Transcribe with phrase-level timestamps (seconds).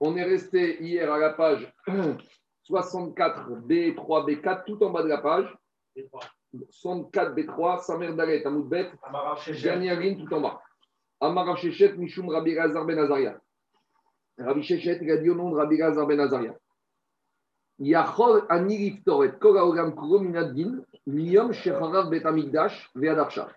[0.00, 1.72] On est resté hier à la page
[2.64, 5.52] 64, B3, B4, tout en bas de la page.
[6.70, 8.90] 64, B3, Samer Dalet, Amoudbet,
[9.62, 10.62] dernière ligne tout en bas.
[11.20, 13.40] Amara Shechet, Mishum Rabbi Gazar Ben Azaria.
[14.38, 16.54] Rabbi Shechet, il a dit au nom de Rabbi Gazar Ben Azaria.
[17.80, 23.48] Yachol ani liftoret kol haolam kulo minadin miyom shecharav bet amigdash ve'adarshav.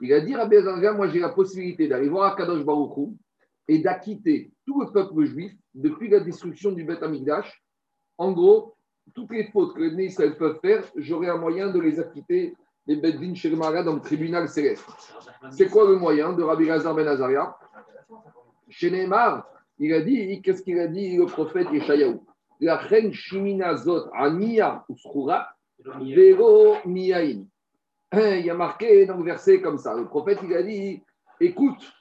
[0.00, 3.16] Il a dit Rabbi Azaria, moi j'ai la possibilité d'aller voir Akadosh Baruch Hu
[3.68, 7.62] et d'acquitter tout le peuple juif depuis la destruction du Bet Amigdash.
[8.18, 8.74] En gros,
[9.14, 12.54] toutes les fautes que les Israël peuvent faire, j'aurai un moyen de les acquitter
[12.86, 14.84] les Bedvin chez le dans le tribunal céleste.
[15.50, 17.56] C'est quoi le moyen de Rabbi Lazar Ben Azaria
[18.68, 19.46] Chez Neymar,
[19.78, 22.20] il a dit, qu'est-ce qu'il a dit le prophète Yeshayahu?
[22.60, 25.48] La reine Shimina Zot Aniya Uskura
[26.00, 27.44] Vero Miyain.
[28.12, 29.94] Il y a marqué dans le verset comme ça.
[29.94, 31.02] Le prophète, il a dit,
[31.40, 31.92] écoute,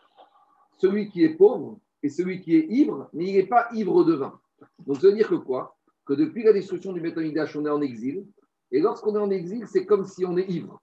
[0.82, 4.14] celui qui est pauvre et celui qui est ivre, mais il n'est pas ivre de
[4.14, 4.40] vin.
[4.88, 5.78] Donc, ça veut dire que quoi?
[6.06, 8.26] Que depuis la destruction du Betamigdash, on est en exil.
[8.72, 10.82] Et lorsqu'on est en exil, c'est comme si on est ivre.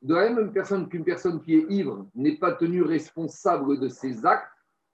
[0.00, 4.24] De la même personne qu'une personne qui est ivre n'est pas tenue responsable de ses
[4.24, 4.48] actes,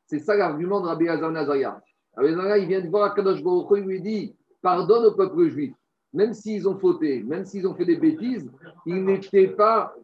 [0.07, 1.81] c'est ça l'argument de Rabbi Nazaria.
[2.17, 5.75] Rabbi Hazar, il vient de voir Akadosh Baruch il lui dit Pardonne au peuple juif.
[6.13, 8.51] Même s'ils ont fauté, même s'ils ont fait des bêtises,
[8.85, 9.95] ils n'étaient pas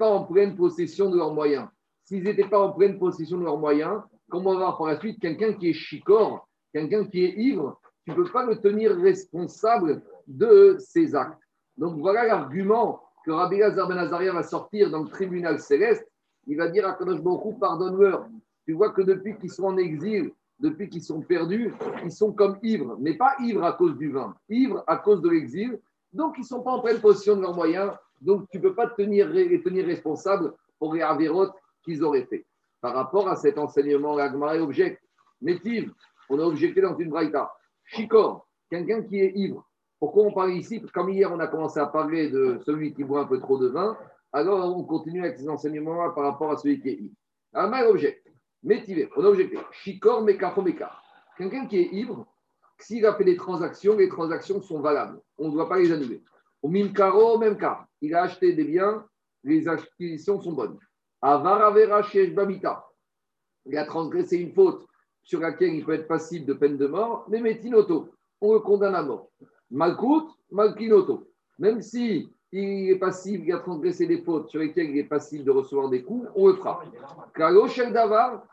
[0.00, 1.66] en pleine possession de leurs moyens
[2.06, 4.98] s'ils n'étaient pas en pleine possession de leurs moyens, comment on va voir par la
[4.98, 8.96] suite quelqu'un qui est chicor, quelqu'un qui est ivre, tu ne peux pas le tenir
[8.96, 11.40] responsable de ses actes.
[11.76, 16.06] Donc voilà l'argument que Rabbi Lazar Ben Azaria va sortir dans le tribunal céleste.
[16.46, 18.26] Il va dire à Kadosh Baruch pardonne-leur.
[18.64, 22.58] Tu vois que depuis qu'ils sont en exil, depuis qu'ils sont perdus, ils sont comme
[22.62, 25.80] ivres, mais pas ivres à cause du vin, ivres à cause de l'exil.
[26.12, 27.90] Donc ils ne sont pas en pleine possession de leurs moyens.
[28.20, 31.52] Donc tu ne peux pas tenir, les tenir responsables pour les avérotes
[31.86, 32.44] qu'ils auraient fait.
[32.82, 35.02] Par rapport à cet enseignement, l'Agmara objecte.
[35.40, 35.92] Métive,
[36.28, 37.50] on a objecté dans une braïta.
[37.84, 39.66] Chicor, quelqu'un qui est ivre.
[39.98, 43.20] Pourquoi on parle ici Comme hier, on a commencé à parler de celui qui boit
[43.20, 43.96] un peu trop de vin,
[44.32, 47.14] alors on continue avec ces enseignements par rapport à celui qui est ivre.
[47.54, 48.26] Agmara objecte.
[48.62, 49.58] Métive, on a objecté.
[49.70, 51.02] Chicor, mekafo, mekar.
[51.38, 52.26] Quelqu'un qui est ivre,
[52.78, 55.20] s'il a fait des transactions, les transactions sont valables.
[55.38, 56.22] On ne doit pas les annuler.
[56.62, 56.92] Au même
[57.56, 59.06] cas, il a acheté des biens,
[59.44, 60.78] les acquisitions sont bonnes.
[61.22, 62.02] Avaravera
[62.34, 62.86] Babita.
[63.66, 64.86] Il a transgressé une faute
[65.22, 68.10] sur laquelle il peut être passible de peine de mort, mais Metinoto,
[68.40, 69.30] on le condamne à mort.
[69.70, 71.28] Malkout, Malkinoto.
[71.58, 75.44] Même si il est passible, il a transgressé des fautes sur lesquelles il est passible
[75.44, 76.54] de recevoir des coups, on le.
[77.92, 78.46] Davar,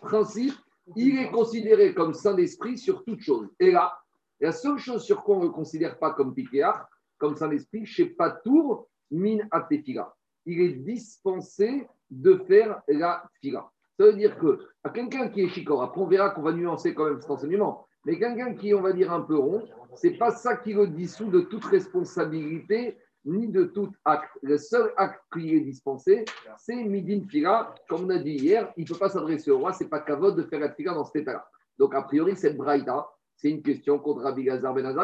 [0.00, 0.54] Principe,
[0.96, 3.48] il est considéré comme saint d'esprit sur toute chose.
[3.58, 3.98] Et là,
[4.40, 6.88] la seule chose sur quoi on ne le considère pas comme piquéar,
[7.18, 10.14] comme saint d'esprit, chez Patour, min atefila.
[10.46, 13.70] Il est dispensé de faire la fila.
[13.98, 16.94] Ça veut dire que à quelqu'un qui est chicor, après on verra qu'on va nuancer
[16.94, 20.18] quand même cet enseignement, mais quelqu'un qui est, on va dire, un peu rond, c'est
[20.18, 24.30] pas ça qui le dissout de toute responsabilité ni de tout acte.
[24.42, 26.24] Le seul acte qui est dispensé,
[26.58, 27.74] c'est midin fila.
[27.88, 30.36] Comme on a dit hier, il ne peut pas s'adresser au roi, c'est pas kavod
[30.36, 31.46] de faire la fila dans cet état-là.
[31.78, 34.94] Donc, a priori, cette braïda, c'est une question contre Rabbi Gazar Ben.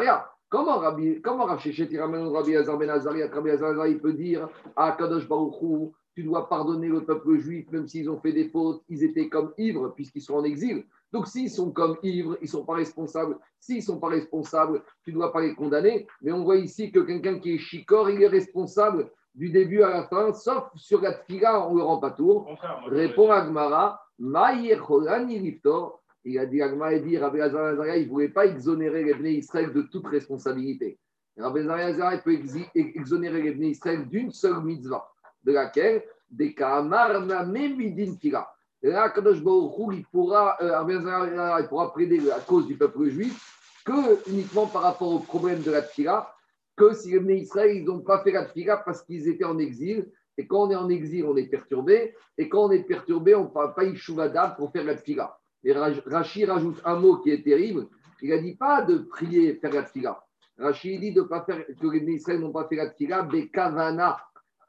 [0.51, 5.93] Comment Rabbi, comment Rabbi Azar Ben Azari, Rabbi Azar il peut dire à Kadosh Baruchou,
[6.13, 9.53] tu dois pardonner le peuple juif, même s'ils ont fait des fautes, ils étaient comme
[9.57, 10.83] ivres puisqu'ils sont en exil.
[11.13, 13.37] Donc s'ils sont comme ivres, ils ne sont pas responsables.
[13.61, 16.05] S'ils ne sont pas responsables, tu ne dois pas les condamner.
[16.21, 19.89] Mais on voit ici que quelqu'un qui est chicor, il est responsable du début à
[19.89, 22.49] la fin, sauf sur la tfila, on ne le rend pas tour.
[22.87, 28.45] Répond Agmara, Ma'yecholani liftor, il a dit, Agma dit, Rabbi Azariah, il ne voulait pas
[28.45, 30.99] exonérer les Bnei Israël de toute responsabilité.
[31.37, 32.37] Rabbi Azariah peut
[32.75, 35.09] exonérer les Bnei Israël d'une seule mitzvah,
[35.43, 38.47] de laquelle, des Kamar Midin Fila.
[38.83, 44.29] Là, Kadosh Baruch il pourra, euh, il pourra plaider à cause du peuple juif que
[44.29, 46.33] uniquement par rapport au problème de la Tfila,
[46.75, 49.57] que si les Bnei Israël, ils n'ont pas fait la Tfila parce qu'ils étaient en
[49.59, 53.35] exil, et quand on est en exil, on est perturbé, et quand on est perturbé,
[53.35, 55.37] on ne parle pas Ishuvadab pour faire la Tfila.
[55.63, 57.87] Et Rachid rajoute un mot qui est terrible.
[58.21, 60.23] Il n'a dit pas de prier, faire la tfila.
[60.57, 64.19] Rachid dit de pas faire, que les Israël n'ont pas fait la tfila, bekavana.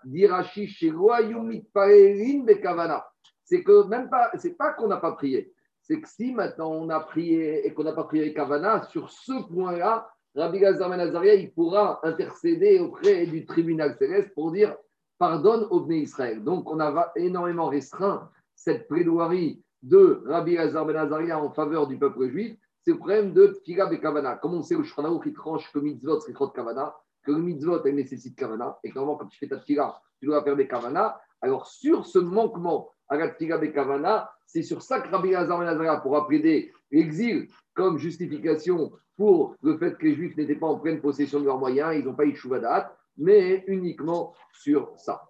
[0.05, 3.07] Dit Rachid, chez bekavana.
[3.45, 5.53] C'est que même pas, c'est pas qu'on n'a pas prié.
[5.83, 9.33] C'est que si maintenant on a prié et qu'on n'a pas prié Kavana, sur ce
[9.53, 14.77] point-là, Rabbi Gazar Nazaria, il pourra intercéder auprès du tribunal céleste pour dire
[15.19, 16.43] pardonne au Bnei Israël.
[16.43, 21.99] Donc on a énormément restreint cette plaidoirie de Rabbi Azar Ben Azaria en faveur du
[21.99, 24.37] peuple juif, c'est le problème de Tfila et Kavana.
[24.37, 27.85] Comme on sait, le Shulchan qui tranche que mitzvot, c'est de Kavana, que le mitzvot,
[27.85, 31.21] elle nécessite Kavana, et normalement, quand tu fais ta Tfila, tu dois faire des Kavana.
[31.41, 35.59] Alors, sur ce manquement à la Tfila et Kavana, C'est sur ça que Rabbi Lazar
[35.59, 40.79] Ben pour appeler l'exil comme justification pour le fait que les Juifs n'étaient pas en
[40.79, 45.23] pleine possession de leurs moyens, ils n'ont pas eu date, mais uniquement sur ça.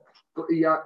[0.49, 0.83] Il y a,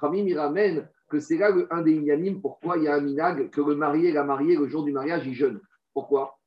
[0.00, 3.50] Khamim, il ramène que c'est là un des inanimes, pourquoi il y a un minag,
[3.50, 5.60] que le marié, la mariée, le jour du mariage, il jeûne.
[5.92, 6.38] Pourquoi?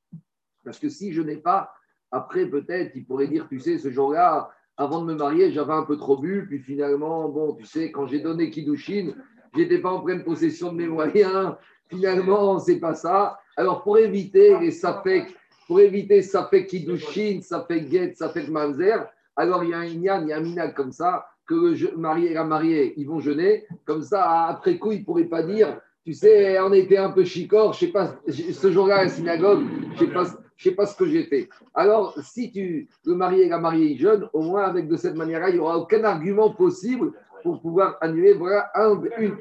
[0.63, 1.73] Parce que si je n'ai pas,
[2.11, 5.83] après peut-être, il pourrait dire, tu sais, ce jour-là, avant de me marier, j'avais un
[5.83, 9.13] peu trop bu, puis finalement, bon, tu sais, quand j'ai donné Kiddushin,
[9.55, 11.55] j'étais pas en pleine possession de mes moyens,
[11.89, 13.39] finalement, c'est pas ça.
[13.57, 15.35] Alors, pour éviter les safek,
[15.67, 19.05] pour éviter safek Kiddushin, safek get, safek mamzer,
[19.35, 21.97] alors il y a un inyan, il y a un minag comme ça, que le
[21.97, 23.65] marié et la mariée, ils vont jeûner.
[23.85, 27.23] Comme ça, après coup, ils ne pourraient pas dire, tu sais, on était un peu
[27.23, 29.63] chicor, je sais pas, ce jour-là à la synagogue,
[29.95, 30.25] je ne sais, pas,
[30.57, 31.49] sais pas ce que j'ai fait.
[31.73, 35.15] Alors, si tu, le marié et la mariée, ils jeûnent, au moins avec de cette
[35.15, 37.13] manière-là, il n'y aura aucun argument possible
[37.43, 38.33] pour pouvoir annuler.
[38.33, 39.37] Voilà un, une.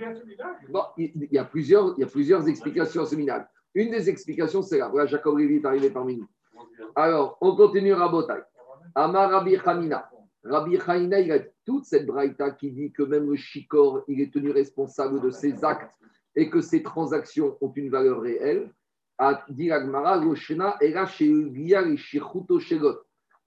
[0.69, 3.17] Bon, il, y a plusieurs, il y a plusieurs explications à ce.
[3.75, 4.89] Une des explications, c'est là.
[4.89, 6.29] Voilà, Jacob Lévy est arrivé parmi nous.
[6.95, 8.43] Alors, on continue à Botaï.
[8.95, 10.11] Amar Rabbi Hamina.
[10.45, 14.33] Rabbi Haïna, il a toute cette braïta qui dit que même le shikor, il est
[14.33, 15.95] tenu responsable de ses actes
[16.35, 18.73] et que ses transactions ont une valeur réelle.
[19.19, 21.27] A dit Agmara, Roshena, era On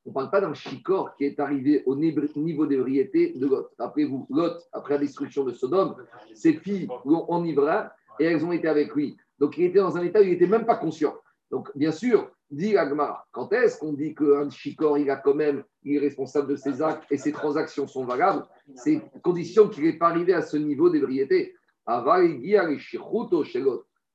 [0.06, 3.72] ne parle pas d'un shikor qui est arrivé au niveau d'ébriété de Lot.
[3.78, 5.96] Rappelez-vous, Lot, après la destruction de Sodome,
[6.34, 7.88] ses filles l'ont enivré
[8.20, 9.18] et elles ont été avec lui.
[9.40, 11.16] Donc il était dans un état où il n'était même pas conscient.
[11.52, 15.64] Donc bien sûr, dit Agmara, quand est-ce qu'on dit qu'un shikor, il a quand même,
[15.84, 18.46] il est responsable de ses actes et ses transactions sont valables?
[18.76, 21.56] C'est condition qu'il n'est pas arrivé à ce niveau d'ébriété.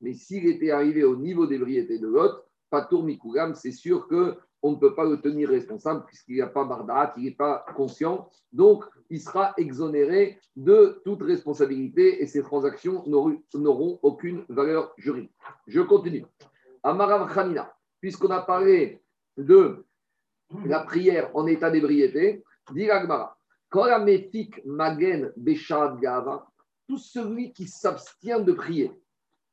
[0.00, 4.76] Mais s'il était arrivé au niveau d'ébriété de l'autre, Patour Mikugam, c'est sûr qu'on ne
[4.76, 8.28] peut pas le tenir responsable puisqu'il n'y a pas bardat, il n'est pas conscient.
[8.52, 15.34] Donc, il sera exonéré de toute responsabilité et ses transactions n'auront aucune valeur juridique.
[15.66, 16.24] Je continue.
[16.82, 19.00] Amarav Khanina puisqu'on a parlé
[19.36, 19.84] de
[20.64, 22.42] la prière en état d'ébriété,
[22.72, 23.36] dit l'Agmara,
[24.64, 25.32] magen
[26.00, 26.46] gava,
[26.88, 28.90] tout celui qui s'abstient de prier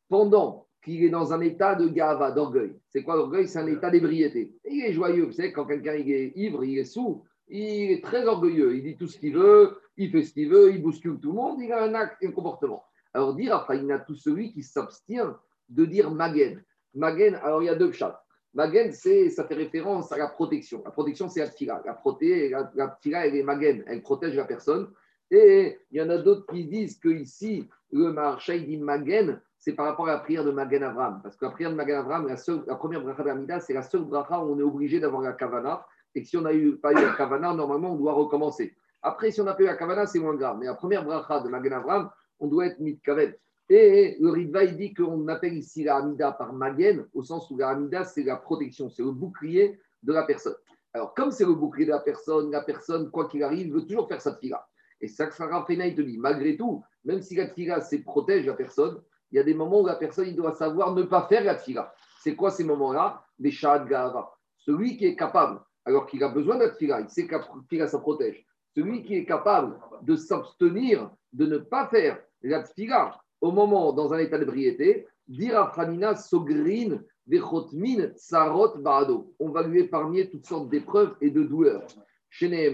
[0.10, 2.74] pendant qu'il est dans un état de gava, d'orgueil.
[2.90, 3.48] C'est quoi l'orgueil?
[3.48, 4.56] C'est un état d'ébriété.
[4.66, 8.26] Il est joyeux, vous savez, quand quelqu'un est ivre, il est sous, il est très
[8.26, 11.30] orgueilleux, il dit tout ce qu'il veut, il fait ce qu'il veut, il bouscule tout
[11.30, 12.84] le monde, il a un acte un comportement.
[13.14, 15.36] Alors dire après, il a tout celui qui s'abstient
[15.70, 16.64] de dire magen.
[16.94, 18.24] Magen, alors il y a deux chats.
[18.58, 20.82] Magen, ça fait référence à la protection.
[20.84, 21.82] La protection, c'est la.
[21.86, 24.90] La, proté, elle est magen, elle protège la personne.
[25.30, 29.74] Et il y en a d'autres qui disent que ici, le marché dit magen, c'est
[29.74, 31.20] par rapport à la prière de Magen Avram.
[31.22, 33.84] Parce que la prière de Magen Avram, la, seule, la première bracha d'Amida, c'est la
[33.84, 35.86] seule bracha où on est obligé d'avoir la kavana.
[36.16, 36.50] Et que si on n'a
[36.82, 38.76] pas eu la kavana, normalement, on doit recommencer.
[39.04, 40.58] Après, si on n'a pas eu la kavana, c'est moins grave.
[40.60, 42.10] Mais la première bracha de Magen Avram,
[42.40, 43.40] on doit être mitkavet.
[43.70, 47.58] Et le Ritva, il dit qu'on appelle ici la Hamida par Magen, au sens où
[47.58, 50.56] la Hamida, c'est la protection, c'est le bouclier de la personne.
[50.94, 54.08] Alors, comme c'est le bouclier de la personne, la personne, quoi qu'il arrive, veut toujours
[54.08, 54.66] faire sa tfila.
[55.02, 59.02] Et ça, Sarah te dit, malgré tout, même si la tfila, c'est protège la personne,
[59.32, 61.56] il y a des moments où la personne, il doit savoir ne pas faire la
[61.56, 61.94] tfila.
[62.24, 63.22] C'est quoi ces moments-là?
[63.38, 64.32] Des shahad gava.
[64.58, 67.46] Celui qui est capable, alors qu'il a besoin de la tfila, il sait que la
[67.68, 68.46] tfila, ça protège.
[68.74, 74.14] Celui qui est capable de s'abstenir, de ne pas faire la tfila, au moment, dans
[74.14, 79.34] un état d'ébriété, dire à Sogrin, Vechotmin, Sarot, Barado.
[79.40, 81.86] On va lui épargner toutes sortes d'épreuves et de douleurs.
[82.30, 82.74] Chez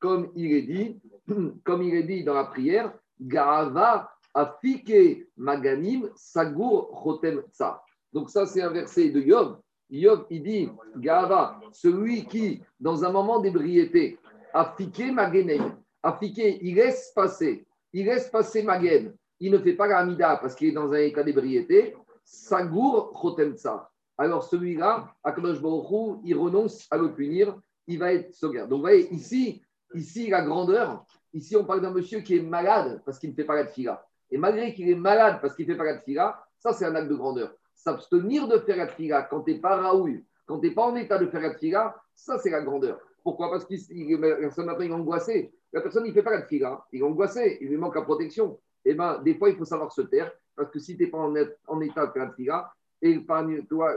[0.00, 1.00] comme il est dit,
[1.64, 7.82] comme il est dit dans la prière, Garava, Afike, Maganim, Sagur, Chotem, Tsa.
[8.12, 9.58] Donc, ça, c'est un verset de Yov.
[9.90, 14.18] Yov, il dit, Garava, celui qui, dans un moment d'ébriété,
[14.52, 19.98] Afike, Maganim, Afike, il laisse passer, il laisse passer Magen, il ne fait pas la
[19.98, 23.90] Hamida parce qu'il est dans un état d'ébriété, Sagour Chotemsa.
[24.16, 27.54] Alors celui-là, Akadosh Baruch il renonce à le punir,
[27.86, 28.70] il va être sauvegarde.
[28.70, 33.02] Donc vous voyez, ici, ici, la grandeur, ici on parle d'un monsieur qui est malade
[33.04, 34.06] parce qu'il ne fait pas la tfila.
[34.30, 36.94] Et malgré qu'il est malade parce qu'il ne fait pas la tfila, ça c'est un
[36.94, 37.52] acte de grandeur.
[37.74, 40.96] S'abstenir de faire la tfila quand tu n'es pas raoul, quand tu n'es pas en
[40.96, 42.98] état de faire la tfila, ça c'est la grandeur.
[43.22, 43.50] Pourquoi?
[43.50, 45.52] Parce que la personne après il est angoissé.
[45.70, 48.02] La personne, il ne fait pas la tfila, il est angoissé, il lui manque la
[48.02, 51.10] protection eh ben, des fois, il faut savoir se taire, parce que si tu n'es
[51.10, 51.34] pas en,
[51.66, 52.72] en, état de faire la tfila,
[53.02, 53.96] éloigne-toi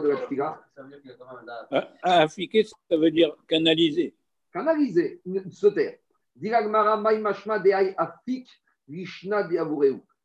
[0.00, 0.60] de la tfila.
[2.02, 4.14] Affiquer, ça veut dire canaliser?
[4.52, 5.96] Canaliser, se taire.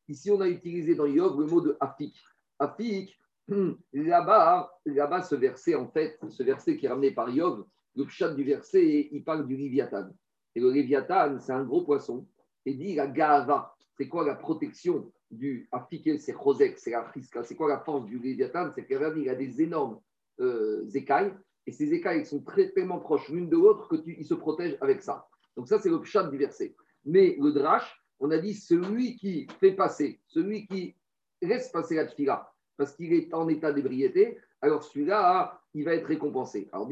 [0.08, 2.16] Ici, on a utilisé dans Yov le mot de afik.
[2.60, 3.20] Afik,
[3.94, 7.66] là-bas, là-bas, ce verset, en fait, ce verset qui est ramené par Yov,
[7.96, 10.10] le chat du verset, il parle du Léviathan.
[10.54, 12.26] Et le Léviathan, c'est un gros poisson
[12.66, 13.76] et dit la gava.
[13.98, 17.44] C'est quoi la protection du appliqué, c'est Rosek, c'est la frisca.
[17.44, 18.72] C'est quoi la force du Léviathan?
[18.74, 20.00] C'est qu'il a des énormes
[20.40, 21.34] euh, écailles,
[21.68, 25.28] et ces écailles sont très, tellement proches l'une de l'autre qu'ils se protègent avec ça.
[25.56, 26.76] Donc ça, c'est le pshat du verset.
[27.06, 30.96] Mais le drash, on a dit celui qui fait passer, celui qui
[31.42, 36.08] laisse passer la tfila, parce qu'il est en état d'ébriété, alors celui-là, il va être
[36.08, 36.70] récompensé.
[36.72, 36.88] Alors,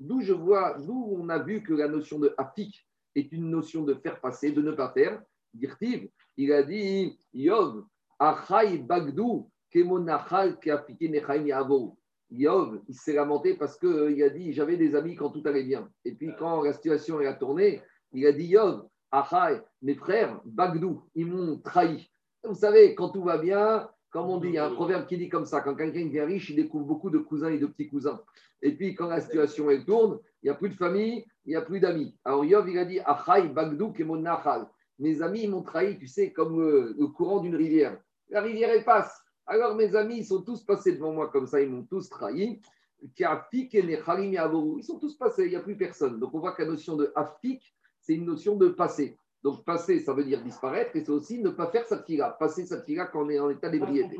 [0.00, 3.82] d'où je vois, d'où on a vu que la notion de apik est une notion
[3.82, 5.22] de faire passer, de ne pas faire.
[5.54, 7.84] Dirtiv, il a dit Yov,
[8.18, 10.58] Achai Bagdou, Kemonachal,
[11.00, 11.98] Nechaim Yavou.
[12.30, 15.64] Yov, il s'est lamenté parce qu'il euh, a dit J'avais des amis quand tout allait
[15.64, 15.90] bien.
[16.04, 21.02] Et puis, quand la situation est tourné, il a dit Yov, Achai, mes frères, Bagdou,
[21.14, 22.10] ils m'ont trahi.
[22.44, 25.16] Vous savez, quand tout va bien, comme on dit, il y a un proverbe qui
[25.18, 27.88] dit comme ça quand quelqu'un devient riche, il découvre beaucoup de cousins et de petits
[27.88, 28.20] cousins.
[28.60, 31.56] Et puis, quand la situation elle tourne, il n'y a plus de famille, il n'y
[31.56, 32.14] a plus d'amis.
[32.24, 34.68] Alors, Yov, il a dit Achai, Bagdou, Kemonachal.
[35.00, 37.98] Mes amis, ils m'ont trahi, tu sais, comme le, le courant d'une rivière.
[38.28, 39.22] La rivière, elle passe.
[39.46, 42.60] Alors mes amis, ils sont tous passés devant moi comme ça, ils m'ont tous trahi.
[43.02, 46.20] Ils sont tous passés, il n'y a plus personne.
[46.20, 49.18] Donc on voit que la notion de afik, c'est une notion de passer.
[49.42, 52.30] Donc passer, ça veut dire disparaître, et c'est aussi ne pas faire sa tira.
[52.38, 54.16] Passer sa tira quand on est en état d'ébriété.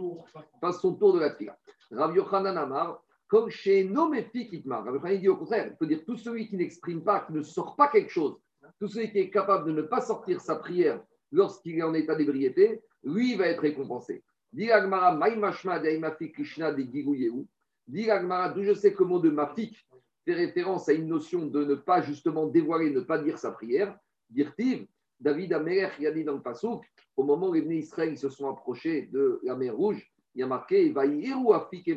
[0.60, 1.56] Passe son tour de la tira.
[1.92, 4.84] Rav Yochanan Amar, comme chez Nomefik Itmar.
[4.84, 7.42] Rav Yochanan dit au contraire, il peut dire tout celui qui n'exprime pas, qui ne
[7.42, 8.36] sort pas quelque chose,
[8.80, 11.00] tout celui qui est capable de ne pas sortir sa prière
[11.30, 14.22] lorsqu'il est en état d'ébriété, lui va être récompensé.
[14.52, 17.46] Diragmara, Maïmashma, Daimafik, Krishna, de Gigouyehu.
[17.86, 19.76] Diragmara, d'où je sais que le mot de mafik
[20.24, 23.96] fait référence à une notion de ne pas justement dévoiler, ne pas dire sa prière.
[24.30, 24.86] Dirtiv,
[25.22, 26.84] David Amelech, il a dit dans le Passouk,
[27.16, 30.42] au moment où les venus Israël se sont approchés de la mer Rouge, il y
[30.42, 31.88] a marqué Vaïru Afik.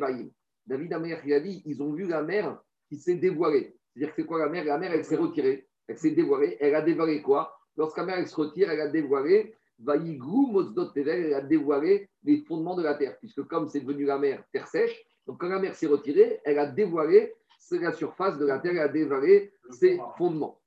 [0.67, 3.75] David Amelech, il a dit ils ont vu la mer qui s'est dévoilée.
[3.93, 4.63] C'est-à-dire que c'est quoi la mer?
[4.65, 6.55] La mer, elle s'est retirée, elle s'est dévoilée.
[6.59, 7.57] Elle a dévoilé quoi?
[7.77, 12.37] Lorsque mer elle se retire, elle a dévoilé Vaïgrou Mozdot Tevel, elle a dévoilé les
[12.43, 15.59] fondements de la terre, puisque comme c'est devenu la mer, terre sèche, donc quand la
[15.59, 17.33] mer s'est retirée, elle a dévoilé
[17.71, 20.59] la surface de la terre, elle a dévoilé ses fondements.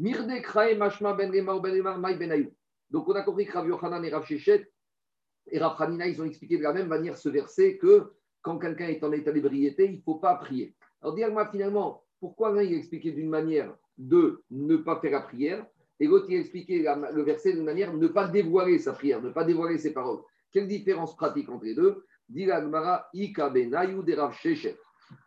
[0.00, 0.32] Mirde
[0.78, 1.44] Mashma Ben Ben
[2.18, 2.50] Ben
[2.90, 4.66] Donc on a compris que Rav Yochanan et Rav Shechet
[5.50, 8.88] et Rav Hanina, ils ont expliqué de la même manière ce verset que quand quelqu'un
[8.88, 10.74] est en état d'ébriété, il ne faut pas prier.
[11.02, 15.66] Alors dis-moi finalement, pourquoi l'un il expliqué d'une manière de ne pas faire la prière
[15.98, 19.28] et l'autre, il a expliqué le verset d'une manière ne pas dévoiler sa prière, ne
[19.28, 20.22] pas dévoiler ses paroles?
[20.50, 22.06] Quelle différence pratique entre les deux?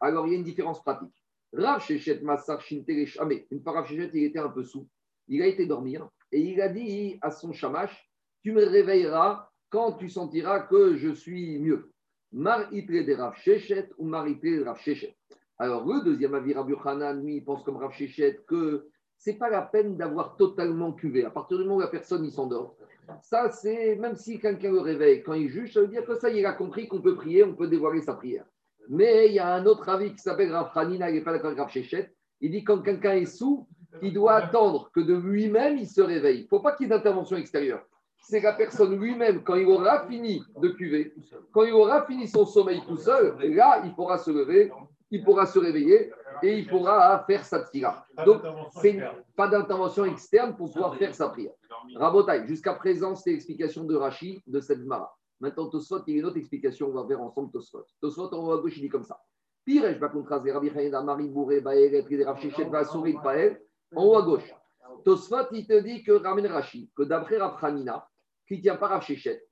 [0.01, 1.22] Alors, il y a une différence pratique.
[1.53, 4.87] Rav Shechet Massar Une fois Rav Shechet, il était un peu sous.
[5.27, 8.09] Il a été dormir et il a dit à son shamash
[8.41, 11.91] Tu me réveilleras quand tu sentiras que je suis mieux.
[12.31, 15.15] Mar de Rav Shechet ou Mar de Rav Shechet.
[15.59, 19.61] Alors, le deuxième avis, Hanan, lui, il pense comme Rav Shechet que c'est pas la
[19.61, 21.23] peine d'avoir totalement cuvé.
[21.23, 22.75] À partir du moment où la personne s'endort,
[23.21, 26.29] ça c'est même si quelqu'un le réveille quand il juge, ça veut dire que ça
[26.29, 28.45] il a compris qu'on peut prier, on peut dévoiler sa prière.
[28.89, 31.51] Mais il y a un autre avis qui s'appelle Rav Hanina, il n'est pas d'accord
[31.51, 32.05] avec Rav.
[32.41, 33.67] Il dit quand quelqu'un est sous,
[34.01, 36.39] il doit attendre que de lui-même il se réveille.
[36.39, 37.83] Il ne faut pas qu'il y ait d'intervention extérieure.
[38.25, 41.13] C'est la personne lui-même, quand il aura fini de cuver,
[41.51, 44.71] quand il aura fini son sommeil tout seul, là, il pourra se lever,
[45.11, 46.11] il pourra se réveiller
[46.41, 48.05] et il pourra faire sa tira.
[48.25, 48.41] Donc,
[48.81, 48.97] c'est
[49.35, 51.51] pas d'intervention externe pour pouvoir faire sa prière.
[51.95, 55.13] Rabotai, jusqu'à présent, c'est l'explication de Rashi de cette Mara.
[55.43, 57.85] Maintenant, Tosfot, il y a une autre explication, on va faire ensemble Tosfot.
[57.99, 59.19] Tosfot, en haut à gauche, il dit comme ça.
[59.65, 63.61] Pire, je vais contraster Rabbi Chaïda, Marie Bourré, Baëret, Rav Shechet, Vasourit, Paël,
[63.93, 64.55] en haut à gauche.
[65.03, 68.07] Tosfot, il te dit que ramène Rashi, que d'après Rav Hanina,
[68.47, 69.05] qui tient pas Rav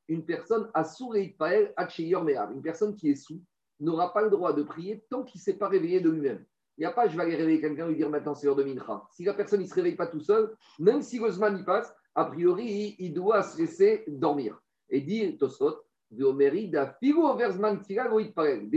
[0.07, 3.43] une personne a souri Paël, Hachiyor Mehav, une personne qui est sous,
[3.81, 6.45] n'aura pas le droit de prier tant qu'il ne s'est pas réveillé de lui-même.
[6.77, 8.55] Il n'y a pas, je vais aller réveiller quelqu'un et lui dire maintenant c'est l'heure
[8.55, 9.03] de Mincha.
[9.12, 12.25] Si la personne ne se réveille pas tout seul, même si Gozman y passe, a
[12.25, 14.57] priori, il, doit se laisser dormir.
[14.91, 15.81] Et dit Tosfot,
[16.12, 16.25] des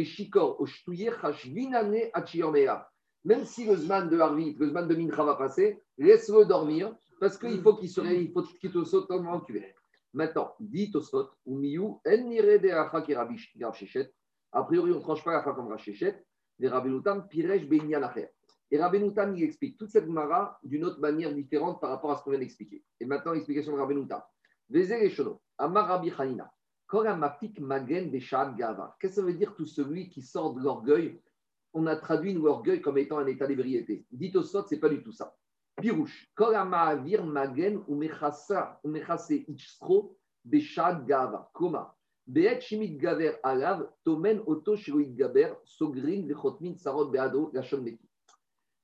[0.04, 0.64] chikor
[3.24, 7.36] Même si le zman de Harvit, le zman de Mincha va passer, laisse-le dormir parce
[7.36, 9.74] qu'il faut qu'il se réveille, il faut qu'il comme tu es.
[10.12, 12.70] Maintenant, dit Tosfot, ou miyu, en nire de
[14.52, 16.24] A priori, on ne tranche pas fin comme Rachéchet
[16.58, 18.28] des Rabbenoutam, Piresh Benyanacher.
[18.70, 22.22] Et Rabbenoutam, il explique toute cette Mara d'une autre manière différente par rapport à ce
[22.22, 22.84] qu'on vient d'expliquer.
[23.00, 24.22] Et maintenant, l'explication de Rabbenoutam.
[27.60, 28.10] Magen
[28.56, 28.96] Gava.
[29.00, 31.20] Qu'est-ce que ça veut dire tout celui qui sort de l'orgueil?
[31.72, 34.06] On a traduit l'orgueil comme étant un état d'ébriété.
[34.12, 35.36] Dit au sot, c'est pas du tout ça.
[35.76, 41.50] Pirouche, Koramavir Magen ou Mechase Ichstro Beshad Gava.
[41.52, 41.88] Comment
[42.26, 48.08] Beet Shimit Gaver Alav, Tomen Oto Shiroid Gaber, Sogrin, Vechotmin, Sarot Beado, Lachon Meki.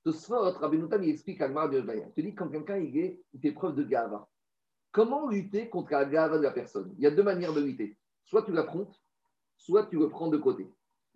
[0.03, 3.41] Tosfot, Rabbi Noutam, il explique à Gmar de Il te dit quand quelqu'un il, il
[3.41, 4.29] fait preuve de gava,
[4.93, 6.93] Comment lutter contre la gava de la personne?
[6.99, 7.97] Il y a deux manières de lutter.
[8.25, 9.01] Soit tu l'affrontes,
[9.57, 10.69] soit tu le prends de côté.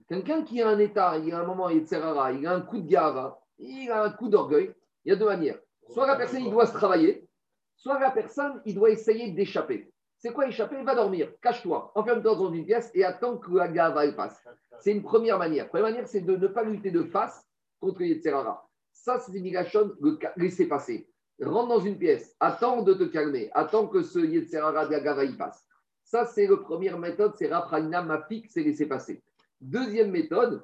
[0.09, 2.89] Quelqu'un qui a un état, il a un moment, il il a un coup de
[2.89, 5.59] gava, il a un coup d'orgueil, il y a deux manières.
[5.89, 7.29] Soit la personne, il doit se travailler,
[7.77, 9.91] soit la personne, il doit essayer d'échapper.
[10.19, 10.83] C'est quoi échapper?
[10.83, 14.43] Va dormir, cache-toi, enferme-toi dans une pièce et attends que la gava passe.
[14.81, 15.65] C'est une première manière.
[15.65, 17.45] La première manière, c'est de ne pas lutter de face
[17.81, 18.69] contre Yetzerara.
[18.93, 21.09] Ça, c'est une le laisser passer.
[21.43, 25.67] Rentre dans une pièce, attends de te calmer, attends que ce Yetzerara de gava passe.
[26.05, 29.23] Ça, c'est la première méthode, c'est Raphaïna Mafik, c'est laisser passer.
[29.61, 30.63] Deuxième méthode,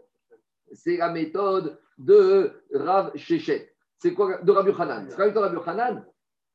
[0.73, 3.75] c'est la méthode de Rav Shechet.
[3.99, 5.07] C'est quoi De Rabbi Hanan.
[5.09, 6.05] C'est quoi Rabbi Hanan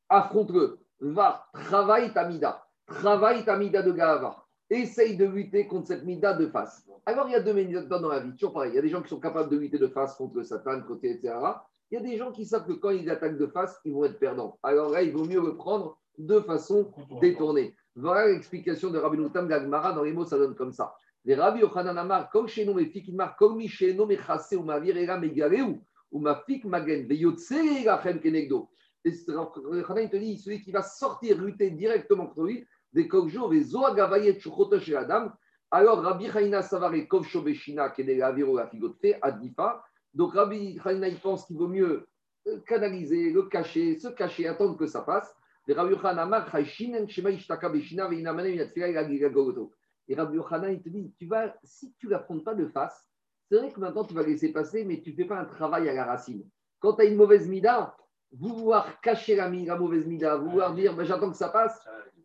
[0.10, 0.80] Affronte-le.
[1.00, 2.66] Va, travaille ta mida.
[2.88, 4.46] Travaille ta mida de Gava.
[4.70, 6.88] Essaye de lutter contre cette mida de face.
[7.06, 8.32] Alors, il y a deux méthodes dans la vie.
[8.32, 8.72] Toujours pareil.
[8.72, 10.82] Il y a des gens qui sont capables de lutter de face contre le Satan,
[10.82, 11.36] côté, etc.
[11.92, 14.06] Il y a des gens qui savent que quand ils attaquent de face, ils vont
[14.06, 14.58] être perdants.
[14.64, 17.76] Alors là, il vaut mieux le prendre de façon détournée.
[17.96, 19.94] Voilà l'explication de Rabbi Noutam Gagmara.
[19.94, 20.96] Dans les mots, ça donne comme ça.
[21.26, 24.56] Les Rabbi Yochanan Amar, comme chez nous, mes fikimar, comme mi chez nous, mes chassé
[24.56, 28.70] ou ma virera, mes garéou, ou ma magen, veyotse la chen kenegdo.
[29.04, 33.64] Et Yochanan te dit, celui qui va sortir, lutter directement contre lui, des kokjo, des
[33.64, 35.32] zoa gavayet, chuchoto chez Adam.
[35.72, 39.84] Alors, Rabbi Chaina Savare, kovcho beshina, kene la viro la figote, adifa.
[40.16, 42.08] Donc, Rabbi Chaina, il pense qu'il vaut mieux
[42.66, 45.36] canaliser, le cacher, se cacher, attendre que ça passe.
[45.68, 46.32] Et Rabbi Yochanan,
[50.72, 53.08] il te dit, tu vas, si tu ne l'affrontes pas de face,
[53.50, 55.90] c'est vrai que maintenant tu vas laisser passer, mais tu ne fais pas un travail
[55.90, 56.48] à la racine.
[56.80, 57.96] Quand tu as une mauvaise mida,
[58.32, 61.84] vouloir cacher la, la mauvaise mida, vouloir dire, ben, j'attends que ça passe,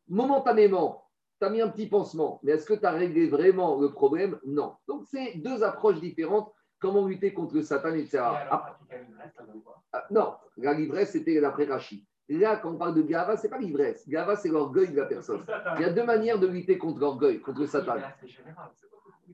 [0.09, 1.05] momentanément,
[1.41, 4.39] tu as mis un petit pansement, mais est-ce que tu as réglé vraiment le problème?
[4.45, 4.75] Non.
[4.87, 6.53] Donc, c'est deux approches différentes.
[6.81, 8.19] Comment lutter contre le Satan, etc.
[8.23, 8.77] Ah,
[9.93, 12.05] ah, non, la livresse, c'était d'après Rachid.
[12.29, 14.09] Là, quand on parle de Gava, ce n'est pas l'ivresse.
[14.09, 15.45] Gava, c'est l'orgueil de la personne.
[15.77, 17.97] Il y a deux manières de lutter contre l'orgueil, contre le Satan.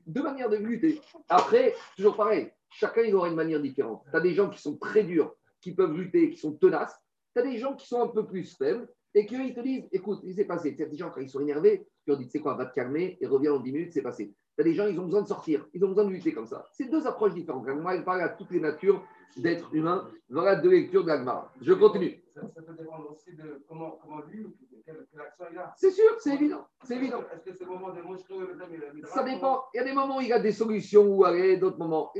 [0.05, 0.99] Deux manières de lutter.
[1.29, 4.03] Après, toujours pareil, chacun il aura une manière différente.
[4.09, 6.99] Tu as des gens qui sont très durs, qui peuvent lutter, qui sont tenaces.
[7.33, 9.87] Tu as des gens qui sont un peu plus faibles et qui ils te disent
[9.91, 10.75] écoute, il s'est passé.
[10.75, 12.73] Tu as des gens, quand ils sont énervés, qui ont dit c'est quoi, va te
[12.73, 14.33] calmer et reviens en 10 minutes, c'est passé.
[14.57, 16.65] Des gens, ils ont besoin de sortir, ils ont besoin de lutter comme ça.
[16.71, 17.67] C'est deux approches différentes.
[17.67, 19.03] Moi, il parle à toutes les natures
[19.37, 20.09] d'êtres humains.
[20.29, 21.51] Voilà deux lectures d'Agmar.
[21.61, 22.23] Je continue.
[22.33, 24.47] Ça, peut dépendre aussi de comment, comment lui,
[24.85, 25.73] quelle, action il a.
[25.77, 26.67] C'est sûr, c'est évident.
[26.83, 27.21] C'est évident.
[27.33, 29.63] Est-ce que c'est le moment de Ça dépend.
[29.73, 32.11] Il y a des moments où il y a des solutions où aller, d'autres moments.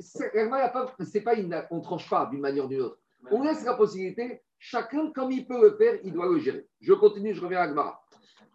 [0.00, 2.98] C'est pas une, on ne tranche pas d'une manière ou d'une autre.
[3.30, 6.66] On laisse la possibilité, chacun comme il peut le faire, il doit le gérer.
[6.80, 8.02] Je continue, je reviens à Agmara.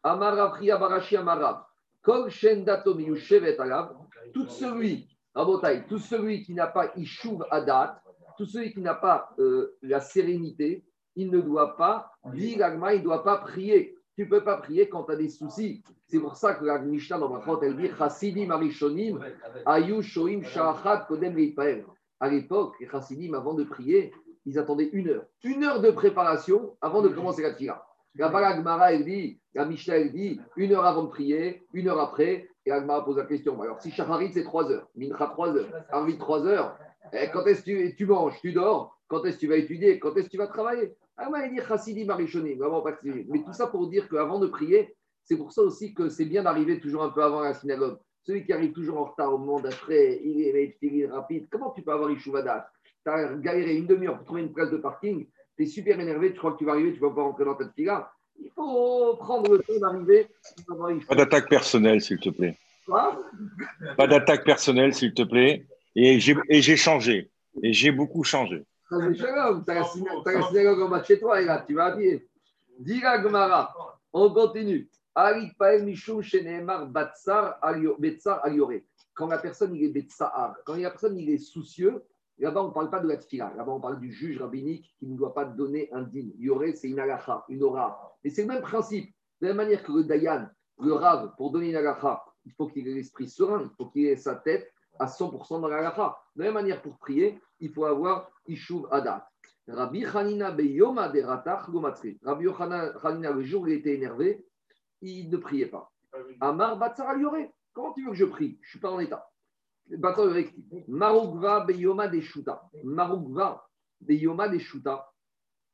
[0.03, 1.70] Amara Barashi Amara.
[2.03, 2.29] Kol.
[4.33, 8.01] Tout celui, Rabotai, tout celui qui n'a pas Ishuv Adat,
[8.37, 10.83] tout celui qui n'a pas euh, la sérénité,
[11.15, 13.95] il ne doit pas, dit l'agma, il ne doit pas prier.
[14.15, 15.83] Tu ne peux pas prier quand tu as des soucis.
[16.07, 19.19] C'est pour ça que la Mishnah dans ma elle dit Chassidim Arishonim,
[19.65, 21.35] Ayu Shoim Shachat Kodem
[22.19, 24.13] À l'époque, les Chassidim, avant de prier,
[24.45, 25.25] ils attendaient une heure.
[25.43, 27.90] Une heure de préparation avant de commencer la tira.
[28.15, 32.47] Balagmara, elle dit, la Mishnah, elle dit, une heure avant de prier, une heure après,
[32.65, 33.59] et l'Agmara pose la question.
[33.61, 36.77] Alors, si Shacharit, c'est trois heures, Mincha, trois heures, Arvit, trois heures,
[37.13, 40.15] et quand est-ce que tu, manges, tu dors, quand est-ce que tu vas étudier, quand
[40.15, 40.95] est-ce que tu vas travailler?
[41.17, 44.95] Ah, il dit Chassidi Marichoni, vraiment pas Mais tout ça pour dire qu'avant de prier,
[45.23, 47.97] c'est pour ça aussi que c'est bien d'arriver toujours un peu avant la synagogue.
[48.23, 51.47] Celui qui arrive toujours en retard au moment d'après, il est rapide.
[51.51, 52.69] Comment tu peux avoir Ishuvadat
[53.05, 56.31] Tu as galéré une demi-heure pour trouver une place de parking, tu es super énervé,
[56.33, 58.11] tu crois que tu vas arriver, tu vas pas rentrer dans ta fila.
[58.39, 60.27] Il faut prendre le temps d'arriver.
[61.07, 62.57] Pas d'attaque personnelle, s'il te plaît.
[62.85, 63.21] Quoi?
[63.95, 65.65] Pas d'attaque personnelle, s'il te plaît.
[65.95, 67.29] Et j'ai changé.
[67.61, 68.63] Et j'ai beaucoup changé.
[68.89, 72.27] T'as la synagogue en bas de chez toi, et là, tu vas habiller.
[72.79, 73.73] Dira Gmara,
[74.11, 74.89] on continue.
[75.13, 75.27] Quand
[79.27, 80.07] la personne il est
[80.63, 82.01] quand la personne il est soucieux,
[82.41, 85.07] là-bas on ne parle pas de la tfila, là-bas on parle du juge rabbinique qui
[85.07, 86.33] ne doit pas donner un digne.
[86.37, 88.15] Yoré, c'est une alacha, une aura.
[88.23, 89.13] Et c'est le même principe.
[89.39, 90.47] De la même manière que le dayan,
[90.79, 94.05] le rav, pour donner une alacha, il faut qu'il ait l'esprit serein, il faut qu'il
[94.05, 96.17] ait sa tête à 100% dans la lacha.
[96.35, 99.27] De la même manière, pour prier, il faut avoir Ishuv Adat.
[99.67, 102.19] Rabbi Hanina Beyoma de Ratach Gomatri.
[102.23, 104.45] Rabbi Hanina, le jour où il était énervé,
[105.01, 105.91] il ne priait pas.
[106.39, 107.37] Amar Batsar Yore.
[107.73, 108.59] Comment tu veux que je prie?
[108.61, 109.30] Je ne suis pas en état.
[110.87, 112.61] Marugva Beyoma de Shuta.
[112.83, 113.67] Marugva
[113.99, 115.11] Beyoma de Shuta.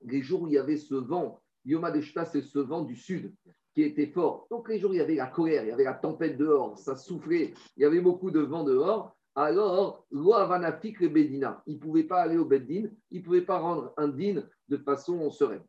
[0.01, 2.95] Les jours où il y avait ce vent, Yoma de Shuta, c'est ce vent du
[2.95, 3.33] sud
[3.73, 4.47] qui était fort.
[4.49, 6.77] Donc les jours où il y avait la colère, il y avait la tempête dehors,
[6.77, 11.79] ça soufflait, il y avait beaucoup de vent dehors alors, Loavanafik le Bedina, il ne
[11.79, 15.61] pouvait pas aller au Bedin, il ne pouvait pas rendre un din de façon sereine.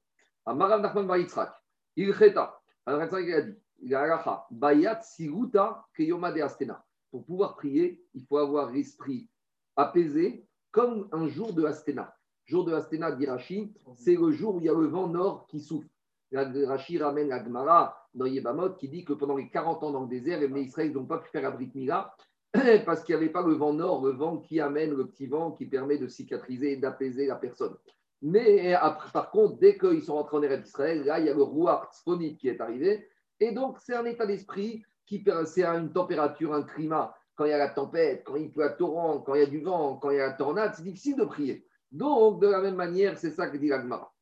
[0.46, 1.52] Amarav Nachman Baritzrak,
[1.94, 2.58] Il cheta.
[2.86, 6.82] Alors, il a dit il a Bayat Siruta Keyoma de Astena.
[7.10, 9.28] Pour pouvoir prier, il faut avoir l'esprit
[9.76, 12.14] apaisé comme un jour de Astena.
[12.44, 15.46] Jour de Astena, dit Rashi, c'est le jour où il y a le vent nord
[15.48, 15.88] qui souffle.
[16.32, 20.08] Rashi ramène la Gemara dans Yebamot qui dit que pendant les 40 ans dans le
[20.08, 22.14] désert, les Israël n'ont pas pu faire la Mila
[22.84, 25.52] parce qu'il n'y avait pas le vent nord, le vent qui amène le petit vent
[25.52, 27.76] qui permet de cicatriser et d'apaiser la personne.
[28.20, 28.74] Mais
[29.12, 31.88] par contre, dès qu'ils sont rentrés en Eretz d'Israël, là, il y a le roi
[32.38, 33.08] qui est arrivé.
[33.38, 37.14] Et donc, c'est un état d'esprit qui, c'est une température, un climat.
[37.34, 39.46] Quand il y a la tempête, quand il pleut à torrent, quand il y a
[39.46, 41.64] du vent, quand il y a la tornade, c'est difficile de prier.
[41.90, 44.12] Donc, de la même manière, c'est ça que dit l'Agmara.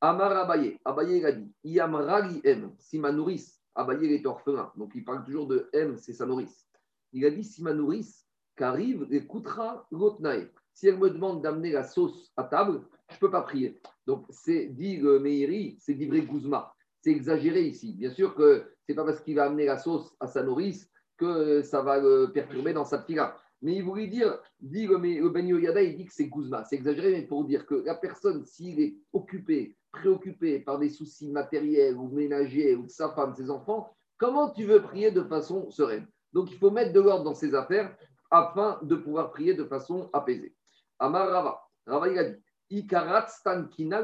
[0.00, 4.92] Amar Abaye, Abaye il a dit Rali M, si ma nourrice, Abaye est orphelin, donc
[4.94, 6.66] il parle toujours de M, c'est sa nourrice.
[7.12, 8.26] Il a dit si ma nourrice,
[8.56, 10.48] qu'arrive, écoutera l'otnae.
[10.72, 13.80] Si elle me demande d'amener la sauce à table, je ne peux pas prier.
[14.06, 16.72] Donc, c'est dit le Meiri, c'est vrai Gouzma.
[17.02, 17.92] C'est exagéré ici.
[17.92, 20.90] Bien sûr que ce n'est pas parce qu'il va amener la sauce à sa nourrice
[21.16, 23.36] que ça va le perturber dans sa fila.
[23.62, 26.64] Mais il voulait dire, dit le, le Ben Yada, il dit que c'est Gouzma.
[26.64, 31.30] C'est exagéré, mais pour dire que la personne, s'il est occupé, préoccupé par des soucis
[31.30, 35.70] matériels ou ménagers ou de sa femme, ses enfants, comment tu veux prier de façon
[35.70, 36.08] sereine?
[36.32, 37.96] Donc il faut mettre de l'ordre dans ses affaires
[38.28, 40.56] afin de pouvoir prier de façon apaisée.
[40.98, 44.02] Amar Rava, Rava il a dit, Ikarat Stankina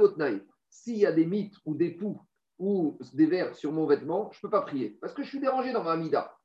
[0.69, 2.21] S'il y a des mythes ou des poux
[2.59, 5.41] ou des vers sur mon vêtement, je ne peux pas prier parce que je suis
[5.41, 6.37] dérangé dans ma mida.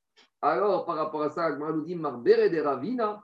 [0.42, 3.24] Alors, par rapport à ça, Agmar nous dit Marbere de Ravina,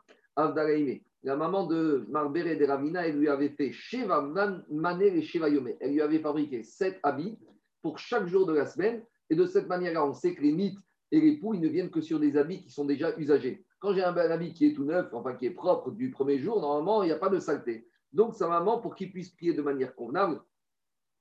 [1.23, 4.21] La maman de Marbere de Ravina, elle lui avait fait Sheva
[4.69, 5.71] Mané et Sheva Yome.
[5.79, 7.37] Elle lui avait fabriqué sept habits
[7.81, 9.03] pour chaque jour de la semaine.
[9.29, 10.79] Et de cette manière-là, on sait que les mythes
[11.11, 13.65] et les poux, ne viennent que sur des habits qui sont déjà usagés.
[13.79, 16.59] Quand j'ai un habit qui est tout neuf, enfin qui est propre du premier jour,
[16.59, 17.87] normalement, il n'y a pas de saleté.
[18.11, 20.41] Donc, sa maman, pour qu'il puisse prier de manière convenable,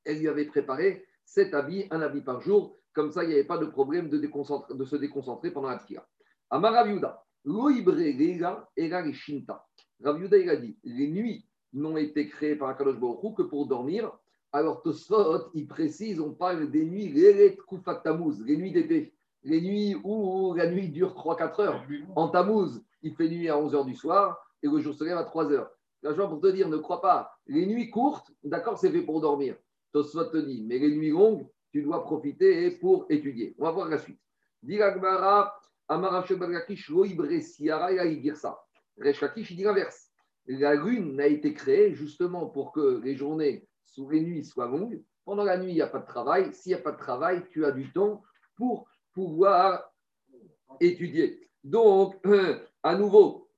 [0.04, 2.78] elle lui avait préparé sept habits, un habit par jour.
[2.94, 6.06] Comme ça, il n'y avait pas de problème de, se déconcentrer pendant la tira.
[6.48, 7.22] Amar Raviuda,
[8.76, 9.66] et Shinta.
[10.02, 14.10] Raviuda, il a dit les nuits n'ont été créées par Akadosh Baruch que pour dormir.
[14.52, 19.12] Alors, Tosfot, il précise, on parle des nuits, les nuits d'été.
[19.42, 21.84] Les nuits où la nuit dure 3-4 heures.
[22.14, 25.18] En Tammuz, il fait nuit à 11 heures du soir et le jour se lève
[25.18, 25.70] à 3 heures.
[26.02, 27.32] Là, pour te dire, ne crois pas.
[27.46, 29.56] Les nuits courtes, d'accord, c'est fait pour dormir.
[29.92, 33.54] Te mais les nuits longues, tu dois profiter pour étudier.
[33.58, 34.20] On va voir la suite.
[34.62, 38.58] Diragmara, Amarashebagakish, Loibresiara, dire ça.
[38.98, 40.10] Reshkakish, dit l'inverse.
[40.46, 45.02] La lune n'a été créée justement pour que les journées sous les nuits soient longues.
[45.24, 46.52] Pendant la nuit, il n'y a pas de travail.
[46.52, 48.22] S'il n'y a pas de travail, tu as du temps
[48.56, 49.92] pour pouvoir
[50.80, 51.48] étudier.
[51.64, 52.16] Donc,
[52.82, 53.50] à nouveau,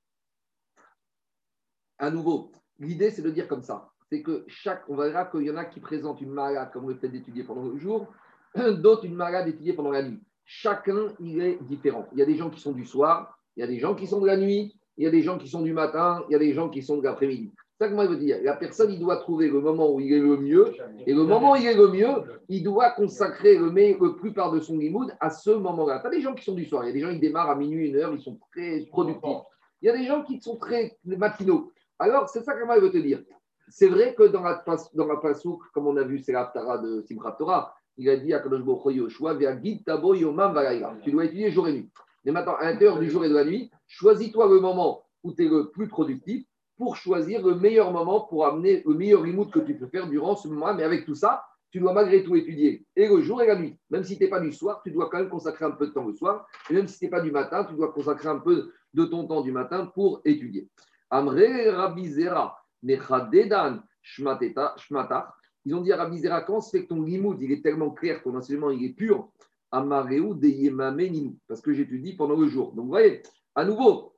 [1.97, 5.51] à nouveau, l'idée c'est de dire comme ça c'est que chaque, on verra qu'il y
[5.51, 8.07] en a qui présentent une malade comme le fait d'étudier pendant le jour,
[8.55, 10.19] d'autres une malade d'étudier pendant la nuit.
[10.45, 12.07] Chacun, il est différent.
[12.13, 14.07] Il y a des gens qui sont du soir, il y a des gens qui
[14.07, 16.35] sont de la nuit, il y a des gens qui sont du matin, il y
[16.35, 17.51] a des gens qui sont de l'après-midi.
[17.77, 18.39] C'est ça que moi je veux dire.
[18.43, 20.73] La personne, il doit trouver le moment où il est le mieux,
[21.05, 24.59] et le moment où il est le mieux, il doit consacrer le, le plupart de
[24.59, 25.99] son limoud à ce moment-là.
[25.99, 27.51] Tu as des gens qui sont du soir, il y a des gens qui démarrent
[27.51, 29.37] à minuit, une heure, ils sont très productifs.
[29.81, 31.71] Il y a des gens qui sont très matinaux.
[31.99, 33.21] Alors, c'est ça que moi je veux te dire.
[33.69, 37.01] C'est vrai que dans la, dans la Pasouk, comme on a vu, c'est l'Aftara de
[37.01, 39.35] Simchat Torah, il a dit à Kadosh Yoshua,
[41.03, 41.89] tu dois étudier jour et nuit.
[42.23, 45.45] Mais maintenant, à l'intérieur du jour et de la nuit, choisis-toi le moment où tu
[45.45, 46.45] es le plus productif
[46.77, 50.35] pour choisir le meilleur moment pour amener le meilleur remote que tu peux faire durant
[50.35, 50.73] ce moment-là.
[50.73, 53.77] Mais avec tout ça, tu dois malgré tout étudier et le jour et la nuit.
[53.89, 55.91] Même si tu n'es pas du soir, tu dois quand même consacrer un peu de
[55.91, 56.47] temps le soir.
[56.69, 59.27] Et même si tu n'es pas du matin, tu dois consacrer un peu de ton
[59.27, 60.67] temps du matin pour étudier.
[61.09, 61.35] Amre
[61.71, 62.58] Rabizera.
[62.83, 63.01] Ils
[65.75, 68.69] ont dit à Rabbi quand fait que ton limoud, il est tellement clair, ton enseignement,
[68.69, 69.29] il est pur,
[69.71, 72.73] Amareu de parce que j'étudie pendant le jour.
[72.73, 73.21] Donc, vous voyez,
[73.53, 74.15] à nouveau,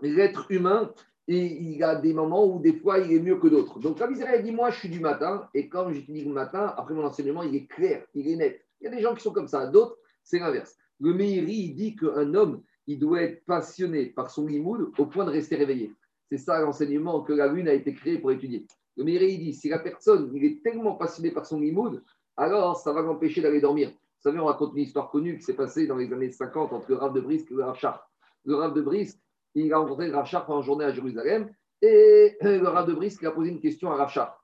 [0.00, 0.94] l'être humain,
[1.28, 3.78] il y a des moments où des fois il est mieux que d'autres.
[3.78, 6.94] Donc Rabbi Zera dit Moi, je suis du matin, et quand j'étudie le matin, après
[6.94, 8.66] mon enseignement, il est clair, il est net.
[8.80, 10.76] Il y a des gens qui sont comme ça, d'autres, c'est l'inverse.
[11.00, 15.24] Le Meiri, il dit qu'un homme, il doit être passionné par son limoud au point
[15.24, 15.92] de rester réveillé.
[16.32, 18.66] C'est ça l'enseignement que la lune a été créée pour étudier.
[18.96, 22.02] Le Méré, dit, si la personne il est tellement passionné par son limoud,
[22.38, 23.90] alors ça va l'empêcher d'aller dormir.
[23.90, 26.86] Vous savez, on raconte une histoire connue qui s'est passée dans les années 50 entre
[26.88, 28.10] le Rav de Brisk et le Rav Char.
[28.46, 29.20] Le Rav de Brisk,
[29.54, 32.94] il a rencontré le Rav Char pendant une journée à Jérusalem et le Rav de
[32.94, 34.42] Brisk a posé une question à Rav Char.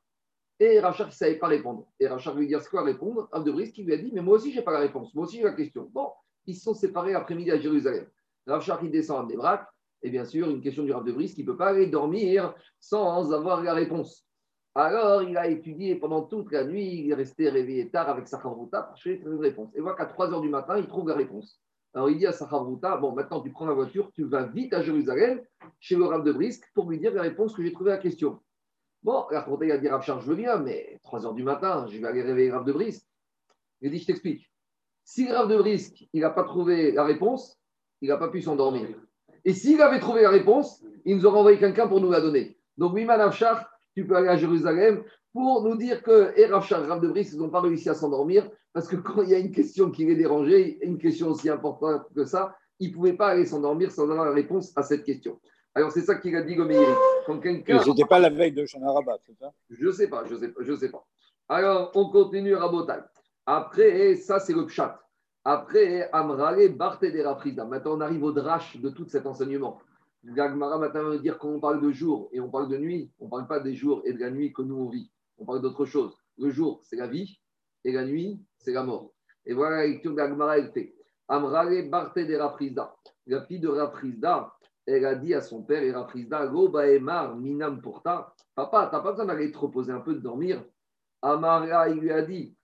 [0.60, 1.86] Et Rav Char ne savait pas répondre.
[1.98, 3.30] Et Rav Char lui dit ce quoi répondre?
[3.32, 5.14] Rav de Brisk lui a dit Mais moi aussi, je n'ai pas la réponse.
[5.14, 5.88] Moi aussi, j'ai la question.
[5.90, 6.10] Bon,
[6.44, 8.06] ils sont séparés après-midi à Jérusalem.
[8.46, 9.66] Rav Char, il descend à Débrak
[10.02, 12.54] et bien sûr, une question du Rav de Brice qui ne peut pas aller dormir
[12.80, 14.24] sans avoir la réponse.
[14.74, 18.40] Alors, il a étudié pendant toute la nuit, il est resté réveillé tard avec sa
[18.40, 19.74] Chavruta pour chercher une réponse.
[19.74, 21.60] Et voit qu'à 3 heures du matin, il trouve la réponse.
[21.94, 24.82] Alors, il dit à sa Bon, maintenant, tu prends la voiture, tu vas vite à
[24.82, 25.42] Jérusalem,
[25.80, 28.00] chez le Rav de Brisque, pour lui dire la réponse que j'ai trouvée à la
[28.00, 28.40] question.
[29.02, 31.86] Bon, la il a dit Rav Charles, je veux bien, mais 3 heures du matin,
[31.88, 33.04] je vais aller réveiller Rav de Brisque.
[33.80, 34.48] Il dit Je t'explique.
[35.02, 37.58] Si le de Brisque, il n'a pas trouvé la réponse,
[38.00, 38.86] il n'a pas pu s'endormir.
[39.48, 42.58] Et s'il avait trouvé la réponse, il nous aurait envoyé quelqu'un pour nous la donner.
[42.76, 47.00] Donc, Miman Afshar, tu peux aller à Jérusalem pour nous dire que et Rav Rav
[47.00, 49.50] de Brice, ils n'ont pas réussi à s'endormir parce que quand il y a une
[49.50, 53.46] question qui les dérangeait, une question aussi importante que ça, ils ne pouvaient pas aller
[53.46, 55.40] s'endormir sans avoir la réponse à cette question.
[55.74, 56.84] Alors, c'est ça qu'il a dit Goméry.
[57.24, 57.82] Quand quelqu'un.
[57.82, 59.50] n'était pas la veille de Chanarabat, c'est ça?
[59.70, 61.06] Je ne sais pas, je ne sais, pas, je sais pas.
[61.48, 63.00] Alors, on continue Rabotai.
[63.46, 65.00] Après, ça, c'est le pshat.
[65.44, 69.80] Après, Amrale, Barthe des Maintenant, on arrive au drache de tout cet enseignement.
[70.24, 73.30] Gagmara maintenant veut dire qu'on parle de jour et on parle de nuit, on ne
[73.30, 75.10] parle pas des jours et de la nuit que nous on vit.
[75.38, 76.12] On parle d'autre chose.
[76.38, 77.40] Le jour, c'est la vie
[77.84, 79.12] et la nuit, c'est la mort.
[79.46, 80.94] Et voilà la lecture d'Agmara, elle fait.
[81.28, 82.94] Amrale Barte de Raprisda.
[83.26, 84.52] La fille de Raprisda,
[84.86, 88.34] elle a dit à son père, et Raprisda, Go Baemar, Minam Porta.
[88.54, 90.64] Papa, t'as pas besoin d'aller te reposer un peu, de dormir.
[91.22, 92.56] Amara, il lui a dit,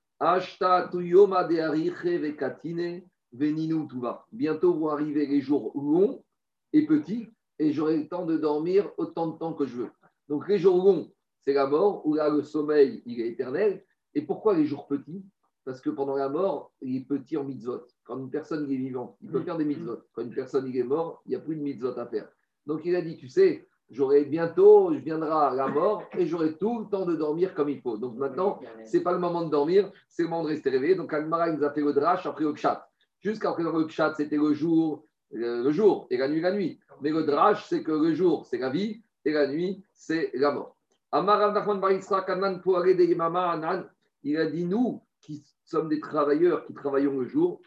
[4.33, 6.24] Bientôt vont arriver les jours longs
[6.72, 9.90] et petits et j'aurai le temps de dormir autant de temps que je veux.
[10.29, 13.85] Donc les jours longs, c'est la mort, où là le sommeil, il est éternel.
[14.14, 15.24] Et pourquoi les jours petits?
[15.64, 17.87] Parce que pendant la mort, il est petit en mitzvot.
[18.05, 19.98] Quand une personne est vivante, il peut faire des mitzvot.
[20.12, 22.29] Quand une personne il est mort, il n'y a plus de mitzvot à faire.
[22.66, 26.57] Donc il a dit, tu sais, j'aurai bientôt, je viendrai à la mort et j'aurai
[26.57, 27.97] tout le temps de dormir comme il faut.
[27.97, 30.94] Donc maintenant, ce n'est pas le moment de dormir, c'est le moment de rester réveillé.
[30.94, 32.88] Donc Almara, il nous a fait le drache après le kchat.
[33.20, 36.81] Jusqu'après le kchat, c'était le jour, le jour et la nuit, la nuit.
[37.01, 40.53] Mais le drach, c'est que le jour, c'est la vie, et la nuit, c'est la
[40.53, 40.77] mort.
[44.23, 47.61] Il a dit, nous, qui sommes des travailleurs, qui travaillons le jour,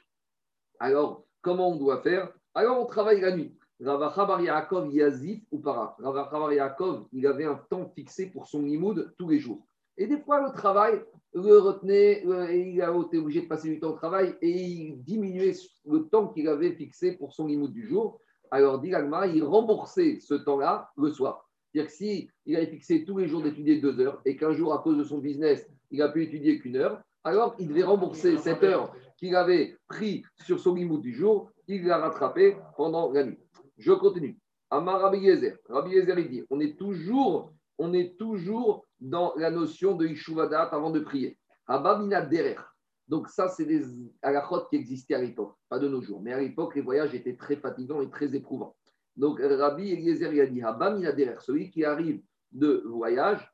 [0.80, 2.32] alors, comment on doit faire?
[2.53, 3.57] Alors, on travaille la nuit.
[3.80, 5.96] Ravachabar Yaakov Yazif ou para.
[6.00, 9.68] Ravachabar Yaakov, il avait un temps fixé pour son limoud tous les jours.
[9.98, 11.02] Et des fois, le travail
[11.34, 14.50] le retenait, euh, et il a été obligé de passer du temps au travail et
[14.50, 15.54] il diminuait
[15.86, 18.20] le temps qu'il avait fixé pour son limoud du jour.
[18.52, 18.92] Alors, dit
[19.34, 21.48] il remboursait ce temps-là le soir.
[21.72, 24.74] C'est-à-dire que s'il il avait fixé tous les jours d'étudier deux heures et qu'un jour,
[24.74, 28.38] à cause de son business, il a pu étudier qu'une heure, alors il devait rembourser
[28.38, 33.26] cette heure qu'il avait pris sur son limoud du jour, il l'a rattrapé pendant la
[33.26, 33.40] nuit.
[33.78, 34.40] Je continue.
[34.70, 35.58] Amar Rabbi Yezer.
[35.70, 40.63] Rabbi Yezer, il dit on est toujours, on est toujours dans la notion de Ishuvadat
[40.63, 41.38] avant de prier.
[41.68, 42.58] Abamina Derer.
[43.08, 43.84] Donc ça, c'est des
[44.22, 46.22] halachot qui existaient à l'époque, pas de nos jours.
[46.22, 48.76] Mais à l'époque, les voyages étaient très fatigants et très éprouvants.
[49.16, 51.02] Donc Rabbi Eliezer il a dit, Habam
[51.40, 53.50] celui qui arrive de voyage,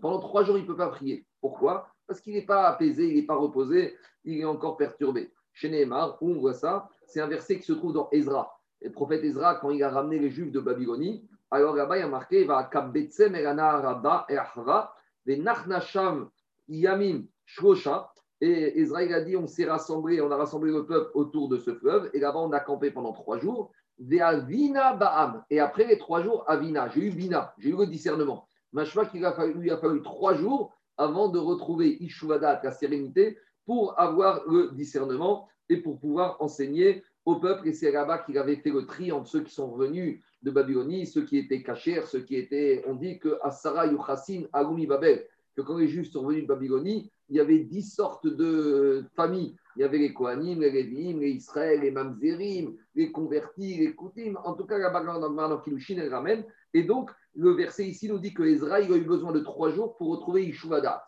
[0.00, 1.26] pendant trois jours, il ne peut pas prier.
[1.40, 1.88] Pourquoi?
[2.06, 5.32] Parce qu'il n'est pas apaisé, il n'est pas reposé, il est encore perturbé.
[5.52, 8.50] Chez Nehemar, où on voit ça, c'est un verset qui se trouve dans Ezra.
[8.82, 12.08] Le prophète Ezra, quand il a ramené les Juifs de Babylonie, alors là-bas, il a
[12.08, 14.94] marqué, va Kabbetsem Rabba et Ahra,
[15.26, 16.30] Nachnasham
[16.68, 18.12] Yamim Shrosha.
[18.40, 21.74] Et Israël a dit on s'est rassemblé, on a rassemblé le peuple autour de ce
[21.74, 22.10] fleuve.
[22.14, 23.70] Et là-bas, on a campé pendant trois jours.
[23.98, 25.44] Ve'avina Ba'am.
[25.50, 26.88] Et après les trois jours, Avina.
[26.88, 28.48] J'ai eu Bina, j'ai eu le discernement.
[28.72, 33.38] Machma qu'il a fallu, il a fallu trois jours avant de retrouver Ishuvadat, la sérénité,
[33.66, 37.68] pour avoir le discernement et pour pouvoir enseigner au peuple.
[37.68, 41.06] Et c'est là-bas qu'il avait fait le tri entre ceux qui sont revenus de Babylonie,
[41.06, 42.84] ceux qui étaient cachés, ceux qui étaient.
[42.86, 47.10] On dit que Asara Yuchassin Agumi Babel, que quand les Juifs sont revenus de Babylonie,
[47.28, 49.56] il y avait dix sortes de familles.
[49.76, 54.36] Il y avait les Kohanim, les Lévim, les Israël, les Mamzerim, les convertis, les Koutim.
[54.44, 56.44] En tout cas, la Bagan Kilushin, elle ramène.
[56.74, 59.96] Et donc, le verset ici nous dit que Israël a eu besoin de trois jours
[59.96, 61.04] pour retrouver Yishuvadat.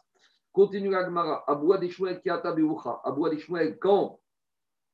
[0.53, 1.45] Continue la Gemara.
[1.47, 3.03] Aboua Deshmuel Kiata Beucha.
[3.81, 4.19] Quand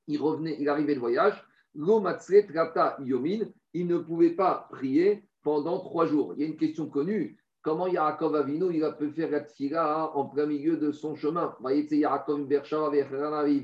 [0.06, 5.78] il revenait, il arrivait de voyage, Lomatzret Rata Yomin, il ne pouvait pas prier pendant
[5.80, 6.34] trois jours.
[6.34, 10.12] Il y a une question connue Comment Yaakov Avino il a pu faire la tfila
[10.14, 11.54] en plein milieu de son chemin?
[11.62, 12.48] Yaakov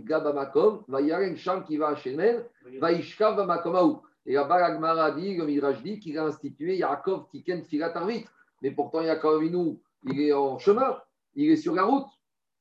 [0.05, 0.85] Gabamakom,
[1.37, 1.95] Sham qui va.
[4.29, 8.27] Et là-bas, l'Agmara dit, le Midrash dit qu'il a institué Yaakov Tiken Tfila Tarvit.
[8.61, 10.99] Mais pourtant, Yaakov Avino, il est en chemin,
[11.35, 12.09] il est sur la route.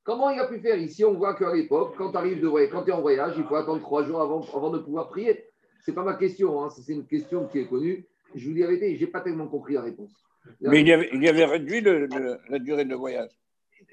[0.05, 2.69] Comment il a pu faire Ici, on voit qu'à l'époque, quand tu arrives de voyage,
[2.71, 5.43] quand tu es en voyage, il faut attendre trois jours avant, avant de pouvoir prier.
[5.83, 6.69] Ce n'est pas ma question, hein.
[6.69, 8.05] c'est une question qui est connue.
[8.35, 10.11] Je vous dis la vérité, je n'ai pas tellement compris la réponse.
[10.61, 12.07] Mais il y avait, il avait réduit le,
[12.49, 13.31] la durée de voyage.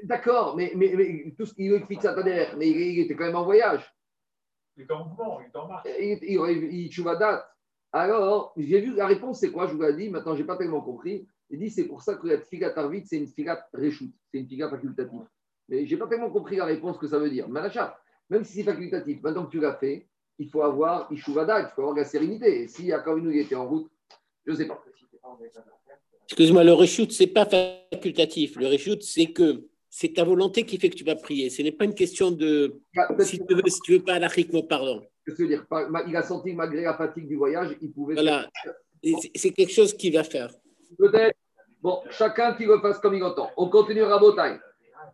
[0.05, 3.37] D'accord, mais, mais, mais, tout ce qu'il fixe à derrière, mais il, était quand même
[3.37, 3.90] en voyage.
[4.77, 5.88] Il était en mouvement, il était en marche.
[5.98, 7.48] Il, il, il, date.
[7.90, 10.57] Alors, j'ai vu la réponse, c'est quoi Je vous l'ai dit, maintenant, je n'ai pas
[10.59, 11.27] tellement compris.
[11.48, 14.46] Il dit c'est pour ça que la tfilat arvit, c'est une tfilat réchoute, c'est une
[14.46, 15.27] tfilat facultative.
[15.72, 17.48] Mais je n'ai pas tellement compris la réponse que ça veut dire.
[17.48, 20.06] Malachat, même si c'est facultatif, maintenant que tu l'as fait,
[20.38, 22.64] il faut avoir Ishuvada, il faut avoir la sérénité.
[22.64, 23.90] Et si Akavinou était en route,
[24.44, 24.85] je ne sais pas.
[26.26, 28.56] Excuse-moi, le reshoot, ce n'est pas facultatif.
[28.56, 31.48] Le reshoot, c'est que c'est ta volonté qui fait que tu vas prier.
[31.48, 34.62] Ce n'est pas une question de bah, si, tu veux, si tu veux pas anarchiquement,
[34.62, 35.02] pardon.
[35.24, 35.64] Je veux dire,
[36.06, 38.14] il a senti que malgré la fatigue du voyage, il pouvait.
[38.14, 38.46] Voilà.
[39.35, 40.52] C'est quelque chose qu'il va faire.
[40.98, 41.37] Peut-être.
[41.80, 43.50] Bon, chacun qui le fasse comme il entend.
[43.56, 44.61] On continue Rabotai.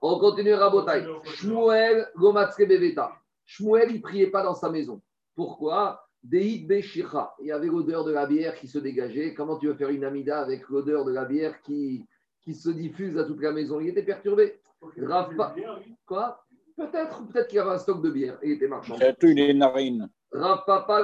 [0.00, 1.04] On continue Rabotai.
[1.24, 3.12] Shmuel Gomatzke Beveta.
[3.44, 5.00] Shmuel, il ne priait pas dans sa maison.
[5.34, 6.04] Pourquoi?
[6.30, 6.66] Il
[7.40, 9.34] y avait l'odeur de la bière qui se dégageait.
[9.34, 12.06] Comment tu veux faire une amida avec l'odeur de la bière qui,
[12.42, 13.80] qui se diffuse à toute la maison?
[13.80, 14.61] Il était perturbé.
[15.00, 15.54] Rafa,
[16.06, 16.44] quoi?
[16.76, 18.38] Peut-être, peut-être qu'il y avait un stock de bière.
[18.42, 18.96] Il était marchand.
[19.22, 20.08] une narine.
[20.30, 21.02] Rav Papa,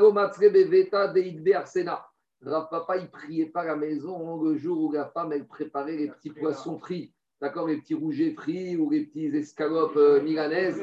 [2.42, 5.96] Rav Papa, il priait pas à la maison le jour où la femme, elle préparait
[5.96, 7.13] les petits poissons frits.
[7.40, 10.83] D'accord Les petits rougets frits ou les petits escalopes euh, milanaises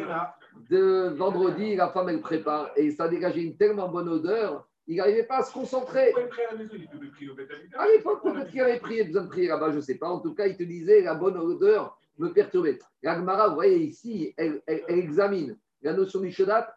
[0.70, 2.72] de vendredi, la femme, elle prépare.
[2.76, 6.14] Et ça dégageait une tellement bonne odeur, il n'arrivait pas à se concentrer.
[7.78, 10.10] À l'époque, peut-être qu'il avait prié, besoin de prier là-bas, je ne sais pas.
[10.10, 12.80] En tout cas, il te disait, la bonne odeur me perturbait.
[13.02, 16.76] L'Agmara, vous voyez ici, elle, examine la notion du Shodat,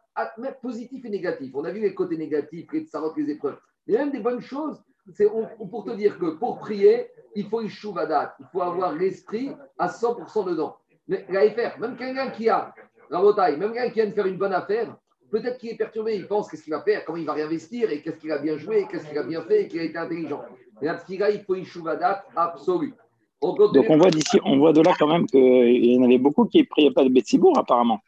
[0.62, 1.52] positif et négatif.
[1.54, 3.58] On a vu les côtés négatifs, les tsarot, les épreuves.
[3.86, 8.36] Mais même des bonnes choses, c'est pour te dire que pour prier, il faut Ishuvadat,
[8.40, 10.76] il faut avoir l'esprit à 100% dedans.
[11.08, 12.74] Mais faire, même quelqu'un qui a
[13.10, 14.96] Rabotaille, même quelqu'un qui vient de faire une bonne affaire,
[15.30, 18.00] peut-être qu'il est perturbé, il pense qu'est-ce qu'il va faire, comment il va réinvestir, et
[18.00, 20.42] qu'est-ce qu'il a bien joué, qu'est-ce qu'il a bien fait, et qu'il a été intelligent.
[20.80, 22.94] Mais là, il faut une chouvadat absolue.
[23.42, 26.46] Donc on voit d'ici, on voit de là quand même qu'il y en avait beaucoup
[26.46, 28.00] qui ne priaient pas de Betsibourg apparemment.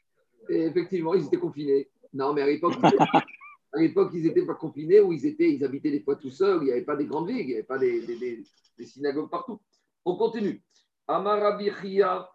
[0.48, 1.88] effectivement, ils étaient confinés.
[2.14, 2.74] Non, mais à l'époque,
[3.76, 6.60] à l'époque, ils n'étaient pas confinés ou ils étaient, ils habitaient des fois tout seuls.
[6.62, 8.42] Il n'y avait pas des grandes villes, il n'y avait pas des, des,
[8.78, 9.60] des, synagogues partout.
[10.04, 10.62] On continue.
[11.06, 12.32] Amarabichaina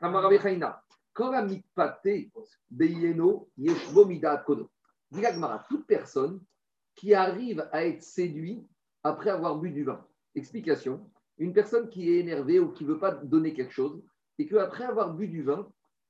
[5.68, 6.42] toute personne
[6.96, 8.64] qui arrive à être séduit
[9.04, 10.06] après avoir bu du vin.
[10.36, 14.00] Explication une personne qui est énervée ou qui ne veut pas donner quelque chose
[14.38, 15.68] et qu'après avoir bu du vin,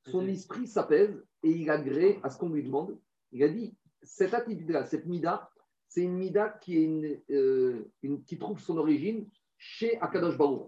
[0.07, 2.99] son esprit s'apaise et il agrée à ce qu'on lui demande.
[3.31, 5.49] Il a dit cette attitude-là, cette mida,
[5.87, 7.91] c'est une mida qui, est une, euh,
[8.25, 10.67] qui trouve son origine chez Akadosh Baruch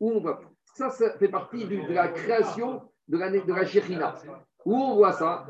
[0.00, 0.40] Où on voit.
[0.74, 3.52] Ça, ça fait partie de la création de la, de
[3.98, 4.14] la
[4.64, 5.46] Où on voit ça?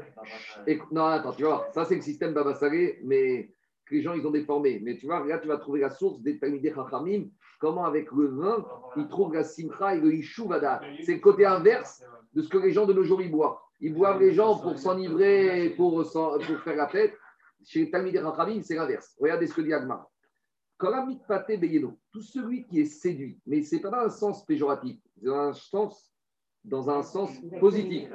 [0.67, 3.51] Et, Non, attends, tu vois, ça c'est le système Babasaré, mais
[3.87, 4.81] que les gens ils ont déformé.
[4.83, 7.27] Mais tu vois, là tu vas trouver la source des Talmidei Chachamim,
[7.61, 10.81] comment avec le vin, ils trouvent la simcha et le ishuvada.
[11.05, 13.57] C'est le côté inverse de ce que les gens de nos jours ils boivent.
[13.81, 17.15] Ils boivent les gens pour s'enivrer, pour, pour faire la fête.
[17.65, 19.15] Chez les Talmidei Chachamim, c'est l'inverse.
[19.21, 20.07] Regardez ce que dit Agmar.
[20.79, 25.39] Tout celui qui est séduit, mais ce n'est pas dans un sens péjoratif, c'est dans
[25.39, 26.13] un sens
[26.67, 28.11] dans un sens positif.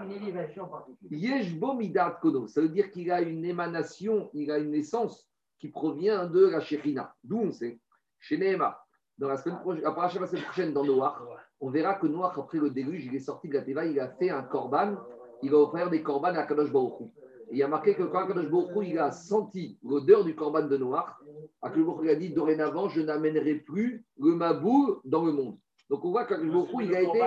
[2.22, 6.48] kono, ça veut dire qu'il a une émanation, il a une essence qui provient de
[6.48, 7.16] la Shekhinah.
[7.24, 7.80] D'où on sait,
[8.20, 8.84] chez Nehema,
[9.18, 11.16] dans la semaine prochaine, la semaine prochaine dans Noach,
[11.60, 14.10] on verra que Noach, après le déluge, il est sorti de la Teva, il a
[14.10, 14.98] fait un korban,
[15.44, 17.10] il va offrir des korban à Kadosh Baruch
[17.52, 21.18] il a marqué que quand Kadosh Baruch il a senti l'odeur du korban de Noach,
[21.62, 25.58] Kadosh Baruch a dit dorénavant, je n'amènerai plus le mabou dans le monde.
[25.90, 26.36] Donc on voit que
[26.82, 27.22] il a été,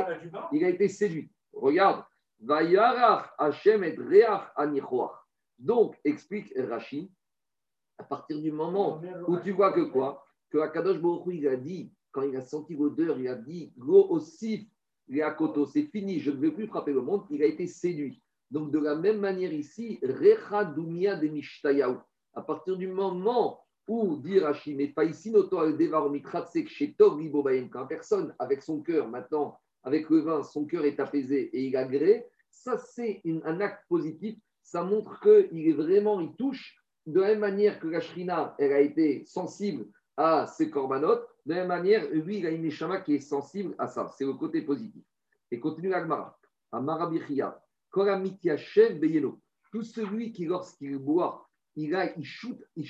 [0.52, 1.30] il a été séduit.
[1.52, 2.04] Regarde,
[3.38, 3.96] Hashem et
[5.58, 7.12] Donc, explique Rashi,
[7.98, 10.24] à partir du moment où tu vois que quoi?
[10.50, 14.06] Que Akadosh Baruch il a dit, quand il a senti l'odeur, il a dit Go
[14.08, 14.70] aussi,
[15.66, 18.22] c'est fini, je ne veux plus frapper le monde, il a été séduit.
[18.50, 21.96] Donc, de la même manière ici, de Mishtayahu.
[22.34, 24.92] À partir du moment ou dire Hachim, mais
[27.70, 31.76] quand personne avec son cœur, maintenant, avec le vin, son cœur est apaisé et il
[31.76, 37.28] agrée, ça c'est un acte positif, ça montre qu'il est vraiment, il touche de la
[37.28, 39.86] même manière que la shrina, elle a été sensible
[40.16, 43.74] à ses corbanotes, de la même manière, lui, il a une neshama qui est sensible
[43.78, 44.08] à ça.
[44.16, 45.04] C'est le côté positif.
[45.50, 46.38] Et continue l'agmara.
[46.72, 49.40] Amara bichia, koramitiachev beyeno.
[49.70, 52.86] Tout celui qui, lorsqu'il boit, il a, il shoot, il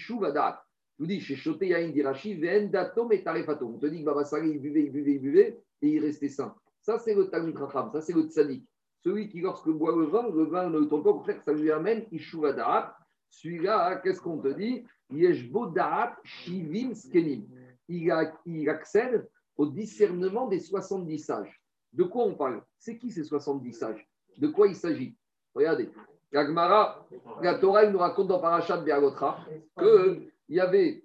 [0.96, 3.74] je vous dis, chez Choté Yain d'Irachi, Vendatom et Tarefatom.
[3.74, 6.54] On te dit que Baba il buvait, il buvait, il buvait, et il restait sain.
[6.82, 8.64] Ça, c'est le Talmud Racham, ça, c'est le Tzadik.
[9.00, 11.70] Celui qui, lorsque boit le vin, le vin ne tombe pas, pour faire ça lui
[11.72, 12.96] amène Ishuva Da'at.
[13.28, 14.84] Celui-là, qu'est-ce qu'on te dit?
[15.10, 17.44] Yeshbo Da'at Shivim Skenim.
[17.88, 21.62] Il, accède au discernement des 70 sages.
[21.92, 22.62] De quoi on parle?
[22.78, 24.08] C'est qui ces 70 sages?
[24.38, 25.16] De quoi il s'agit?
[25.54, 25.90] Regardez.
[26.32, 26.42] La
[27.40, 29.38] la Torah, nous raconte dans Parashat Be'agotra
[29.76, 31.04] que il y avait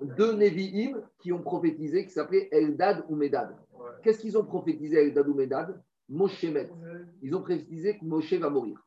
[0.00, 3.56] deux Nevi'im qui ont prophétisé, qui s'appelaient Eldad ou Medad.
[4.02, 5.82] Qu'est-ce qu'ils ont prophétisé avec Dadou Medad?
[6.08, 6.70] Moshe met.
[7.22, 8.80] Ils ont prophétisé que Moshe va mourir.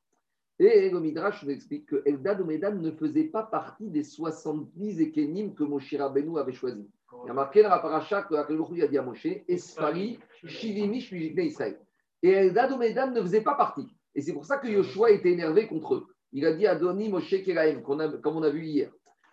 [0.60, 5.02] Et le Midrash nous explique que Eldad ou Medad ne faisait pas partie des 70
[5.02, 6.86] ékénimes que Moshe Rabbeinu avait choisis.
[7.12, 11.80] Il y a marqué dans la paracha que a dit à Moshe Esfari, Shivimi, Israël.
[12.22, 13.88] Et Eldad ou ne faisait pas partie.
[14.16, 16.08] Et c'est pour ça que Yoshua était énervé contre eux.
[16.32, 18.92] Il a dit à Doni Moshe Keraim, comme on a vu hier.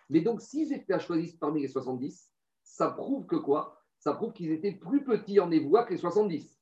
[0.09, 2.31] Mais donc, s'ils étaient choisis parmi les 70,
[2.63, 3.81] ça prouve que quoi?
[3.99, 6.57] Ça prouve qu'ils étaient plus petits en névoie que les 70.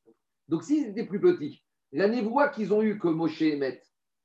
[0.48, 3.82] Donc, s'ils étaient plus petits, la névoie qu'ils ont eue que Moshe émet,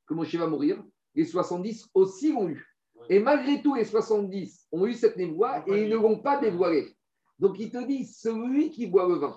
[0.06, 0.82] que Moshe va mourir,
[1.14, 2.66] les 70 aussi l'ont eu.
[3.08, 6.94] Et malgré tout, les 70 ont eu cette névoie et ils ne l'ont pas dévoilée.
[7.38, 9.36] Donc il te dit, celui qui boit le vin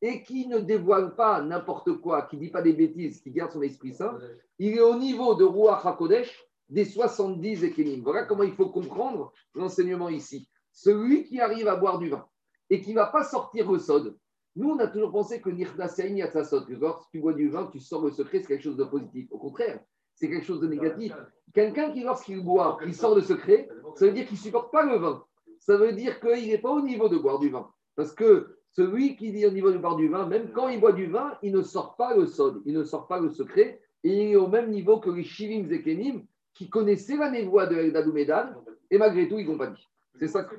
[0.00, 3.52] et qui ne dévoile pas n'importe quoi, qui ne dit pas des bêtises, qui garde
[3.52, 4.18] son Esprit Saint,
[4.58, 8.02] il est au niveau de Ruach HaKodesh des 70 Ekenim.
[8.02, 10.48] Voilà comment il faut comprendre l'enseignement ici.
[10.72, 12.26] Celui qui arrive à boire du vin
[12.70, 14.16] et qui ne va pas sortir le sod.
[14.56, 17.78] Nous, on a toujours pensé que Nirdasaïn Yatsasod, que lorsque tu bois du vin, tu
[17.78, 19.28] sors le secret, c'est quelque chose de positif.
[19.30, 19.80] Au contraire,
[20.22, 21.12] c'est quelque chose de négatif.
[21.52, 24.86] Quelqu'un qui, lorsqu'il boit, il sort le secret, ça veut dire qu'il ne supporte pas
[24.86, 25.24] le vin.
[25.58, 27.68] Ça veut dire qu'il n'est pas au niveau de boire du vin.
[27.96, 30.92] Parce que celui qui dit au niveau de boire du vin, même quand il boit
[30.92, 34.26] du vin, il ne sort pas le sod, il ne sort pas le secret, et
[34.26, 36.22] il est au même niveau que les Shivim Zekenim
[36.54, 39.88] qui connaissaient la névoie de Eldad ou et malgré tout, ils n'ont pas dit.
[40.20, 40.54] C'est ça que.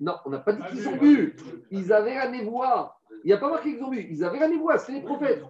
[0.00, 1.34] Non, on n'a pas dit qu'ils ont bu.
[1.70, 3.00] Ils avaient la névoie.
[3.24, 4.06] Il n'y a pas marqué qu'ils ont bu.
[4.10, 5.42] Ils avaient la névoie, c'est les prophètes.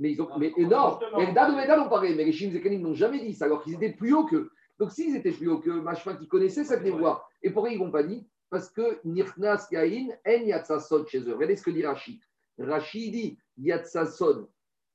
[0.00, 0.28] Mais ils ont.
[0.38, 3.44] Mais non, Eldad ou Medad ont parlé, mais les Shivim Zekenim n'ont jamais dit ça,
[3.44, 4.50] alors qu'ils étaient plus hauts qu'eux.
[4.78, 7.90] Donc s'ils étaient plus hauts que Machma qui connaissait cette névoie, et pourquoi ils n'ont
[7.90, 11.34] pas dit Parce que Nirnas Yain en Yatsasod chez eux.
[11.34, 12.20] Regardez ce que dit Rashi.
[12.58, 14.48] Rashi dit Yatsasod.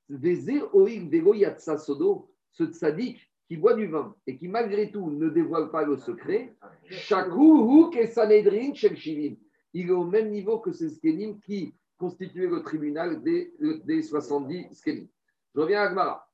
[0.10, 5.30] Vezir Oig Vego Yatsasodo, ce tzaddik qui boit du vin et qui malgré tout ne
[5.30, 6.54] dévoile pas le secret,
[6.90, 9.36] Shakuhu Kesanedrin Shel Shivim.
[9.74, 13.54] Il est au même niveau que ces skenim qui constituaient le tribunal des,
[13.86, 15.08] des 70 skenim.
[15.54, 16.28] Je reviens à Agmara.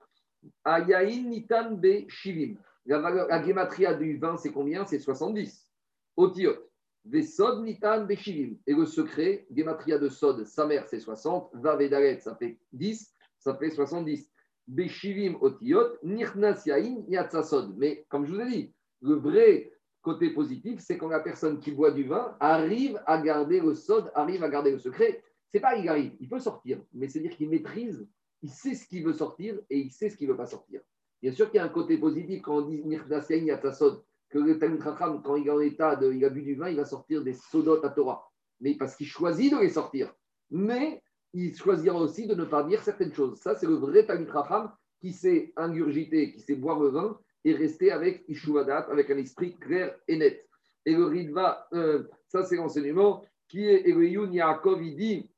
[0.63, 2.57] Ayain Nitan Be Shivim.
[2.85, 4.85] La, valeur, du vin, c'est combien?
[4.85, 5.71] C'est 70.
[6.17, 6.55] Otiot.
[7.03, 8.57] Des sod nitan beshivim.
[8.67, 11.49] Et le secret, gématria de sod, sa mère, c'est 60.
[11.53, 13.13] Va vedaret, ça fait 10.
[13.39, 14.31] Ça fait 70.
[14.67, 15.97] Beshivim otiot.
[16.03, 17.75] Nirnas yain yatsasod.
[17.77, 21.71] Mais comme je vous ai dit, le vrai côté positif, c'est quand la personne qui
[21.71, 25.23] boit du vin arrive à garder le sod, arrive à garder le secret.
[25.51, 28.07] C'est pas il arrive, il peut sortir, mais c'est dire qu'il maîtrise,
[28.41, 30.81] il sait ce qu'il veut sortir et il sait ce qu'il ne veut pas sortir.
[31.21, 34.57] Bien sûr qu'il y a un côté positif quand on dit Nirdasyain Yatasod, que le
[34.57, 37.23] Talmud quand il est en état de, il a bu du vin, il va sortir
[37.23, 38.31] des sodot à Torah.
[38.61, 40.13] Mais parce qu'il choisit de les sortir.
[40.49, 43.39] Mais il choisira aussi de ne pas dire certaines choses.
[43.39, 44.29] Ça, c'est le vrai Talmud
[45.01, 49.57] qui s'est ingurgité, qui sait boire le vin et rester avec Ishuvadat, avec un esprit
[49.57, 50.47] clair et net.
[50.85, 55.30] Et le Ridva, euh, ça c'est l'enseignement qui est Eloyoun Yaakov, il dit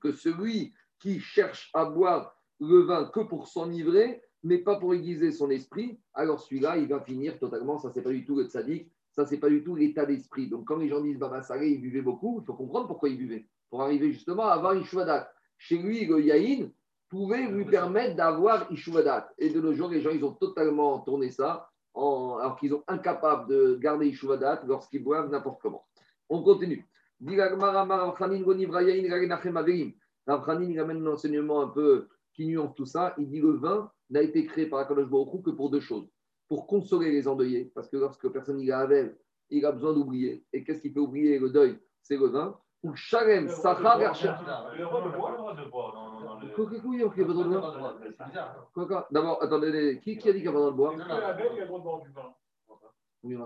[0.00, 5.32] que celui qui cherche à boire le vin que pour s'enivrer, mais pas pour aiguiser
[5.32, 8.90] son esprit, alors celui-là, il va finir totalement, ça c'est pas du tout le tzaddik,
[9.12, 10.48] ça c'est pas du tout l'état d'esprit.
[10.48, 13.18] Donc quand les gens disent Baba Salé, il buvait beaucoup, il faut comprendre pourquoi il
[13.18, 13.46] buvait.
[13.70, 15.32] Pour arriver justement à avoir Ishwadat.
[15.58, 16.70] Chez lui, le
[17.08, 19.32] pouvait lui permettre d'avoir Ishwadat.
[19.38, 22.82] Et de nos jours, les gens, ils ont totalement tourné ça, en, alors qu'ils sont
[22.88, 25.84] incapables de garder Ishwadat lorsqu'ils boivent n'importe comment.
[26.28, 26.88] On continue.
[27.30, 27.40] Il
[30.80, 33.14] amène un enseignement un peu qui nuance tout ça.
[33.18, 36.08] Il dit le vin, n'a été créé par Akadosh Baruch que pour deux choses.
[36.48, 38.86] Pour consoler les endeuillés, parce que lorsque personne il a
[39.50, 40.44] il a besoin d'oublier.
[40.52, 41.78] Et qu'est-ce qui fait oublier le deuil?
[42.02, 42.58] C'est le vin.
[42.82, 43.98] Ou Shalem, Sachar,
[44.76, 45.94] Le roi de boire de boire.
[48.74, 50.94] Quoi, D'abord, attendez, qui, qui a dit qu'il y a pas le boire
[53.24, 53.36] oui,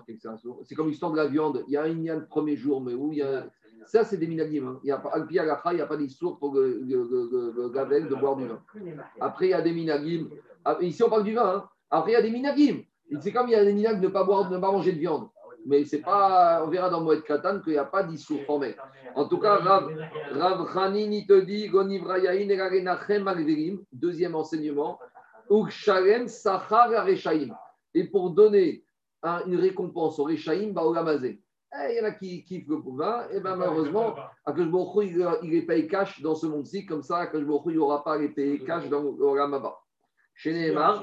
[0.64, 1.62] c'est comme l'histoire de la viande.
[1.68, 3.46] Il y a un yann le premier jour, mais où il y a.
[3.84, 4.66] Ça, c'est des minagim.
[4.66, 4.80] Hein.
[4.82, 8.46] Il n'y a pas, il n'y a pas d'histoire pour le, le, de boire du
[8.46, 8.62] vin.
[9.20, 10.28] Après, il y a des minagim.
[10.64, 11.56] Ah, ici, on parle du vin.
[11.56, 11.68] Hein.
[11.90, 12.82] Après, il y a des minagim.
[13.20, 14.92] C'est comme il y a des minagim de ne pas boire, de ne pas manger
[14.92, 15.28] de viande.
[15.66, 18.76] Mais c'est pas, on verra dans Moed Katan qu'il n'y a pas d'issue formée.
[19.16, 19.90] En tout cas, Rav,
[20.32, 21.68] Rav Hanini te dit,
[23.92, 25.00] deuxième enseignement,
[27.94, 28.84] Et pour donner
[29.24, 31.40] une récompense au Rechaim, bah, au Lamazé.
[31.40, 31.45] Eh,
[31.90, 34.14] il y en a qui kiffent le vin, et ben malheureusement,
[34.56, 38.58] il, il les paye cash dans ce monde-ci, comme ça, il n'aura pas les payer
[38.60, 39.78] cash dans le Ramaba.
[40.34, 41.02] Chez Neymar.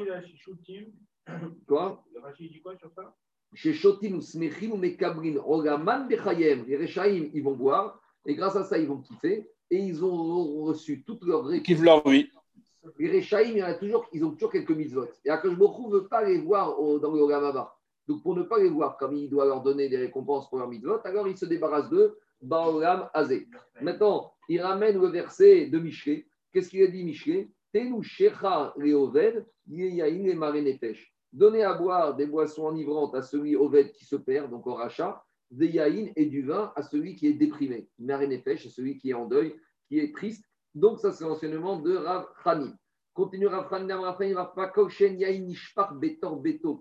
[1.68, 2.04] Quoi?
[2.38, 3.16] dit quoi sur ça?
[3.54, 8.64] Chez Shotim, Smechim ou Mekabrin, Rogaman Bechayem, les Rechaim, ils vont boire, et grâce à
[8.64, 12.30] ça, ils vont kiffer, et ils ont reçu toute leur Ils kiffent leur vie.
[12.98, 15.08] Les Rechaim, il y en a toujours, ils ont toujours quelques mitzvot.
[15.24, 17.76] Et Akash ne veut pas les voir dans le Ramaba.
[18.08, 20.68] Donc, pour ne pas les voir comme il doit leur donner des récompenses pour leur
[20.68, 23.48] mitzvot, alors il se débarrasse d'eux Baolam Azé.
[23.82, 26.28] Maintenant, il ramène le verset de Michelet.
[26.52, 28.94] Qu'est-ce qu'il a dit Michelet Tenu Shecha et.
[31.32, 35.24] Donnez à boire des boissons enivrantes à celui Oved qui se perd, donc au rachat,
[35.50, 37.88] des yaïn et du vin à celui qui est déprimé.
[37.98, 39.56] Marenefesh, celui qui est en deuil,
[39.88, 40.46] qui est triste.
[40.76, 42.76] Donc, ça, c'est l'enseignement de Rav Chanim.
[43.14, 46.80] Continue Rav Chanim, Rav Chanim, Rav Yain, Nishpar, Betor, Beto,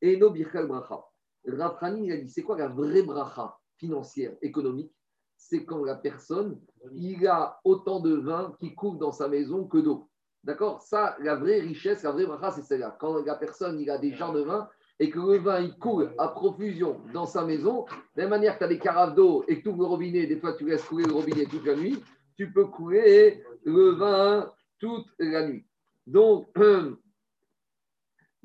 [0.00, 1.04] Et No Birchal Bracha.
[1.46, 4.92] Rav a dit c'est quoi la vraie bracha financière, économique?
[5.36, 6.60] C'est quand la personne,
[6.92, 10.08] il a autant de vin qui coule dans sa maison que d'eau.
[10.44, 10.82] D'accord?
[10.82, 12.96] Ça, la vraie richesse, la vraie bracha, c'est celle-là.
[13.00, 14.68] Quand la personne, il a des jardins de vin
[15.00, 17.86] et que le vin, il coule à profusion dans sa maison,
[18.16, 20.26] de la manière que tu as des carafes d'eau et que tu ouvres le robinet,
[20.26, 22.02] des fois tu laisses couler le robinet toute la nuit,
[22.36, 25.64] tu peux couler le vin toute la nuit.
[26.06, 26.48] Donc,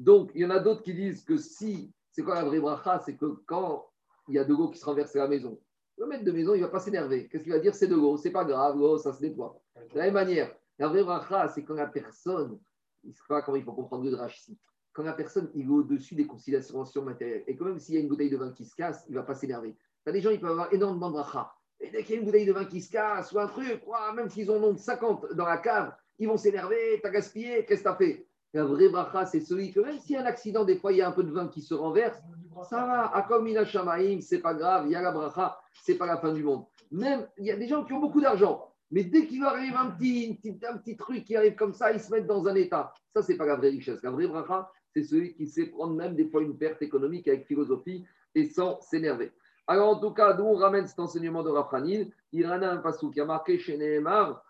[0.03, 2.99] donc il y en a d'autres qui disent que si, c'est quoi la vraie bracha
[2.99, 3.89] C'est que quand
[4.27, 5.59] il y a de l'eau qui se renverse à la maison,
[5.97, 7.27] le maître de maison, il ne va pas s'énerver.
[7.29, 7.73] Qu'est-ce qu'il va dire?
[7.73, 9.61] C'est de l'eau, c'est pas grave, l'eau, ça se nettoie.
[9.75, 12.59] De la même manière, la vraie bracha, c'est quand la personne,
[13.03, 14.57] il ne sait pas comment il faut comprendre le drach ici,
[14.91, 18.01] quand la personne il est au-dessus des considérations matérielles, et que même s'il y a
[18.01, 19.75] une bouteille de vin qui se casse, il ne va pas s'énerver.
[20.05, 21.53] Des gens, ils peuvent avoir énormément de bracha.
[21.79, 23.81] Et dès qu'il y a une bouteille de vin qui se casse ou un truc,
[24.15, 27.89] même s'ils en ont 50 dans la cave, ils vont s'énerver, t'as gaspillé, qu'est-ce que
[27.89, 28.27] t'as fait?
[28.53, 30.99] La vraie bracha, c'est celui que même s'il y a un accident, des fois il
[30.99, 32.21] y a un peu de vin qui se renverse,
[32.69, 36.17] ça va, Akom Shamaim, c'est pas grave, il y a la bracha, c'est pas la
[36.17, 36.65] fin du monde.
[36.91, 39.89] Même, il y a des gens qui ont beaucoup d'argent, mais dès qu'il arrive un
[39.89, 40.39] petit,
[40.69, 42.93] un petit truc qui arrive comme ça, ils se mettent dans un état.
[43.15, 44.03] Ça, c'est pas la vraie richesse.
[44.03, 47.47] La vraie bracha, c'est celui qui sait prendre même des fois une perte économique avec
[47.47, 49.31] philosophie et sans s'énerver.
[49.65, 52.77] Alors, en tout cas, d'où on ramène cet enseignement de Rafranil Il y a un
[52.77, 54.43] passage qui a marqué chez Nehemar,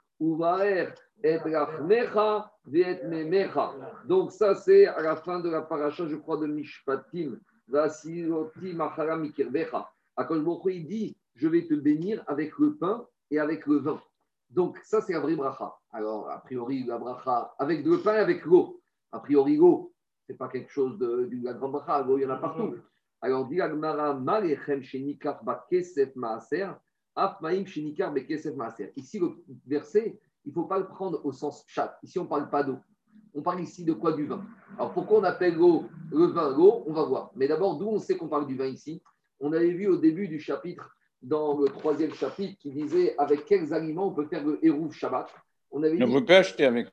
[4.05, 9.17] Donc, ça, c'est à la fin de la paracha, je crois, de Mishpatim, Vasiloti Machara
[9.17, 9.89] Mikirbecha.
[10.15, 14.01] Akol il dit Je vais te bénir avec le pain et avec le vin.
[14.49, 15.75] Donc, ça, c'est la vraie bracha.
[15.91, 18.79] Alors, a priori, la bracha avec le pain et avec l'eau.
[19.11, 19.93] A priori, l'eau,
[20.27, 22.03] ce n'est pas quelque chose de, la grande bracha.
[22.03, 22.75] L'eau, il y en a partout.
[23.21, 26.75] Alors, dit Agmara, Malechem shenikar ba kesef maaser,
[28.95, 29.29] Ici, le
[29.67, 31.97] verset, il ne faut pas le prendre au sens chat.
[32.03, 32.77] Ici, on ne parle pas d'eau.
[33.35, 34.43] On parle ici de quoi Du vin.
[34.77, 36.83] Alors, pourquoi on appelle l'eau le vin l'eau?
[36.87, 37.31] On va voir.
[37.35, 39.01] Mais d'abord, d'où on sait qu'on parle du vin ici?
[39.39, 43.73] On avait vu au début du chapitre dans le troisième chapitre qui disait avec quels
[43.73, 45.29] aliments on peut faire le hérouv Shabbat?
[45.71, 46.87] On avait dit, peut acheter avec.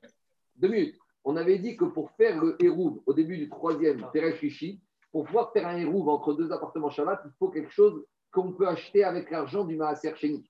[0.56, 0.96] Deux minutes.
[1.24, 4.64] On avait dit que pour faire le hérouv au début du troisième Teresh
[5.12, 8.68] pour pouvoir faire un hérouv entre deux appartements Shabbat, il faut quelque chose qu'on peut
[8.68, 10.44] acheter avec l'argent du Maaser Sheni.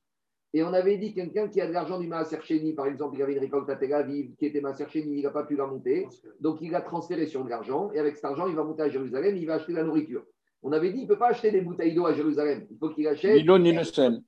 [0.52, 3.22] Et on avait dit quelqu'un qui a de l'argent du Maaser Sheni, par exemple, il
[3.22, 5.66] avait une récolte à Tel Aviv qui était Maaser Sheni, il n'a pas pu la
[5.66, 6.08] monter,
[6.40, 8.88] donc il a transféré sur de l'argent, et avec cet argent, il va monter à
[8.88, 10.24] Jérusalem, il va acheter de la nourriture.
[10.62, 12.66] On avait dit qu'il ne peut pas acheter des bouteilles d'eau à Jérusalem.
[12.70, 13.36] Il faut qu'il achète.
[13.36, 14.20] Ni l'eau ni le sel.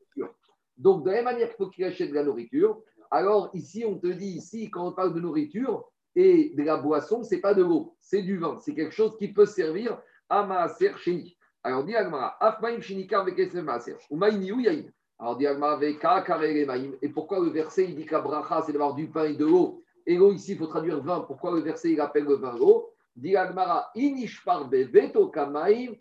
[0.78, 2.80] Donc, de la même manière qu'il faut qu'il achète de la nourriture,
[3.10, 5.84] alors ici, on te dit, ici, quand on parle de nourriture
[6.16, 8.58] et de la boisson, ce n'est pas de l'eau, c'est du vin.
[8.58, 10.00] C'est quelque chose qui peut servir
[10.30, 11.36] à Maaser Sheni.
[11.64, 13.96] Alors, dit Agmara, Afmaim Vekesem Maaser.
[15.18, 15.78] Alors, dit Agmara.
[17.02, 19.82] Et pourquoi le verset, il dit que bracha, c'est d'avoir du pain et de l'eau?
[20.06, 21.20] Et l'eau, ici, il faut traduire vin.
[21.20, 22.90] Pourquoi le verset, il appelle le vin l'eau?
[23.14, 25.92] Dit Agmara, Inishpar Beveto Kamaim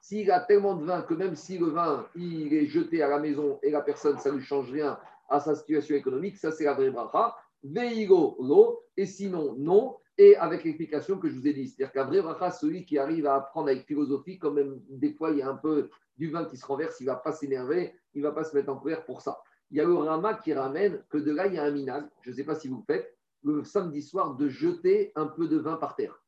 [0.00, 3.18] s'il a tellement de vin que même si le vin il est jeté à la
[3.18, 6.64] maison et la personne, ça ne lui change rien à sa situation économique, ça c'est
[6.64, 7.36] la vraie bracha.
[7.62, 11.66] Veigo, l'eau, et sinon, non, et avec l'explication que je vous ai dit.
[11.66, 15.30] C'est-à-dire qu'un vrai bracha, celui qui arrive à apprendre avec philosophie, quand même, des fois,
[15.30, 17.94] il y a un peu du vin qui se renverse, il ne va pas s'énerver,
[18.12, 19.40] il ne va pas se mettre en colère pour ça.
[19.70, 22.04] Il y a le Rama qui ramène que de là, il y a un minag,
[22.20, 25.48] je ne sais pas si vous le faites, le samedi soir, de jeter un peu
[25.48, 26.22] de vin par terre.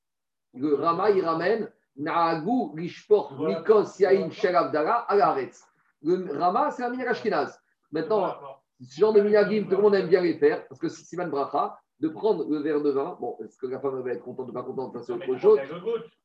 [0.55, 5.66] Le Rama, il ramène Naagu Rishpor Mikos Yain Shelavdara Alaretz.
[6.01, 7.61] Le Rama, c'est un minag ashkenaz.
[7.90, 8.34] Maintenant,
[8.80, 11.28] ce genre de minagim, tout le monde aime bien les faire, parce que c'est Siman
[11.28, 13.17] Bracha, de prendre le verre de vin.
[13.21, 15.61] Bon, est-ce que la femme va être contente ou pas contente C'est autre chose.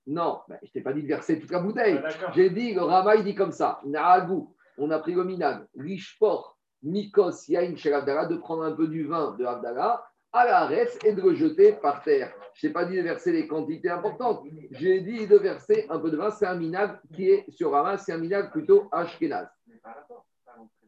[0.08, 2.00] Non, ben, je t'ai pas dit de verser toute la bouteille.
[2.04, 4.42] Ah, J'ai dit, le Rama, il dit comme ça Naagu,
[4.80, 9.36] on a pris le minag, Rishpor Mikos Yain Shelavdara, de prendre un peu du vin
[9.38, 10.04] de Abdallah
[10.34, 12.34] à la et de le jeter par terre.
[12.56, 14.44] Je n'ai pas dit de verser des quantités importantes.
[14.72, 16.32] J'ai dit de verser un peu de vin.
[16.32, 19.48] C'est un minag qui est sur Rama, c'est un minag plutôt ashkenaz.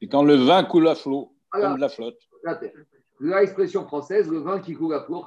[0.01, 2.19] Et quand le vin coule à flot, comme la flotte.
[2.43, 2.73] La terre.
[3.19, 5.25] L'expression française, le vin qui coule à flot,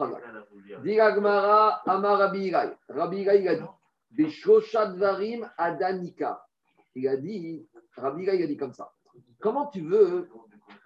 [0.82, 2.52] Diragmara Amar Rabbi
[2.88, 3.62] Rabbi a dit
[4.10, 6.46] Beshoshadvarim Adanika.
[6.94, 7.66] Il a dit,
[7.96, 8.92] Rabbi il a dit comme ça.
[9.40, 10.28] Comment tu veux.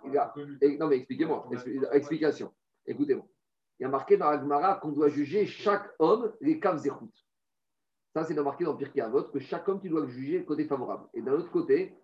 [0.05, 1.49] Non, mais expliquez-moi.
[1.93, 2.53] Explication.
[2.87, 3.27] Écoutez-moi.
[3.79, 7.13] Il y a marqué dans Agmara qu'on doit juger chaque homme les caves zéchout.
[8.15, 11.07] Ça, c'est marqué dans Pirkei Avot que chaque homme, tu dois le juger côté favorable.
[11.13, 11.95] Et d'un autre côté,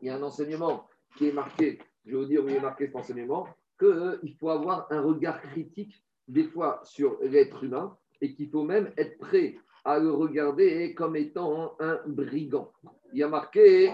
[0.00, 2.60] il y a un enseignement qui est marqué, je vais vous dire où il est
[2.60, 3.46] marqué cet enseignement,
[3.78, 8.92] qu'il faut avoir un regard critique des fois sur l'être humain et qu'il faut même
[8.96, 12.72] être prêt à le regarder comme étant un brigand.
[13.12, 13.92] Il y a marqué,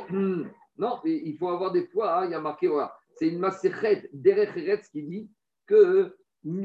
[0.79, 4.09] non, il faut avoir des fois, hein, il y a marqué, voilà, c'est une massechet
[4.13, 5.31] derech qui dit
[5.67, 6.65] que des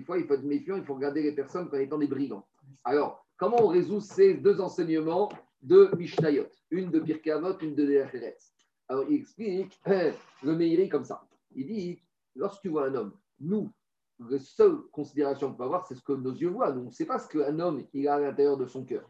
[0.00, 2.46] fois, il faut être méfiant, il faut regarder les personnes comme étant des brigands.
[2.84, 5.28] Alors, comment on résout ces deux enseignements
[5.60, 6.46] de Mishnayot?
[6.70, 8.49] Une de Pirkei une de Derecheretz.
[8.90, 11.22] Alors, il explique le Meiri comme ça.
[11.54, 12.02] Il dit,
[12.34, 13.70] lorsque tu vois un homme, nous,
[14.18, 16.72] la seule considération qu'on peut avoir, c'est ce que nos yeux voient.
[16.72, 19.08] Nous, on ne sait pas ce qu'un homme il a à l'intérieur de son cœur.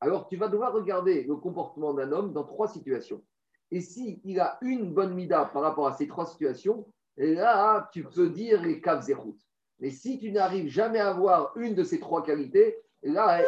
[0.00, 3.22] Alors, tu vas devoir regarder le comportement d'un homme dans trois situations.
[3.70, 6.86] Et s'il il a une bonne mida par rapport à ces trois situations,
[7.18, 9.38] là, tu peux dire les caves routes.
[9.78, 13.42] Mais si tu n'arrives jamais à avoir une de ces trois qualités, là,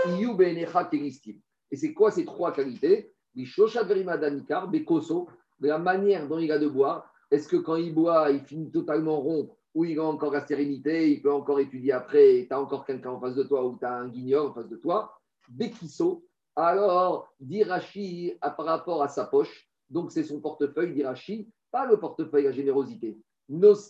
[1.71, 3.15] et c'est quoi ces trois qualités?
[3.35, 3.45] De
[5.61, 7.13] la manière dont il a de boire.
[7.31, 11.13] Est-ce que quand il boit, il finit totalement rond ou il a encore la sérénité,
[11.13, 13.85] il peut encore étudier après, tu as encore quelqu'un en face de toi ou tu
[13.85, 15.17] as un guignol en face de toi
[15.49, 16.25] Bekiso,
[16.57, 22.49] alors d'Irachi par rapport à sa poche, donc c'est son portefeuille d'Irachi, pas le portefeuille
[22.49, 23.17] à générosité.
[23.49, 23.89] Est-ce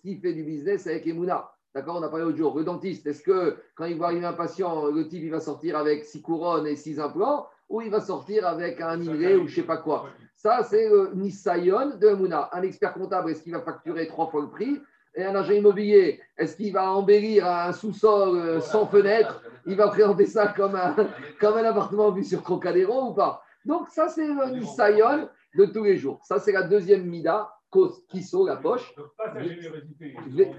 [0.00, 2.58] qu'il fait du business avec Emouna D'accord On a parlé l'autre jour.
[2.58, 5.76] Le dentiste, est-ce que quand il va arriver un patient, le type il va sortir
[5.76, 7.46] avec six couronnes et six implants?
[7.68, 11.10] Ou il va sortir avec un minerai ou je sais pas quoi Ça, c'est le
[11.14, 12.48] Nisayon de Mouna.
[12.52, 14.80] Un expert comptable, est-ce qu'il va facturer trois fois le prix?
[15.14, 19.42] Et un agent immobilier, est-ce qu'il va embellir un sous-sol euh, sans fenêtre?
[19.66, 20.94] Il va présenter ça comme un,
[21.40, 23.42] comme un appartement vu sur Crocadéro ou pas?
[23.64, 26.20] Donc, ça, c'est le Nisayon de tous les jours.
[26.24, 27.50] Ça, c'est la deuxième Mida
[28.08, 28.94] qui saut la poche.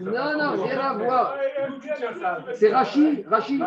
[0.01, 1.37] Non, non, rien à voir.
[2.53, 3.59] C'est Rachi, Rachi.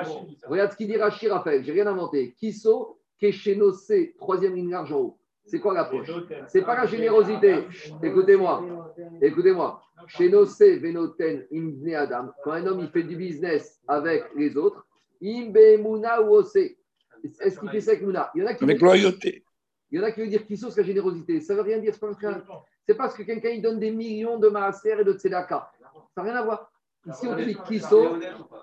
[0.47, 1.65] Regarde ce qu'il dit Rachi, Raphaël.
[1.65, 2.35] J'ai rien inventé.
[2.35, 5.19] Kiso, Keshenose, troisième ligne large en haut.
[5.45, 6.11] C'est quoi la poche
[6.49, 7.69] C'est pas la générosité.
[8.03, 8.95] Écoutez-moi.
[9.21, 9.81] Écoutez-moi.
[10.09, 12.33] Shenose, Venoten, Imne Adam.
[12.43, 14.85] Quand un homme il fait du business avec les autres,
[15.23, 16.57] Imbe Mouna ou Ose.
[16.57, 18.31] Est-ce qu'il fait ça avec Mouna?
[18.35, 19.45] Il y en a qui Avec loyauté.
[19.93, 21.41] Il y en a qui veulent dire Kiso, c'est la générosité?
[21.41, 21.95] Ça ne veut rien dire.
[21.95, 22.43] C'est pas
[22.85, 25.71] c'est parce que quelqu'un il donne des millions de maaser et de tzedaka.
[26.15, 26.73] Ça n'a rien à voir.
[27.07, 28.17] Ici, on dit Kiso,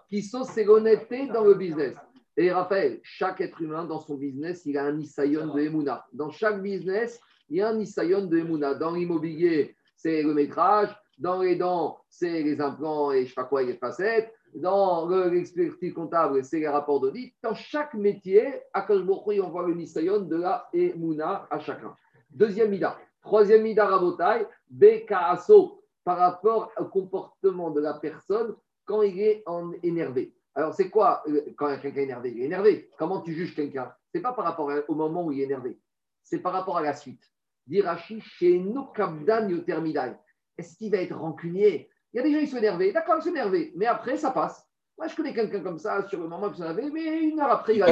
[0.10, 1.96] Kiso c'est l'honnêteté dans le business.
[2.38, 6.06] Et Raphaël, chaque être humain dans son business, il a un Isayon de Emouna.
[6.14, 7.20] Dans chaque business,
[7.50, 8.76] il y a un Isayon de Emouna.
[8.76, 10.96] Dans l'immobilier, c'est le métrage.
[11.18, 14.34] Dans les dents, c'est les implants et je ne sais pas quoi, les facettes.
[14.56, 17.34] Dans l'expertise comptable, c'est les rapports d'audit.
[17.44, 21.94] Dans chaque métier, à on voit le Nisayon de la Emouna à chacun.
[22.32, 22.98] Deuxième mida.
[23.22, 28.56] Troisième mida rabotai, Bekaaso, par rapport au comportement de la personne
[28.86, 30.34] quand il est en énervé.
[30.56, 32.32] Alors, c'est quoi euh, quand quelqu'un est énervé?
[32.32, 32.90] Il est énervé.
[32.98, 33.94] Comment tu juges quelqu'un?
[34.14, 35.80] C'est pas par rapport au moment où il est énervé.
[36.24, 37.24] C'est par rapport à la suite.
[37.68, 40.16] Dirachi chez Nokabdan Yotermidai.
[40.58, 41.90] Est-ce qu'il va être rancunier?
[42.12, 42.92] Il y a des gens qui sont énervés.
[42.92, 43.72] D'accord, ils sont énervés.
[43.76, 44.66] Mais après, ça passe.
[44.98, 47.40] Moi, je connais quelqu'un comme ça sur le moment où il s'est énervé, mais une
[47.40, 47.88] heure après, il va.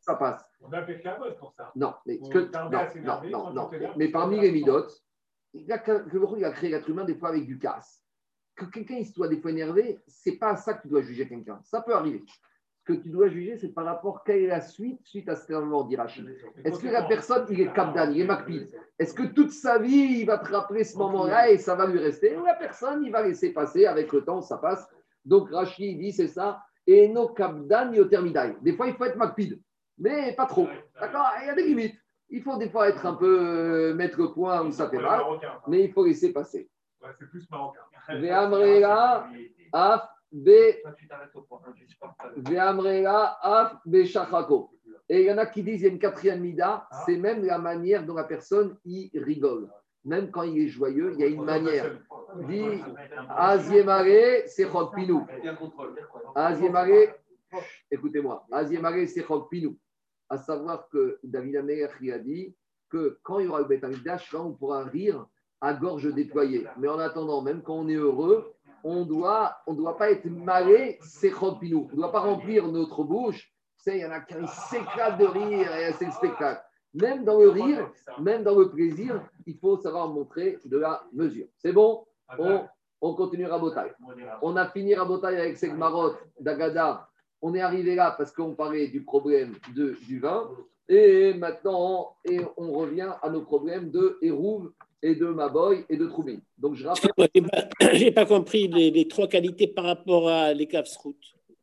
[0.00, 0.42] Ça passe.
[0.60, 1.02] On a fait
[1.38, 1.70] pour ça.
[1.76, 2.50] Non, mais, que,
[3.30, 4.92] non, non, non, Mais parmi les midotes,
[5.52, 5.82] il a,
[6.36, 8.02] il a créé l'être humain des fois avec du casse.
[8.60, 11.58] Que quelqu'un soit des fois énervé, c'est pas à ça que tu dois juger quelqu'un.
[11.64, 12.22] Ça peut arriver.
[12.78, 15.36] Ce que tu dois juger, c'est par rapport à quelle est la suite suite à
[15.36, 16.28] ce qu'on dit Rachid.
[16.64, 20.20] Est-ce que la personne, il est capdan, il est makpid Est-ce que toute sa vie,
[20.20, 22.36] il va te rappeler ce moment-là et ça va lui rester?
[22.36, 24.86] Ou la personne, il va laisser passer avec le temps, ça passe.
[25.24, 26.62] Donc Rachid dit, c'est ça.
[26.86, 28.56] Et no kapdan yotermidai.
[28.62, 29.60] Des fois, il faut être makpid
[30.00, 30.66] mais pas trop.
[30.98, 31.26] D'accord?
[31.42, 31.94] Il y a des limites.
[32.30, 35.20] Il faut des fois être un peu euh, mettre le point où ça fait mal,
[35.66, 36.70] mais il faut laisser passer.
[37.18, 37.80] c'est plus marocain.
[39.72, 40.00] Af
[40.32, 40.82] be
[43.04, 44.70] af be shachako.
[45.08, 47.02] Et il y en a qui disent il y a une quatrième mida, ah.
[47.04, 49.68] c'est même la manière dont la personne y rigole.
[50.04, 51.98] Même quand il est joyeux, il y a une manière.
[52.48, 52.80] Dit
[53.28, 55.26] Aziemare, c'est Pinou.
[56.34, 57.16] Aziemare,
[57.90, 59.76] écoutez-moi, Aziemare, c'est Pinou
[60.30, 62.54] à savoir que David Amer a dit
[62.88, 65.26] que quand il y aura le Beth là, on pourra rire
[65.60, 66.66] à gorge déployée.
[66.78, 68.52] Mais en attendant, même quand on est heureux,
[68.82, 71.88] on doit, on doit pas être malé, c'est pinou.
[71.90, 73.52] On ne doit pas remplir notre bouche.
[73.86, 76.62] il y en a qui s'éclatent de rire et c'est le spectacle.
[76.94, 81.46] Même dans le rire, même dans le plaisir, il faut savoir montrer de la mesure.
[81.58, 82.06] C'est bon?
[82.38, 82.64] On,
[83.00, 83.92] on continue Rabotai.
[84.42, 87.10] On a fini Rabotai avec Segmarot, Dagada,
[87.42, 90.50] on est arrivé là parce qu'on parlait du problème du vin.
[90.92, 94.72] Et maintenant, et on revient à nos problèmes de Hérouve
[95.02, 96.38] et de Maboy et de Troubin.
[96.58, 97.10] Donc, je rappelle.
[97.16, 100.68] Je n'ai pas, compris les, trois qualités par rapport à les
[101.02, 101.16] route.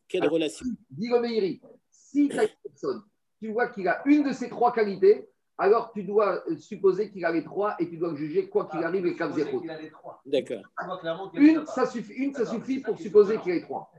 [0.08, 0.66] Quelle ah, relation?
[0.90, 1.60] Dis le
[1.92, 3.04] si tu as une personne
[3.40, 7.32] tu vois qu'il a une de ces trois qualités, alors tu dois supposer qu'il a
[7.32, 9.62] les trois et tu dois juger quoi qu'il arrive les quatre zéro.
[10.26, 10.62] D'accord.
[11.34, 13.92] Une, ça suffit, une, ça suffit pour supposer qu'il a les trois.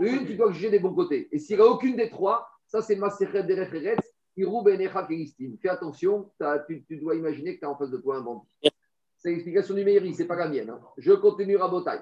[0.00, 1.28] Une, tu dois juger des bons côtés.
[1.30, 4.04] Et s'il n'a aucune des trois, ça c'est Maserhet des références,
[4.36, 6.28] Fais attention,
[6.66, 8.48] tu, dois imaginer que tu as en face de toi un bandit.
[9.16, 10.70] C'est l'explication du Meiri, ce n'est pas la mienne.
[10.70, 10.80] Hein.
[10.98, 12.00] Je continue à Botaï.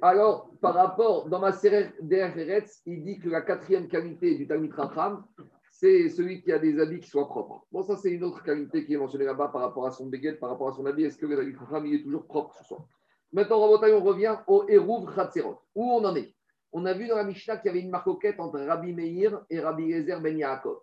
[0.00, 4.72] Alors, par rapport, dans ma série d'Eretz, il dit que la quatrième qualité du Talmud
[4.72, 5.22] Racham,
[5.68, 7.66] c'est celui qui a des habits qui soient propres.
[7.70, 10.32] Bon, ça, c'est une autre qualité qui est mentionnée là-bas par rapport à son béguet,
[10.32, 11.04] par rapport à son habit.
[11.04, 12.86] Est-ce que le Talmud Racham, il est toujours propre ce soir
[13.32, 15.60] Maintenant, Rabotai, on revient au Hérouv Khatzerot.
[15.74, 16.34] Où on en est?
[16.72, 19.60] On a vu dans la Mishnah qu'il y avait une marcoquette entre Rabbi Meir et
[19.60, 20.78] Rabbi Yezer Ben Yaakov.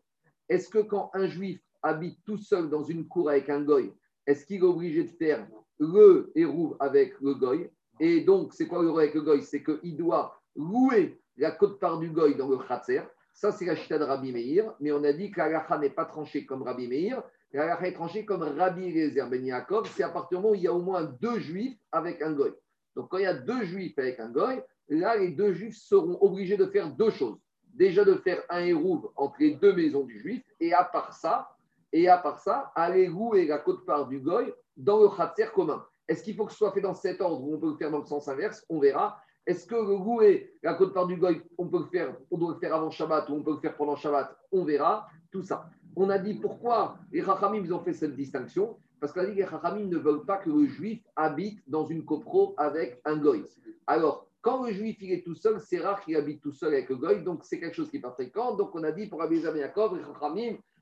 [0.49, 3.93] Est-ce que quand un juif habite tout seul dans une cour avec un goy,
[4.25, 5.47] est-ce qu'il est obligé de faire
[5.79, 7.69] le Hérouv avec le goy?
[7.99, 9.41] Et donc, c'est quoi le avec le goy?
[9.41, 13.01] C'est qu'il doit louer la côte-part du goy dans le khatser.
[13.33, 14.73] Ça, c'est la chita de Rabbi Meir.
[14.79, 17.23] Mais on a dit que la n'est pas tranchée comme Rabbi Meir.
[17.53, 19.89] La est tranchée comme Rabbi Eliezer Ben Yaakov.
[19.95, 22.33] C'est à partir du moment où il y a au moins deux juifs avec un
[22.33, 22.51] goy.
[22.95, 26.17] Donc, quand il y a deux juifs avec un goy, là, les deux juifs seront
[26.21, 27.38] obligés de faire deux choses.
[27.73, 30.43] Déjà de faire un hérouve entre les deux maisons du juif.
[30.59, 31.49] Et à part ça,
[31.93, 35.85] et à part ça, aller louer la côte-part du goy dans le khatser commun.
[36.07, 37.91] Est-ce qu'il faut que ce soit fait dans cet ordre ou on peut le faire
[37.91, 38.65] dans le sens inverse?
[38.69, 39.19] On verra.
[39.45, 42.53] Est-ce que le roué, la côte part du goy, on peut le faire, on doit
[42.53, 44.35] le faire avant Shabbat ou on peut le faire pendant Shabbat?
[44.51, 45.07] On verra.
[45.31, 45.69] Tout ça.
[45.95, 49.31] On a dit pourquoi les Chachamim ils ont fait cette distinction parce qu'on a dit
[49.31, 53.17] que les Chachamim ne veulent pas que le juif habite dans une copro avec un
[53.17, 53.43] goy.
[53.85, 56.89] Alors, quand le juif il est tout seul, c'est rare qu'il habite tout seul avec
[56.89, 58.55] le goy, donc c'est quelque chose qui n'est pas fréquent.
[58.55, 59.99] Donc on a dit pour Abizam Yaakov,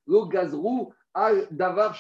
[0.08, 1.96] le gazrou al davar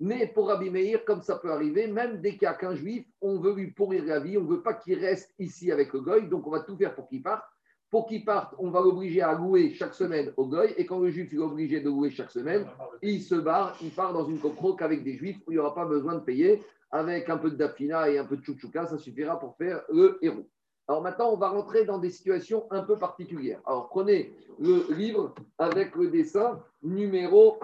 [0.00, 0.70] mais pour Rabbi
[1.04, 4.04] comme ça peut arriver, même dès qu'il n'y a qu'un juif, on veut lui pourrir
[4.04, 6.60] la vie, on ne veut pas qu'il reste ici avec le goy, donc on va
[6.60, 7.44] tout faire pour qu'il parte.
[7.90, 11.10] Pour qu'il parte, on va l'obliger à louer chaque semaine au goy, et quand le
[11.10, 12.66] juif est obligé de louer chaque semaine,
[13.02, 15.74] il se barre, il part dans une coproque avec des juifs où il n'y aura
[15.74, 18.98] pas besoin de payer, avec un peu de dafina et un peu de chouchouka, ça
[18.98, 20.48] suffira pour faire le héros.
[20.86, 23.60] Alors maintenant, on va rentrer dans des situations un peu particulières.
[23.66, 27.58] Alors prenez le livre avec le dessin numéro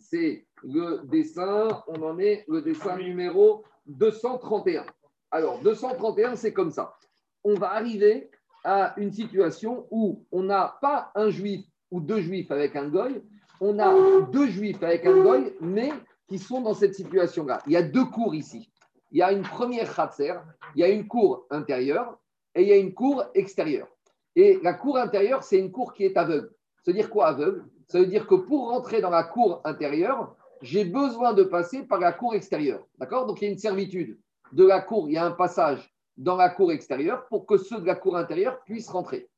[0.00, 4.84] c'est le dessin, on en est le dessin numéro 231.
[5.30, 6.96] Alors, 231, c'est comme ça.
[7.44, 8.30] On va arriver
[8.64, 13.22] à une situation où on n'a pas un juif ou deux juifs avec un goy,
[13.60, 15.92] on a deux juifs avec un goy, mais
[16.28, 17.62] qui sont dans cette situation-là.
[17.66, 18.70] Il y a deux cours ici.
[19.10, 20.34] Il y a une première khatser,
[20.74, 22.18] il y a une cour intérieure
[22.54, 23.88] et il y a une cour extérieure.
[24.34, 26.52] Et la cour intérieure, c'est une cour qui est aveugle.
[26.82, 27.64] C'est-à-dire quoi aveugle?
[27.88, 32.00] Ça veut dire que pour rentrer dans la cour intérieure, j'ai besoin de passer par
[32.00, 32.84] la cour extérieure.
[32.98, 33.26] D'accord?
[33.26, 34.18] Donc il y a une servitude
[34.52, 37.80] de la cour, il y a un passage dans la cour extérieure pour que ceux
[37.80, 39.28] de la cour intérieure puissent rentrer.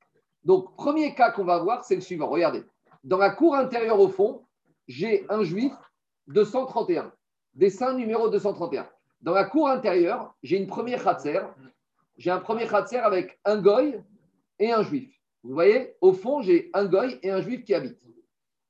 [0.45, 2.29] Donc, premier cas qu'on va voir, c'est le suivant.
[2.29, 2.63] Regardez.
[3.05, 4.45] Dans la cour intérieure au fond,
[4.87, 5.73] j'ai un juif
[6.29, 7.13] 231.
[7.55, 8.89] Dessin numéro 231.
[9.21, 11.41] Dans la cour intérieure, j'ai une première khatser.
[12.17, 14.01] J'ai un premier khatser avec un goy
[14.59, 15.11] et un juif.
[15.43, 18.05] Vous voyez, au fond, j'ai un goy et un juif qui habitent.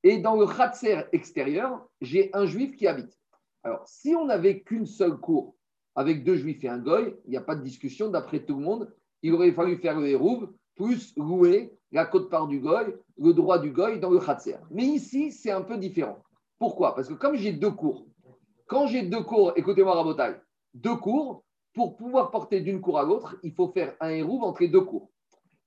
[0.04, 3.18] Et dans le Khatser extérieur, j'ai un juif qui habite.
[3.64, 5.56] Alors, si on n'avait qu'une seule cour
[5.96, 8.62] avec deux juifs et un goy, il n'y a pas de discussion, d'après tout le
[8.62, 13.58] monde, il aurait fallu faire le hérouve, plus louer la côte-part du goy, le droit
[13.58, 14.58] du goy dans le Khatser.
[14.70, 16.22] Mais ici, c'est un peu différent.
[16.58, 16.94] Pourquoi?
[16.94, 18.06] Parce que comme j'ai deux cours,
[18.66, 20.34] quand j'ai deux cours, écoutez-moi Rabotai,
[20.74, 24.64] deux cours, pour pouvoir porter d'une cour à l'autre, il faut faire un hérouve entre
[24.66, 25.10] deux cours.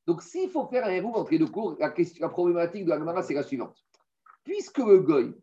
[0.06, 3.00] Donc, s'il faut faire un hérouve entre deux cours, la, question, la problématique de la
[3.00, 3.78] Gemara, c'est la suivante
[4.44, 5.34] puisque le goy,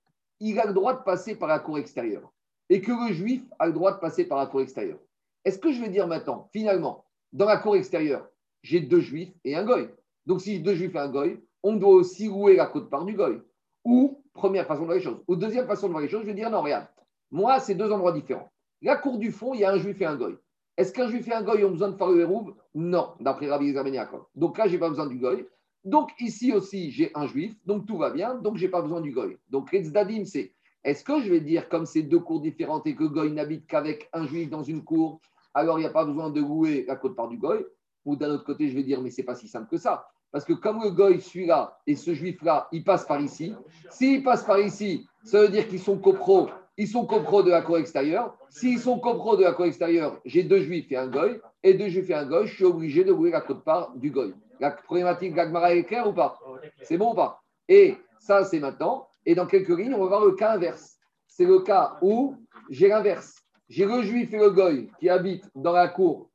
[0.41, 2.33] il a le droit de passer par la cour extérieure
[2.69, 4.99] et que le juif a le droit de passer par la cour extérieure,
[5.45, 8.29] est-ce que je vais dire maintenant, finalement, dans la cour extérieure,
[8.63, 9.89] j'ai deux juifs et un goy?
[10.27, 13.05] Donc, si j'ai deux juifs et un goy, on doit aussi louer la côte part
[13.05, 13.41] du goy.
[13.85, 15.23] Ou, première façon de voir les choses.
[15.29, 16.87] Ou deuxième façon de voir les choses, je vais dire non, regarde,
[17.31, 18.51] moi, c'est deux endroits différents.
[18.81, 20.37] La cour du fond, il y a un juif et un goy.
[20.77, 22.55] Est-ce qu'un juif et un goy ont besoin de faire le hérouve?
[22.75, 24.25] Non, d'après Rabbi Zermeniakov.
[24.35, 25.45] Donc là, je n'ai pas besoin du goy.
[25.85, 29.01] Donc ici aussi, j'ai un juif, donc tout va bien, donc je n'ai pas besoin
[29.01, 29.37] du goy.
[29.49, 30.53] Donc Dadim, c'est
[30.85, 34.09] est-ce que je vais dire, comme c'est deux cours différentes et que goy n'habite qu'avec
[34.13, 35.21] un juif dans une cour,
[35.55, 37.65] alors il n'y a pas besoin de louer la côte part du goy?
[38.05, 40.09] Ou d'un autre côté, je vais dire, mais c'est pas si simple que ça.
[40.31, 43.55] Parce que comme le goy, celui-là, et ce juif-là, il passe par ici,
[43.91, 46.49] s'il passe par ici, ça veut dire qu'ils sont copro,
[46.79, 48.37] ils sont copro de la cour extérieure.
[48.51, 51.89] S'ils sont copro de la cour extérieure, j'ai deux juifs et un goy, et deux
[51.89, 54.33] juifs et un goy, je suis obligé de louer la côte part du goy.
[54.61, 56.39] La problématique d'Agmara est claire ou pas?
[56.83, 57.43] C'est bon ou pas?
[57.69, 59.09] Et ça, c'est maintenant.
[59.27, 60.99] Et dans quelques lignes, on va voir le cas inverse.
[61.27, 62.37] C'est le cas où
[62.71, 63.35] j'ai l'inverse.
[63.69, 66.31] J'ai le juif et le goy qui habitent dans la cour.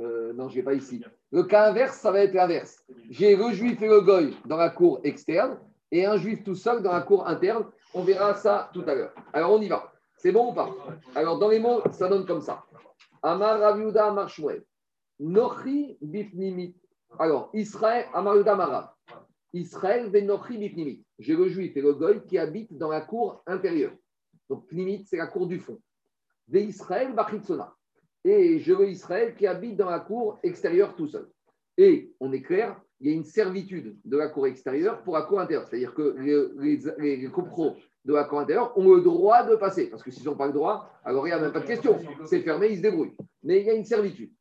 [0.00, 1.02] Euh, non, je ne vais pas ici.
[1.32, 2.84] Le cas inverse, ça va être l'inverse.
[3.08, 5.58] J'ai le juif et le goy dans la cour externe
[5.90, 7.64] et un juif tout seul dans la cour interne.
[7.94, 9.14] On verra ça tout à l'heure.
[9.32, 9.90] Alors, on y va.
[10.18, 10.68] C'est bon ou pas?
[11.14, 12.64] Alors, dans les mots, ça donne comme ça.
[13.22, 14.30] Amar Raviuda Amar
[15.20, 16.76] Nochi Bifnimit.
[17.18, 18.90] Alors, Israël, Amar Marav.
[19.54, 21.02] Israël Venochi Bifnimit.
[21.18, 23.94] J'ai le juif et le goy qui habitent dans la cour intérieure.
[24.50, 25.80] Donc, Pnimit, c'est la cour du fond.
[26.48, 27.74] Ve Israël Bachitsona.
[28.24, 31.28] Et je veux Israël qui habite dans la cour extérieure tout seul.
[31.76, 35.22] Et on est clair, il y a une servitude de la cour extérieure pour la
[35.22, 35.66] cour intérieure.
[35.68, 39.90] C'est-à-dire que les, les, copros de la cour intérieure ont le droit de passer.
[39.90, 41.98] Parce que s'ils n'ont pas le droit, alors il n'y a même pas de question.
[42.26, 43.16] C'est fermé, ils se débrouillent.
[43.42, 44.32] Mais il y a une servitude.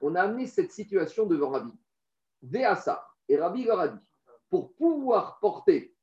[0.00, 1.72] On a amené cette situation devant Rabbi.
[2.42, 3.04] Veasa.
[3.28, 3.98] Et Rabbi leur a dit
[4.52, 5.96] pour pouvoir porter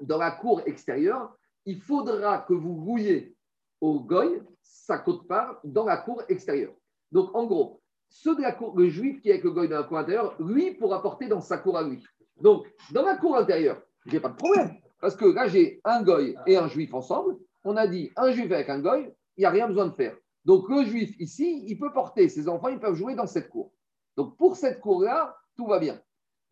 [0.00, 1.36] dans la cour extérieure,
[1.66, 3.35] il faudra que vous rouillez
[3.80, 6.74] au goy sa côte-part dans la cour extérieure.
[7.12, 9.78] Donc, en gros, ceux de la cour, le juif qui est avec le goy dans
[9.78, 12.02] la cour intérieure, lui pourra porter dans sa cour à lui.
[12.40, 14.74] Donc, dans la cour intérieure, j'ai pas de problème.
[15.00, 17.36] Parce que là, j'ai un goy et un juif ensemble.
[17.64, 20.16] On a dit un juif avec un goy, il n'y a rien besoin de faire.
[20.44, 23.72] Donc, le juif ici, il peut porter ses enfants, ils peuvent jouer dans cette cour.
[24.16, 26.00] Donc, pour cette cour-là, tout va bien.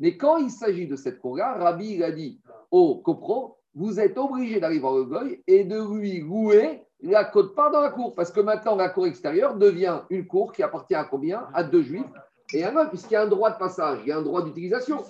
[0.00, 4.18] Mais quand il s'agit de cette cour-là, Rabbi il a dit au copro, vous êtes
[4.18, 8.14] obligé d'arriver au goy et de lui louer la côte part dans la cour.
[8.14, 11.48] Parce que maintenant, la cour extérieure devient une cour qui appartient à combien?
[11.52, 12.06] À deux juifs
[12.52, 14.42] et un homme, puisqu'il y a un droit de passage, il y a un droit
[14.42, 15.02] d'utilisation.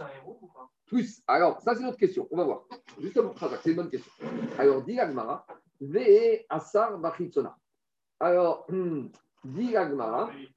[0.86, 1.22] Plus.
[1.26, 2.28] Alors, ça, c'est une autre question.
[2.30, 2.64] On va voir.
[3.00, 3.32] Justement,
[3.62, 4.12] c'est une bonne question.
[4.58, 5.46] Alors, dit Agmara,
[5.80, 7.56] Ve Asar Bachitsona.
[8.20, 9.08] Alors, hmm,
[9.44, 9.74] dit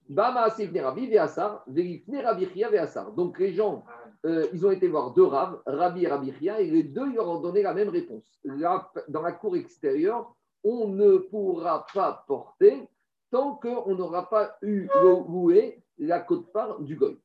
[0.09, 3.11] Bama Rabbi Ve Asar, Ve Asar.
[3.13, 3.83] Donc, les gens,
[4.25, 7.29] euh, ils ont été voir deux Rav, Rabbi et Rabbi et les deux, ils leur
[7.29, 8.39] ont donné la même réponse.
[8.43, 10.35] Là, dans la cour extérieure,
[10.67, 12.89] on ne pourra pas porter
[13.31, 17.17] tant qu'on n'aura pas eu loué la côte-part du goy.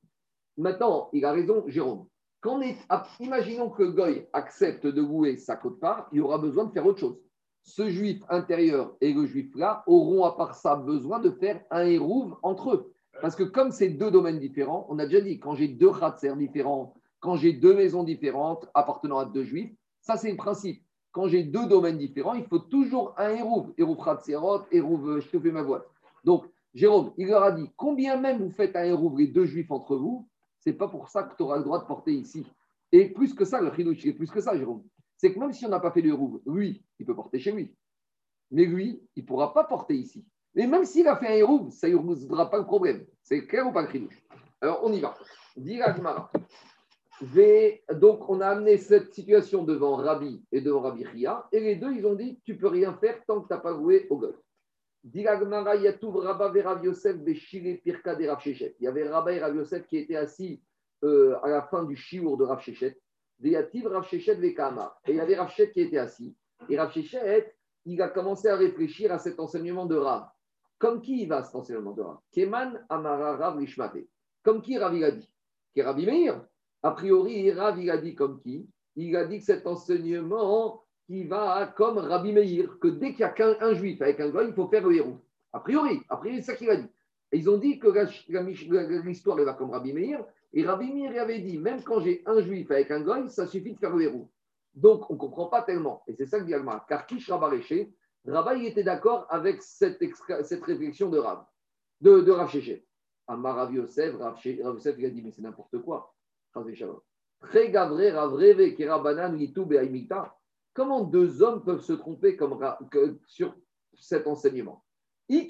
[0.56, 2.06] Maintenant, il a raison, Jérôme.
[2.40, 2.76] Quand est,
[3.18, 7.00] imaginons que le goy accepte de louer sa côte-part, il aura besoin de faire autre
[7.00, 7.18] chose.
[7.64, 11.84] Ce juif intérieur et le juif là auront à part ça besoin de faire un
[11.84, 12.92] hérouve entre eux.
[13.20, 16.34] Parce que comme c'est deux domaines différents, on a déjà dit, quand j'ai deux khatser
[16.36, 21.28] différents, quand j'ai deux maisons différentes appartenant à deux juifs, ça c'est le principe quand
[21.28, 23.72] j'ai deux domaines différents, il faut toujours un Hérouv.
[23.76, 25.86] Hérouv Ratserot, Hérouv je te fais ma voix.
[26.24, 29.70] Donc, Jérôme, il leur a dit combien même vous faites un Hérouv, les deux juifs
[29.70, 30.26] entre vous,
[30.58, 32.46] c'est pas pour ça que tu auras le droit de porter ici.
[32.92, 34.82] Et plus que ça, le Chidouch, plus que ça, Jérôme,
[35.16, 37.52] c'est que même si on n'a pas fait le Hérouv, lui, il peut porter chez
[37.52, 37.74] lui.
[38.50, 40.24] Mais lui, il ne pourra pas porter ici.
[40.54, 43.04] Mais même s'il a fait un Hérouv, ça ne résoudra pas le problème.
[43.22, 44.08] C'est clair ou pas le
[44.60, 45.14] Alors, on y va.
[47.20, 51.92] Donc, on a amené cette situation devant Rabbi et devant Rabbi Ria, et les deux,
[51.92, 54.36] ils ont dit Tu peux rien faire tant que tu n'as pas loué au golf.
[55.04, 55.44] Il y avait
[59.08, 60.62] Rabba et Rav Yosef qui étaient assis
[61.04, 62.96] euh, à la fin du chiour de Rav Shechet.
[63.42, 66.36] Et il y avait Rav Shechet qui était assis.
[66.68, 67.52] Et Rav Shechet,
[67.84, 70.28] il a commencé à réfléchir à cet enseignement de Rav.
[70.78, 72.18] Comme qui il va cet enseignement de Rav?
[72.30, 73.60] Keman Amara Rav.
[74.44, 75.28] Comme qui Rav il a dit?
[75.74, 76.44] Qui Rabbi Meir
[76.82, 78.68] a priori, Rav, il a dit comme qui?
[78.96, 83.24] Il a dit que cet enseignement qui va comme Rabbi Meir, que dès qu'il y
[83.24, 85.18] a qu'un juif avec un goy, il faut faire le héros.
[85.52, 86.88] A priori, a priori, c'est ça qu'il a dit.
[87.32, 87.88] Ils ont dit que
[89.06, 92.70] l'histoire va comme Rabbi Meir, et Rabbi Meir avait dit, même quand j'ai un juif
[92.70, 94.30] avec un goy, ça suffit de faire le héros.
[94.74, 96.02] Donc, on ne comprend pas tellement.
[96.06, 96.84] Et c'est ça que dit Alma.
[96.88, 97.62] Car Kish Rabbi
[98.60, 101.44] il était d'accord avec cette, réflexion de Rav,
[102.00, 102.84] de, de Rav Shechet.
[103.26, 106.11] Amar Rav Yosef, Rav Yosef, a dit, mais c'est n'importe quoi.
[110.74, 112.58] Comment deux hommes peuvent se tromper comme,
[113.26, 113.54] sur
[113.94, 114.84] cet enseignement?
[115.28, 115.46] Si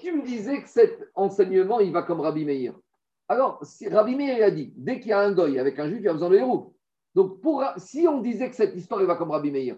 [0.00, 2.74] tu me disais que cet enseignement, il va comme Rabbi Meir,
[3.28, 6.04] alors Rabbi Meir a dit, dès qu'il y a un goy avec un juif, il
[6.04, 6.74] y a besoin de héros.
[7.14, 9.76] Donc pour, si on disait que cette histoire, il va comme Rabbi Meir,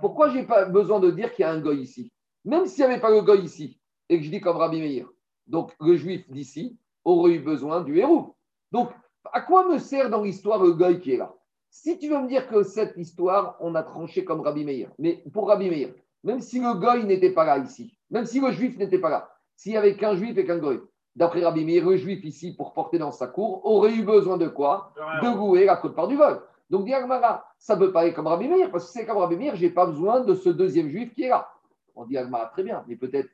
[0.00, 2.12] pourquoi je n'ai pas besoin de dire qu'il y a un goy ici?
[2.44, 5.08] Même s'il n'y avait pas le goy ici, et que je dis comme Rabbi Meir,
[5.46, 8.34] donc le juif d'ici, aurait eu besoin du héros.
[8.70, 8.90] Donc,
[9.32, 11.34] à quoi me sert dans l'histoire le goy qui est là?
[11.70, 15.24] Si tu veux me dire que cette histoire, on a tranché comme Rabbi Meir, mais
[15.32, 18.76] pour Rabbi Meir, même si le goy n'était pas là ici, même si le juif
[18.76, 20.80] n'était pas là, s'il y avait qu'un juif et qu'un goy,
[21.16, 24.48] d'après Rabbi Meir, le juif ici, pour porter dans sa cour, aurait eu besoin de
[24.48, 24.92] quoi?
[25.22, 26.42] De gouer la côte part du vol.
[26.68, 29.56] Donc, Diagmara, ça peut pas être comme Rabbi Meir, parce que c'est comme Rabbi Meir,
[29.56, 31.48] je n'ai pas besoin de ce deuxième juif qui est là.
[31.94, 33.30] On dit Agmara, très bien, mais peut-être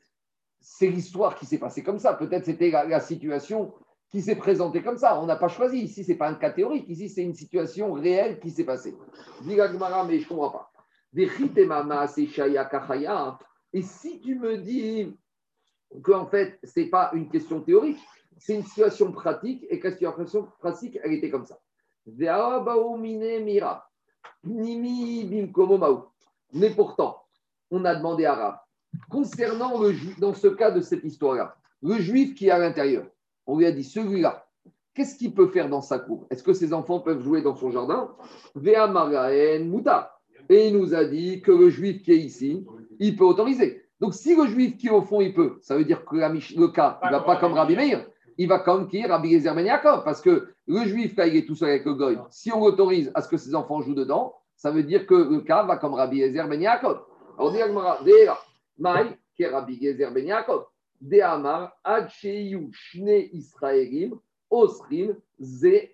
[0.61, 2.15] c'est l'histoire qui s'est passée comme ça.
[2.15, 3.73] Peut-être c'était la, situation
[4.11, 5.21] qui s'est présentée comme ça.
[5.21, 5.79] On n'a pas choisi.
[5.79, 6.89] Ici, ce n'est pas un cas théorique.
[6.89, 8.97] Ici, c'est une situation réelle qui s'est passée.
[9.45, 10.71] Mais je ne comprends pas.
[13.73, 15.17] Et si tu me dis
[16.03, 17.99] qu'en fait, ce n'est pas une question théorique,
[18.39, 21.59] c'est une situation pratique et que la situation pratique, elle était comme ça.
[26.53, 27.25] Mais pourtant,
[27.71, 28.59] on a demandé à Rab,
[29.11, 33.07] concernant le juif, dans ce cas de cette histoire-là, le juif qui est à l'intérieur,
[33.47, 34.47] on lui a dit celui-là,
[34.95, 36.27] qu'est-ce qu'il peut faire dans sa cour?
[36.31, 38.11] Est-ce que ses enfants peuvent jouer dans son jardin?
[38.55, 40.19] Muta.
[40.51, 42.67] Et il nous a dit que le juif qui est ici,
[42.99, 43.85] il peut autoriser.
[44.01, 46.69] Donc si le juif qui est au fond, il peut, ça veut dire que le
[46.69, 48.07] cas, ne va pas comme Rabbi Meir,
[48.39, 49.05] il va comme qui?
[49.05, 52.19] Rabbi Gezer Ben Parce que le juif, quand il est tout seul avec le goy,
[52.31, 55.41] si on autorise à ce que ses enfants jouent dedans, ça veut dire que le
[55.41, 57.01] cas va comme Rabbi Gezer Ben Yaakov.
[57.39, 57.53] Alors,
[58.79, 60.67] Maï, qui est Rabbi Gezer Ben Yaakov.
[61.01, 64.19] De Amar, Ad Shne Israelim,
[64.51, 65.91] Osrim, Ze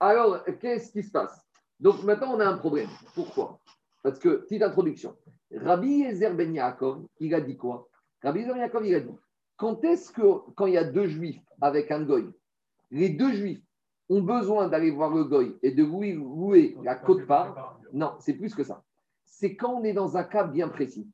[0.00, 1.38] Alors, qu'est-ce qui se passe?
[1.78, 2.88] Donc, maintenant, on a un problème.
[3.14, 3.58] Pourquoi?
[4.02, 5.14] Parce que, petite introduction.
[5.54, 7.88] Rabbi Yezer Ben Yaakov, il a dit quoi?
[8.22, 9.14] Rabbi Yezer Ben Yaakov, il a dit
[9.56, 12.30] quand est-ce que, quand il y a deux juifs avec un goy,
[12.90, 13.62] les deux juifs
[14.08, 18.34] ont besoin d'aller voir le goy et de louer, louer la côte part Non, c'est
[18.34, 18.84] plus que ça.
[19.24, 21.10] C'est quand on est dans un cas bien précis.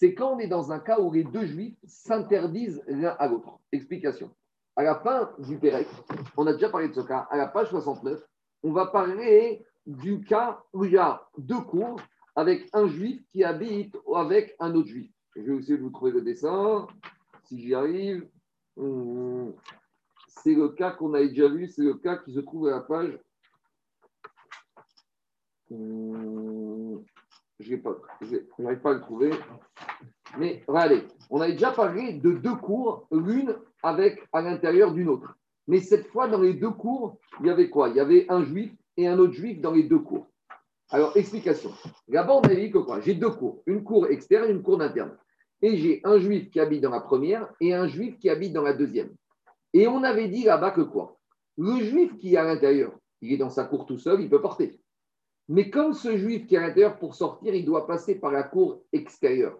[0.00, 3.58] C'est quand on est dans un cas où les deux juifs s'interdisent l'un à l'autre.
[3.72, 4.30] Explication.
[4.76, 5.88] À la fin du Pérec,
[6.36, 8.22] on a déjà parlé de ce cas, à la page 69,
[8.62, 12.00] on va parler du cas où il y a deux cours
[12.36, 15.10] avec un juif qui habite avec un autre juif.
[15.34, 16.86] Je vais essayer de vous trouver le dessin,
[17.46, 18.28] si j'y arrive.
[18.76, 19.52] Hum,
[20.28, 22.80] c'est le cas qu'on a déjà vu, c'est le cas qui se trouve à la
[22.82, 23.18] page.
[25.72, 26.57] Hum,
[27.60, 27.76] je
[28.58, 29.30] n'arrive pas à le trouver.
[30.38, 35.36] Mais regardez, on avait déjà parlé de deux cours, l'une avec à l'intérieur d'une autre.
[35.66, 37.88] Mais cette fois, dans les deux cours, il y avait quoi?
[37.88, 40.26] Il y avait un juif et un autre juif dans les deux cours.
[40.90, 41.70] Alors, explication.
[42.08, 43.00] Là-bas, on avait dit que quoi?
[43.00, 45.16] J'ai deux cours, une cour externe et une cour interne.
[45.60, 48.62] Et j'ai un juif qui habite dans la première et un juif qui habite dans
[48.62, 49.10] la deuxième.
[49.74, 51.18] Et on avait dit là-bas que quoi?
[51.58, 54.40] Le juif qui est à l'intérieur, il est dans sa cour tout seul, il peut
[54.40, 54.80] porter.
[55.48, 58.42] Mais comme ce juif qui est à l'intérieur, pour sortir, il doit passer par la
[58.42, 59.58] cour extérieure.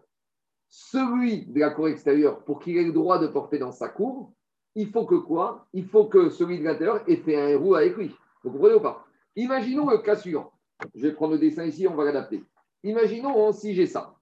[0.68, 4.34] Celui de la cour extérieure, pour qu'il ait le droit de porter dans sa cour,
[4.74, 5.66] il faut que quoi?
[5.72, 8.14] Il faut que celui de l'intérieur ait fait un héros avec lui.
[8.44, 9.06] Vous comprenez ou pas?
[9.34, 10.52] Imaginons le cas suivant.
[10.94, 12.44] Je vais prendre le dessin ici, on va l'adapter.
[12.84, 14.14] Imaginons si j'ai ça.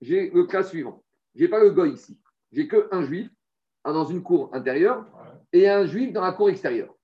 [0.00, 1.02] J'ai le cas suivant.
[1.34, 2.20] Je n'ai pas le goy ici.
[2.52, 3.30] J'ai qu'un juif
[3.84, 5.06] dans une cour intérieure
[5.52, 6.94] et un juif dans la cour extérieure.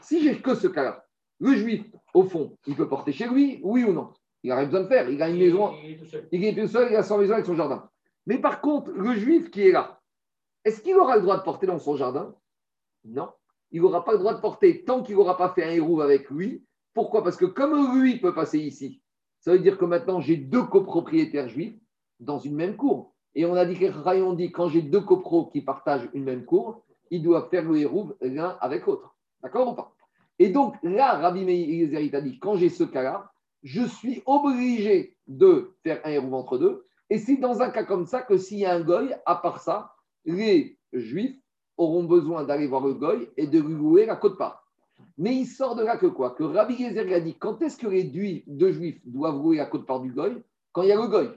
[0.00, 1.06] Si j'ai que ce cas-là,
[1.40, 1.84] le juif,
[2.14, 4.12] au fond, il peut porter chez lui, oui ou non
[4.42, 5.08] Il n'a rien besoin de faire.
[5.08, 5.72] Il a une maison.
[5.82, 6.28] Il est tout seul.
[6.32, 7.88] Il est tout seul, il a son maison avec son jardin.
[8.26, 10.00] Mais par contre, le juif qui est là,
[10.64, 12.34] est-ce qu'il aura le droit de porter dans son jardin?
[13.04, 13.30] Non.
[13.72, 16.28] Il n'aura pas le droit de porter tant qu'il n'aura pas fait un héros avec
[16.30, 16.64] lui.
[16.92, 17.24] Pourquoi?
[17.24, 19.00] Parce que comme lui peut passer ici,
[19.40, 21.78] ça veut dire que maintenant j'ai deux copropriétaires juifs
[22.18, 23.14] dans une même cour.
[23.34, 26.82] Et on a dit que dit quand j'ai deux copros qui partagent une même cour,
[27.10, 29.14] ils doivent faire le hérouve l'un avec l'autre.
[29.42, 29.94] D'accord ou pas?
[30.40, 33.30] Et donc là, Rabbi Meir a dit quand j'ai ce cas-là,
[33.62, 36.86] je suis obligé de faire un hérouve entre deux.
[37.10, 39.60] Et c'est dans un cas comme ça que s'il y a un goy, à part
[39.60, 39.92] ça,
[40.24, 41.36] les juifs
[41.76, 44.66] auront besoin d'aller voir le goy et de lui louer la côte part.
[45.18, 46.30] Mais il sort de là que quoi?
[46.30, 48.04] Que Rabbi Gezer a dit quand est-ce que les
[48.46, 50.42] deux juifs doivent louer la côte part du goy?
[50.72, 51.28] Quand il y a le goy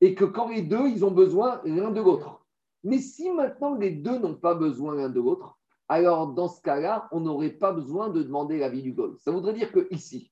[0.00, 2.46] et que quand les deux, ils ont besoin l'un de l'autre.
[2.84, 5.57] Mais si maintenant les deux n'ont pas besoin l'un de l'autre,
[5.88, 9.16] alors dans ce cas-là, on n'aurait pas besoin de demander l'avis du goy.
[9.18, 10.30] Ça voudrait dire que ici,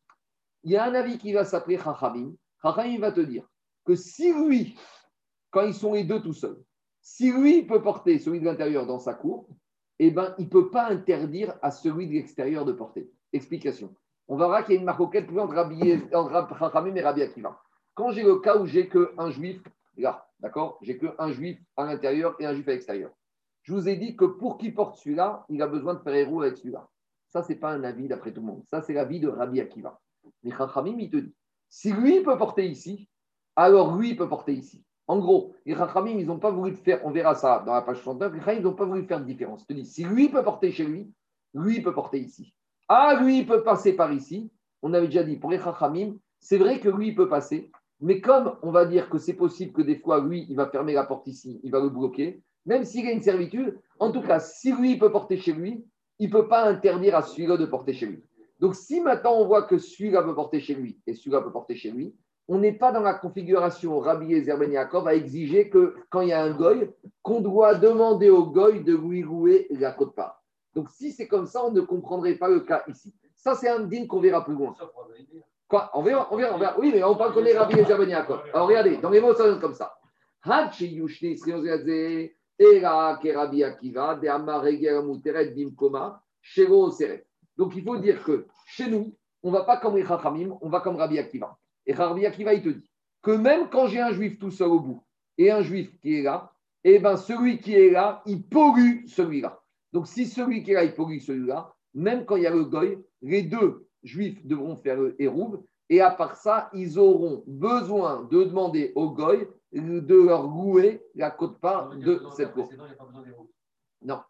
[0.65, 2.35] il y a un avis qui va s'appeler Chachamim.
[2.63, 3.49] Chachamim va te dire
[3.85, 4.77] que si lui,
[5.51, 6.63] quand ils sont les deux tout seuls,
[7.01, 9.49] si lui peut porter celui de l'intérieur dans sa cour,
[9.99, 13.11] eh ben, il ne peut pas interdire à celui de l'extérieur de porter.
[13.33, 13.95] Explication.
[14.29, 17.63] On verra qu'il y a une marcoquette entre Chachamim et Rabbi Akiva.
[17.95, 19.63] Quand j'ai le cas où j'ai qu'un juif,
[19.97, 23.11] là, d'accord J'ai qu'un juif à l'intérieur et un juif à l'extérieur.
[23.67, 26.43] Je vous ai dit que pour qu'il porte celui-là, il a besoin de faire héros
[26.43, 26.89] avec celui-là.
[27.31, 28.63] Ça, ce n'est pas un avis d'après tout le monde.
[28.71, 30.01] Ça, c'est l'avis de Rabbi Akiva.
[30.45, 31.35] Mais Chachamim, il te dit
[31.69, 33.09] si lui peut porter ici,
[33.57, 34.85] alors lui peut porter ici.
[35.09, 37.97] En gros, les Chachamim, ils n'ont pas voulu faire, on verra ça dans la page
[37.97, 39.63] 69, les Chachamim, ils n'ont pas voulu faire de différence.
[39.63, 41.13] Je te dis si lui peut porter chez lui,
[41.53, 42.55] lui peut porter ici.
[42.87, 44.53] Ah, lui, il peut passer par ici.
[44.81, 48.57] On avait déjà dit, pour les Chachamim, c'est vrai que lui, peut passer, mais comme
[48.63, 51.27] on va dire que c'est possible que des fois, lui, il va fermer la porte
[51.27, 54.93] ici, il va le bloquer, même s'il a une servitude, en tout cas, si lui,
[54.93, 55.87] il peut porter chez lui,
[56.19, 58.23] il ne peut pas interdire à celui-là de porter chez lui.
[58.61, 61.77] Donc, si maintenant on voit que celui-là peut porter chez lui et celui-là peut porter
[61.77, 62.15] chez lui,
[62.49, 66.33] on n'est pas dans la configuration Rabbi et Yaakov à exiger que quand il y
[66.33, 66.91] a un goy,
[67.23, 70.43] qu'on doit demander au goy de lui louer la côte part.
[70.75, 73.15] Donc, si c'est comme ça, on ne comprendrait pas le cas ici.
[73.35, 74.75] Ça, c'est un dîme qu'on verra plus loin.
[75.69, 75.91] Quoi?
[75.95, 76.79] On verra, on verra, on verra.
[76.79, 78.13] Oui, mais on parle qu'on est Rabbi Ezer Ben
[78.55, 79.99] Alors regardez, dans les mots, ça donne comme ça.
[87.57, 90.05] Donc il faut dire que chez nous, on ne va pas comme les
[90.61, 91.59] on va comme Rabbi Akiva.
[91.87, 92.91] Et Rabbi Akiva, il te dit
[93.23, 95.05] que même quand j'ai un juif tout seul au bout
[95.39, 96.53] et un juif qui est là,
[96.85, 99.61] eh ben celui qui est là, il pollue celui-là.
[99.93, 102.65] Donc si celui qui est là, il pollue celui-là, même quand il y a le
[102.65, 105.63] goy, les deux juifs devront faire le hérouve.
[105.89, 109.49] Et à part ça, ils auront besoin de demander au goy
[109.81, 112.71] de leur louer la cote-part de cette cour.
[114.03, 114.21] Non.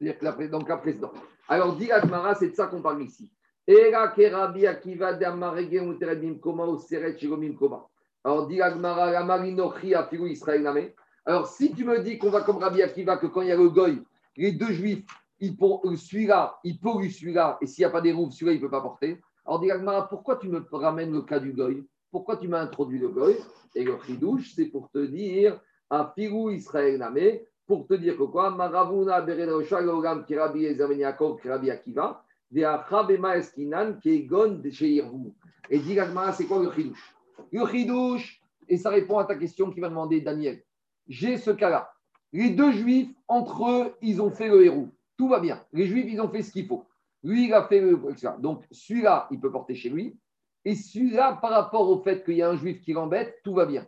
[0.00, 1.12] C'est-à-dire que dans le cas précédent.
[1.48, 3.32] Alors, dit Agmara, c'est de ça qu'on parle ici.
[8.24, 10.94] Alors, dit Agmara, la marinochi a Israël
[11.26, 13.56] Alors, si tu me dis qu'on va comme Rabbi Akiva, que quand il y a
[13.56, 14.02] le goy,
[14.36, 15.04] les deux juifs,
[15.40, 18.56] ils euh, celui-là, il pollue celui-là, et s'il n'y a pas des rouves, celui-là, il
[18.56, 19.20] ne peut pas porter.
[19.44, 21.86] Alors, dit Agmara, pourquoi tu me ramènes le cas du goy?
[22.10, 23.36] Pourquoi tu m'as introduit le goy
[23.74, 28.22] Et le chidouche, c'est pour te dire, à Firou Israël Namé, pour te dire que
[28.22, 28.50] quoi?
[28.50, 34.62] Maravuna Beredosha Logam Kirabi Ezameniakov Kirabi Akiva, Eskinan Kegon.
[35.70, 35.98] Et dit
[36.34, 37.14] c'est quoi le chidouche?
[37.52, 40.62] Le chidouche, et ça répond à ta question qui va demander Daniel.
[41.06, 41.90] J'ai ce cas-là.
[42.32, 44.88] Les deux juifs, entre eux, ils ont fait le héros.
[45.16, 45.62] Tout va bien.
[45.72, 46.84] Les juifs, ils ont fait ce qu'il faut.
[47.22, 47.98] Lui, il a fait le.
[48.38, 50.16] Donc, celui-là, il peut porter chez lui.
[50.64, 53.66] Et celui-là, par rapport au fait qu'il y a un juif qui l'embête, tout va
[53.66, 53.86] bien.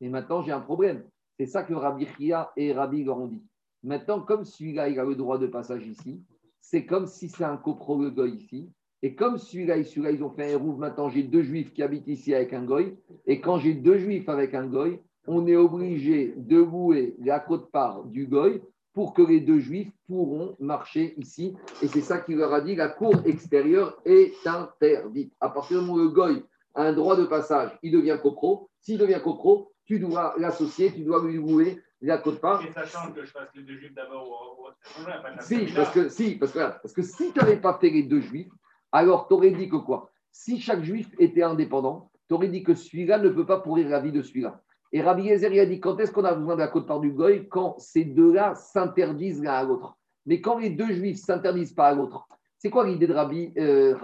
[0.00, 1.04] Et maintenant, j'ai un problème.
[1.38, 3.42] C'est ça que Rabbi Chia et Rabbi leur ont dit.
[3.82, 6.22] Maintenant, comme celui-là, il a le droit de passage ici,
[6.60, 8.70] c'est comme si c'est un copro le goy ici.
[9.02, 12.06] Et comme celui-là celui-là, ils ont fait un rouvre, maintenant j'ai deux juifs qui habitent
[12.06, 12.96] ici avec un goy.
[13.26, 18.04] Et quand j'ai deux juifs avec un goy, on est obligé de louer la côte-part
[18.04, 18.60] du goy
[18.92, 21.56] pour que les deux juifs pourront marcher ici.
[21.82, 25.32] Et c'est ça qu'il leur a dit, la cour extérieure est interdite.
[25.40, 26.44] À partir du moment où le goy
[26.74, 28.68] a un droit de passage, il devient copro.
[28.80, 32.66] S'il devient copro, tu dois l'associer, tu dois lui louer la côte-part.
[32.66, 36.34] Et ça change que je fasse les deux juifs d'abord ou Si, parce que, si,
[36.34, 38.50] parce que, parce que si tu n'avais pas fait les deux juifs,
[38.90, 40.10] alors tu aurais dit que quoi?
[40.32, 44.00] Si chaque juif était indépendant, tu aurais dit que celui-là ne peut pas pourrir la
[44.00, 44.60] vie de celui-là.
[44.92, 46.98] Et Rabbi Yezer, il a dit quand est-ce qu'on a besoin de la côte part
[46.98, 47.48] du goy?
[47.48, 49.96] Quand ces deux-là s'interdisent l'un à l'autre.
[50.30, 53.96] Mais quand les deux juifs s'interdisent pas à l'autre, c'est quoi l'idée de Rabbi euh,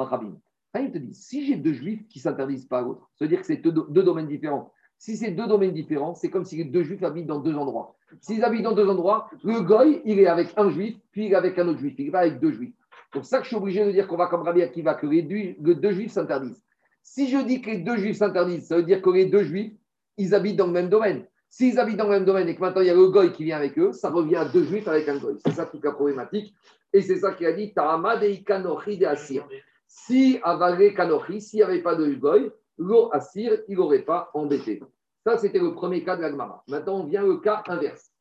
[0.75, 3.39] Il te dit si j'ai deux juifs qui s'interdisent pas à l'autre, ça veut dire
[3.39, 4.73] que c'est deux, domaines différents.
[4.99, 7.95] Si c'est deux domaines différents, c'est comme si les deux juifs habitent dans deux endroits.
[8.21, 11.37] S'ils habitent dans deux endroits, le goy, il est avec un juif, puis il est
[11.37, 11.95] avec un autre juif.
[11.97, 12.75] Il va avec deux juifs.
[13.15, 15.23] Donc ça que je suis obligé de dire qu'on va comme Rabbi Akiva, que les
[15.23, 16.61] deux, deux juifs s'interdisent.
[17.05, 19.75] Si je dis que les deux juifs s'interdisent, ça veut dire que les deux juifs,
[20.17, 21.25] ils habitent dans le même domaine.
[21.49, 23.45] S'ils habitent dans le même domaine et que maintenant il y a le goy qui
[23.45, 25.37] vient avec eux, ça revient à deux juifs avec un goy.
[25.45, 26.55] C'est ça toute la problématique.
[26.93, 29.47] Et c'est ça qui a dit Ta'ama de Ikanochi de Assir.
[29.87, 34.83] Si avalé Kanochi, s'il n'y avait pas de goy, l'eau Assir, il n'aurait pas embêté.
[35.25, 36.63] Ça, c'était le premier cas de l'Agmara.
[36.69, 38.13] Maintenant, on vient au cas inverse.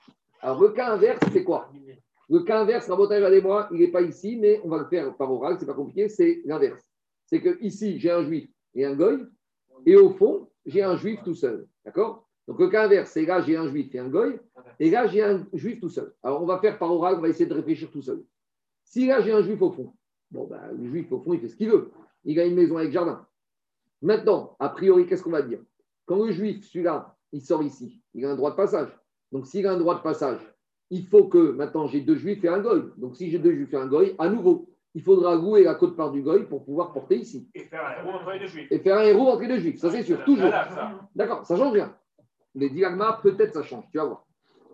[0.42, 1.70] Alors, le cas inverse, c'est quoi?
[2.30, 5.32] Le cas inverse, regardez moi, il n'est pas ici, mais on va le faire par
[5.32, 6.84] oral, c'est pas compliqué, c'est l'inverse.
[7.28, 9.24] C'est que ici, j'ai un juif et un goy,
[9.86, 11.68] et au fond, j'ai un juif tout seul.
[11.84, 12.25] D'accord?
[12.48, 14.40] Donc le cas inverse, c'est là, j'ai un juif et un goy,
[14.80, 16.14] et là, j'ai un juif tout seul.
[16.22, 18.24] Alors on va faire par oral, on va essayer de réfléchir tout seul.
[18.84, 19.94] Si là, j'ai un juif au fond,
[20.32, 21.92] bon, ben, le juif au fond, il fait ce qu'il veut.
[22.24, 23.26] Il a une maison avec jardin.
[24.02, 25.60] Maintenant, a priori, qu'est-ce qu'on va dire?
[26.06, 28.90] Quand le juif, celui-là, il sort ici, il a un droit de passage.
[29.32, 30.40] Donc s'il a un droit de passage,
[30.92, 32.84] il faut que maintenant j'ai deux juifs et un goy.
[32.98, 35.98] Donc si j'ai deux juifs et un goy, à nouveau, il faudra louer la côte
[35.98, 37.50] part du goy pour pouvoir porter ici.
[37.56, 38.68] Et faire un héros entre les deux juifs.
[38.72, 40.52] Et faire un héros entre les deux juifs, ça c'est sûr, toujours.
[41.16, 41.94] D'accord, ça change rien.
[42.56, 44.26] Mais Digagma, peut-être ça change, tu vas voir.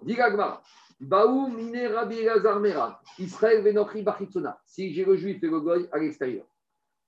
[0.04, 0.62] Digagma,
[1.00, 2.24] Baou mine Rabbi
[2.62, 4.60] Mera, Israël venochi bachitsona.
[4.66, 6.46] Si j'ai le juif et le goy à l'extérieur.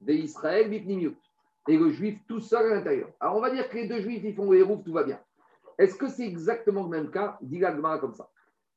[0.01, 1.15] De Israël bipnimiut.
[1.67, 3.09] Et le juif tout seul à l'intérieur.
[3.19, 5.19] Alors on va dire que les deux juifs, ils font le héros, tout va bien.
[5.77, 7.37] Est-ce que c'est exactement le même cas?
[7.41, 8.29] Digagma comme ça.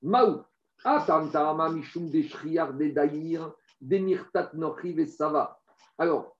[0.02, 0.42] Maou,
[0.84, 3.52] Atam Tarama Mishum de Shriar de Daïr.
[3.80, 5.58] Demirtat Nochi Sava.
[5.98, 6.36] Alors,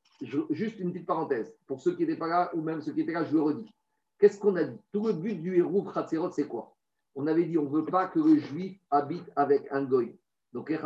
[0.51, 1.55] juste une petite parenthèse.
[1.67, 3.71] Pour ceux qui n'étaient pas là, ou même ceux qui étaient là, je le redis.
[4.19, 4.79] Qu'est-ce qu'on a dit?
[4.93, 6.75] Tout le but du héros Khatserot, c'est quoi?
[7.15, 10.19] On avait dit on ne veut pas que le juif habite avec un goy.
[10.53, 10.79] Donc, les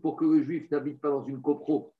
[0.00, 1.92] pour que le juif n'habite pas dans une copro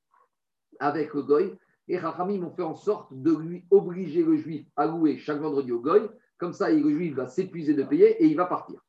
[0.81, 4.87] avec le goy, les Rachamim ont fait en sorte de lui obliger le juif à
[4.87, 6.09] louer chaque vendredi au goy.
[6.39, 8.81] Comme ça, le juif va s'épuiser de payer et il va partir.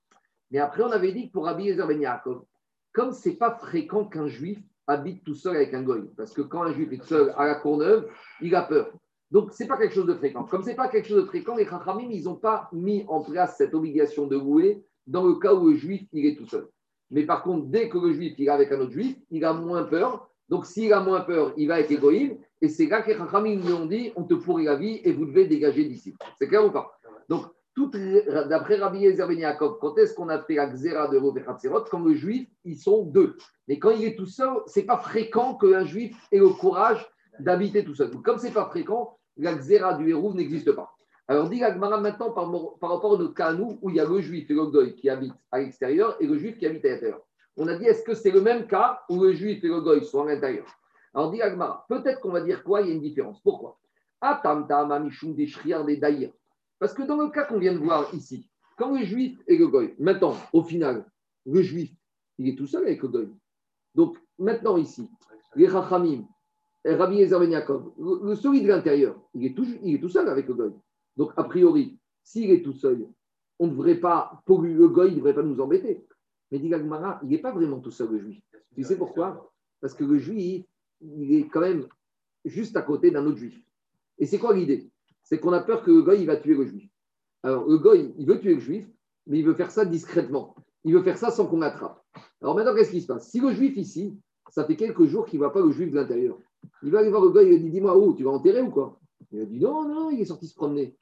[0.49, 2.43] Mais après, on avait dit que pour Rabbi Ezer Ben Yaakov,
[2.91, 6.09] comme c'est pas fréquent qu'un juif habite tout seul avec un goy.
[6.17, 8.09] Parce que quand un juif est seul à la Courneuve,
[8.41, 8.91] il a peur.
[9.34, 10.43] Donc, ce n'est pas quelque chose de fréquent.
[10.43, 13.22] Comme ce n'est pas quelque chose de fréquent, les Chachamim, ils n'ont pas mis en
[13.22, 16.68] place cette obligation de louer dans le cas où le juif, il est tout seul.
[17.10, 19.51] Mais par contre, dès que le juif, il est avec un autre juif, il a
[19.53, 20.30] moins peur.
[20.49, 22.38] Donc, s'il a moins peur, il va être égoïme.
[22.61, 25.11] Et c'est là que les Chachamim lui ont dit on te pourrit la vie et
[25.11, 26.14] vous devez dégager d'ici.
[26.38, 26.95] C'est clair ou pas?
[27.27, 31.39] Donc, D'après Rabbi Yezer Ben quand est-ce qu'on a fait la xéra de Rov
[31.89, 33.35] Quand le juif, ils sont deux.
[33.68, 37.03] Mais quand il est tout seul, c'est pas fréquent qu'un juif ait le courage
[37.39, 38.11] d'habiter tout seul.
[38.22, 40.93] comme c'est pas fréquent, la xéra du héros n'existe pas.
[41.27, 42.51] Alors, dit Agmara maintenant par,
[42.89, 45.10] rapport à notre cas nous, où il y a le juif et le goy qui
[45.10, 47.22] habitent à l'extérieur et le juif qui habite à l'intérieur.
[47.55, 50.03] On a dit, est-ce que c'est le même cas où le juif et le goy
[50.03, 50.65] sont à l'intérieur?
[51.14, 53.39] Alors, dit Agmara, peut-être qu'on va dire quoi Il y a une différence.
[53.41, 53.80] Pourquoi?
[56.80, 59.68] Parce que dans le cas qu'on vient de voir ici, quand le juif et le
[59.68, 61.05] goy, maintenant, au final,
[61.45, 61.91] le juif,
[62.38, 63.30] il est tout seul avec le goy.
[63.95, 65.10] Donc, maintenant ici,
[65.55, 66.26] les rachamim,
[66.85, 67.64] Rabbi Ezer ben
[67.97, 70.73] le, celui de l'intérieur, il, est tout, seul avec le.
[71.15, 73.07] Donc, a priori, s'il est tout seul,
[73.60, 76.05] on ne devrait pas, goy, il ne devrait pas nous embêter.
[76.51, 78.41] Mais dit Gagmara, il n'est pas vraiment tout seul, le juif.
[78.76, 79.51] Tu sais pourquoi?
[79.80, 80.65] Parce que le juif,
[81.01, 81.88] il est quand même
[82.45, 83.60] juste à côté d'un autre juif.
[84.19, 84.89] Et c'est quoi l'idée?
[85.23, 86.89] C'est qu'on a peur que le va tuer le juif.
[87.43, 88.88] Alors, le il veut tuer le juif,
[89.27, 90.55] mais il veut faire ça discrètement.
[90.84, 92.03] Il veut faire ça sans qu'on l'attrape.
[92.41, 93.30] Alors maintenant, qu'est-ce qui se passe?
[93.30, 94.18] Si le juif ici,
[94.49, 96.38] ça fait quelques jours qu'il ne voit pas le juif de l'intérieur,
[96.84, 98.69] il va aller voir le goy, il lui dit Dis-moi, oh, tu vas enterrer ou
[98.69, 98.99] quoi?
[99.31, 100.95] Il a dit Non, non, il est sorti se promener.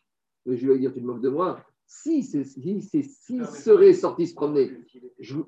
[0.45, 1.63] Le juif va dire Tu te moques de moi
[1.93, 3.03] si s'il si,
[3.45, 4.71] serait sorti se promener,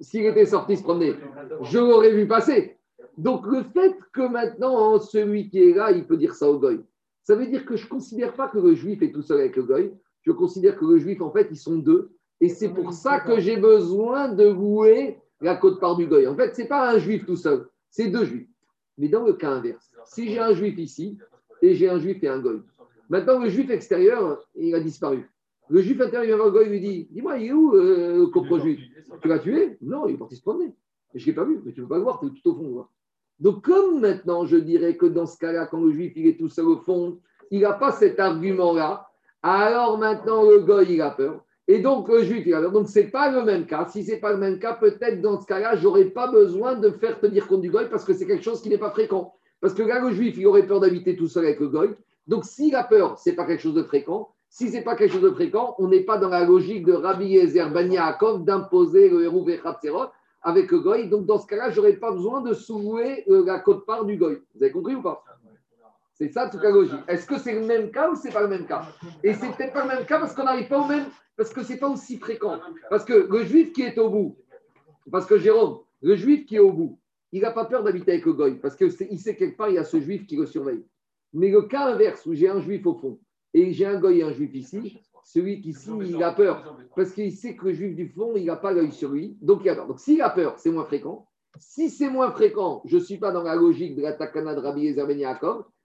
[0.02, 1.16] s'il était sorti se promener,
[1.62, 2.78] je l'aurais vu passer.
[3.18, 6.82] Donc le fait que maintenant celui qui est là, il peut dire ça au goy,
[7.24, 9.56] ça veut dire que je ne considère pas que le juif est tout seul avec
[9.56, 9.94] le goy.
[10.22, 12.12] Je considère que le juif, en fait, ils sont deux.
[12.42, 16.28] Et c'est pour ça que j'ai besoin de louer la côte-part du goy.
[16.28, 18.50] En fait, ce n'est pas un juif tout seul, c'est deux juifs.
[18.98, 21.18] Mais dans le cas inverse, si j'ai un juif ici
[21.62, 22.62] et j'ai un juif et un goy,
[23.10, 25.30] maintenant le juif extérieur, il a disparu.
[25.70, 28.80] Le juif intérieur, le goy lui dit Dis-moi, il est où euh, le copro juif?
[29.22, 29.78] Tu l'as tué?
[29.82, 30.74] Non, il est parti se promener.
[31.14, 32.52] je ne l'ai pas vu, mais tu ne peux pas le voir, tu es tout
[32.52, 32.86] au fond.
[33.40, 36.50] Donc, comme maintenant, je dirais que dans ce cas-là, quand le juif il est tout
[36.50, 39.08] seul au fond, il n'a pas cet argument-là,
[39.42, 41.44] alors maintenant le goy il a peur.
[41.68, 42.72] Et donc le juif il a peur.
[42.72, 43.88] Donc ce n'est pas le même cas.
[43.90, 46.76] Si ce n'est pas le même cas, peut-être dans ce cas-là, je n'aurais pas besoin
[46.76, 49.34] de faire tenir compte du goy parce que c'est quelque chose qui n'est pas fréquent.
[49.62, 51.90] Parce que là, le juif, il aurait peur d'habiter tout seul avec le goy.
[52.28, 54.30] Donc s'il a peur, ce n'est pas quelque chose de fréquent.
[54.50, 56.94] Si ce n'est pas quelque chose de fréquent, on n'est pas dans la logique de
[56.94, 60.12] Rabbi Yezer Bania d'imposer le héros Vechatserot
[60.44, 61.08] avec le goy.
[61.08, 64.40] Donc, dans ce cas-là, je n'aurais pas besoin de soulouer euh, la côte-part du goy.
[64.54, 65.24] Vous avez compris ou pas?
[66.24, 67.02] C'est ça toute la logique.
[67.10, 68.84] Est-ce que c'est le même cas ou c'est pas le même cas?
[69.24, 71.04] Et c'est peut-être pas le même cas parce qu'on n'arrive pas au même,
[71.36, 72.62] parce que c'est pas aussi fréquent.
[72.90, 74.38] Parce que le juif qui est au bout,
[75.12, 76.98] parce que Jérôme, le juif qui est au bout,
[77.34, 79.78] il n'a pas peur d'habiter avec le goy parce qu'il sait quelque part, il y
[79.78, 80.86] a ce juif qui le surveille.
[81.34, 83.20] Mais le cas inverse où j'ai un juif au fond
[83.54, 87.12] et j'ai un goy et un juif ici, celui qui ici, il a peur parce
[87.12, 89.70] qu'il sait que le juif du fond, il n'a pas l'œil sur lui, donc il
[89.70, 89.88] a peur.
[89.88, 91.28] Donc s'il a peur, c'est moins fréquent.
[91.60, 94.60] Si c'est moins fréquent, je ne suis pas dans la logique de la takana de
[94.60, 95.20] Rabbi Ezer ben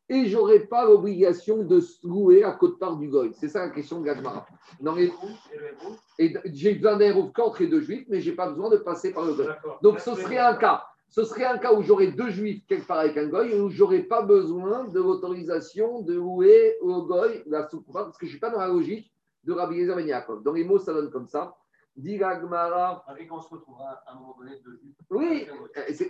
[0.08, 3.32] et je n'aurai pas l'obligation de se louer à côte-part du goy.
[3.34, 4.46] C'est ça la question de Gagmara.
[6.18, 9.12] Et j'ai besoin d'un qu'entre les deux juifs, mais je n'ai pas besoin de passer
[9.12, 9.46] par le goy.
[9.82, 10.84] Donc ce serait un cas.
[11.10, 13.82] Ce serait un cas où j'aurais deux juifs quelque part avec un goy, où je
[13.82, 18.32] n'aurais pas besoin de l'autorisation de louer au goy la soukouba, parce que je ne
[18.32, 19.12] suis pas dans la logique
[19.44, 20.42] de Rabbi Yezer Ben Yaakov.
[20.42, 21.54] Dans les mots, ça donne comme ça.
[21.98, 23.04] Dit Gmara.
[23.32, 24.94] on se retrouvera à un moment donné deux juifs.
[25.10, 25.48] Oui,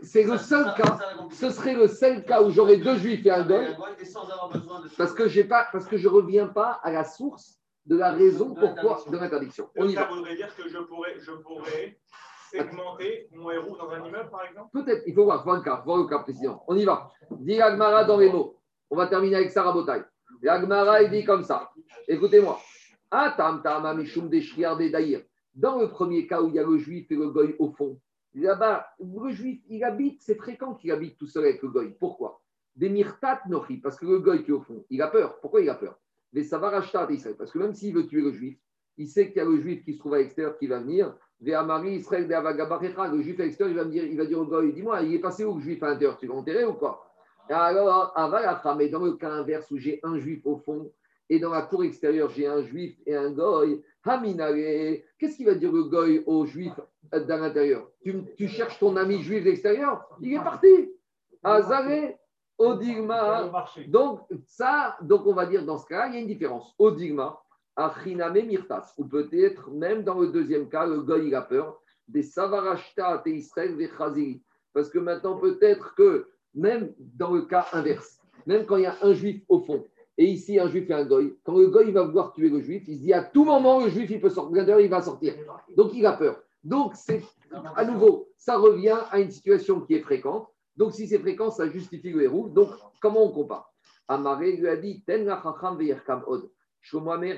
[0.03, 0.99] c'est le seul cas.
[1.31, 3.75] Ce serait le seul cas où j'aurais deux juifs et un goy.
[4.99, 8.55] Parce que j'ai pas, parce que je reviens pas à la source de la raison
[8.55, 9.71] pourquoi de l'interdiction.
[9.79, 10.03] On y va.
[10.03, 11.99] Ça voudrait dire que je pourrais, je pourrais
[12.51, 14.69] segmenter mon héros dans un immeuble, par exemple?
[14.75, 15.05] Peut-être.
[15.07, 16.63] Il faut voir, voir le cas, voir le cas président.
[16.69, 17.11] On y va.
[17.31, 18.61] Dit Agmara dans les mots.
[18.91, 20.05] On va terminer avec Sarah Botaï.
[20.47, 21.71] Agmara, il dit comme ça.
[22.07, 22.61] Écoutez-moi.
[25.59, 27.99] Dans le premier cas où il y a le juif et le goy au fond,
[28.33, 31.97] là-bas, le juif, il habite, c'est fréquent qu'il habite tout seul avec le goy.
[31.99, 32.41] Pourquoi?
[32.77, 35.41] Des mirtat nochi, parce que le goy qui est au fond, il a peur.
[35.41, 35.99] Pourquoi il a peur?
[36.33, 38.57] Des savarashtat Israël, parce que même s'il veut tuer le juif,
[38.99, 41.13] il sait qu'il y a le juif qui se trouve à l'extérieur qui va venir.
[41.41, 45.03] Israël, le juif à l'extérieur, il va, me dire, il va dire au goy, dis-moi,
[45.03, 46.19] il est passé où le juif à l'intérieur?
[46.19, 47.05] Tu vas enterrer ou quoi?
[47.49, 48.15] Alors,
[48.77, 50.93] mais dans le cas inverse où j'ai un juif au fond
[51.29, 55.55] et dans la cour extérieure, j'ai un juif et un goy, Haminare, qu'est-ce qu'il va
[55.55, 56.73] dire le goy au juif
[57.13, 57.89] dans l'intérieur?
[58.03, 60.09] Tu, cherches ton ami juif d'extérieur?
[60.21, 60.93] Il est parti.
[61.43, 62.15] Azare,
[62.57, 63.51] Odigma.
[63.87, 66.75] Donc, ça, donc on va dire dans ce cas, il y a une différence.
[66.79, 67.41] Odigma,
[67.77, 68.95] Achiname Mirtas.
[68.99, 73.31] Ou peut-être, même dans le deuxième cas, le goy, il a peur des Savarashta et
[73.31, 74.41] Israël des
[74.73, 78.97] Parce que maintenant, peut-être que même dans le cas inverse, même quand il y a
[79.03, 79.85] un juif au fond,
[80.21, 81.39] et ici, un juif et un goy.
[81.45, 83.89] Quand le goy va vouloir tuer le juif, il se dit à tout moment, le
[83.89, 85.35] juif, il peut sortir, il va sortir.
[85.77, 86.43] Donc, il a peur.
[86.65, 87.23] Donc, c'est
[87.77, 90.49] à nouveau, ça revient à une situation qui est fréquente.
[90.77, 92.49] Donc, si c'est fréquent, ça justifie le héros.
[92.49, 92.71] Donc,
[93.01, 93.73] comment on compare?
[94.09, 95.41] Amaré lui a dit Ten la
[96.27, 96.51] od.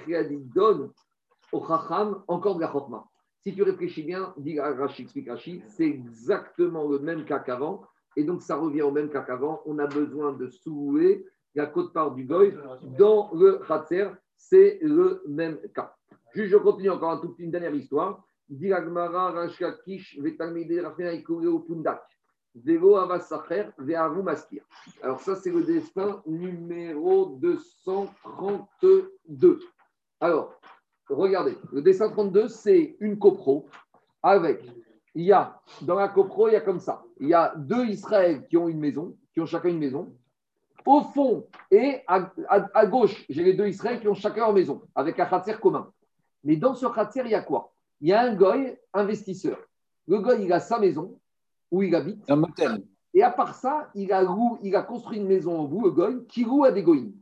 [0.07, 0.90] lui a dit Donne
[1.52, 3.05] au Chacham, encore de la Chokma.
[3.43, 7.82] Si tu réfléchis bien, dit Rashi, explique Rashi, c'est exactement le même cas qu'avant.
[8.16, 9.61] Et donc, ça revient au même cas qu'avant.
[9.66, 12.56] On a besoin de soulever la côte-part du goy
[12.98, 14.09] dans le Khatser.
[14.36, 15.94] C'est le même cas.
[16.35, 18.24] Juste, je continue encore un tout petit, une dernière histoire.
[18.48, 22.02] Dit Agmara, Rashkakish, Vetalmide, Rafina, Ikureo, Pundak.
[22.56, 24.62] Avasacher, Vearu Maskir.
[25.02, 29.60] Alors, ça, c'est le destin numéro 232.
[30.20, 30.60] Alors,
[31.09, 33.66] regardez, le dessin 32, c'est une copro
[34.22, 34.64] avec,
[35.14, 37.86] il y a, dans la copro, il y a comme ça, il y a deux
[37.86, 40.12] Israël qui ont une maison, qui ont chacun une maison.
[40.86, 45.19] Au fond et à, gauche, j'ai les deux Israël qui ont chacun leur maison, avec
[45.20, 45.93] un khatser commun.
[46.44, 47.73] Mais dans ce khatser, il y a quoi?
[48.01, 49.59] Il y a un goy investisseur.
[50.09, 51.19] Le goy, il a sa maison
[51.70, 52.28] où il habite.
[52.28, 52.82] Un motel.
[53.12, 54.24] Et à part ça, il a,
[54.62, 57.12] il a construit une maison en bout, le goy, qui loue à des goyim.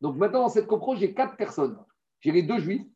[0.00, 1.78] Donc maintenant, dans cette copro, j'ai quatre personnes.
[2.20, 2.86] J'ai les deux juifs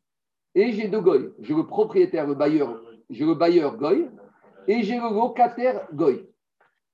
[0.53, 1.31] et j'ai deux goy.
[1.39, 4.09] J'ai le propriétaire, le bailleur, j'ai le bailleur goy
[4.67, 6.27] et j'ai le locataire goy.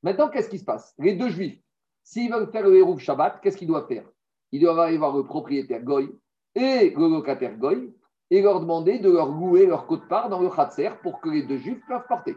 [0.04, 0.96] Maintenant, qu'est-ce qui se passe?
[0.98, 1.61] Les deux juifs,
[2.04, 4.06] s'ils veulent faire le héros Shabbat, qu'est-ce qu'ils doivent faire?
[4.52, 6.10] Ils doivent aller voir le propriétaire goy
[6.56, 7.94] et le locataire goy
[8.30, 11.58] et leur demander de leur louer leur côte-part dans le khatser pour que les deux
[11.58, 12.36] juifs peuvent porter.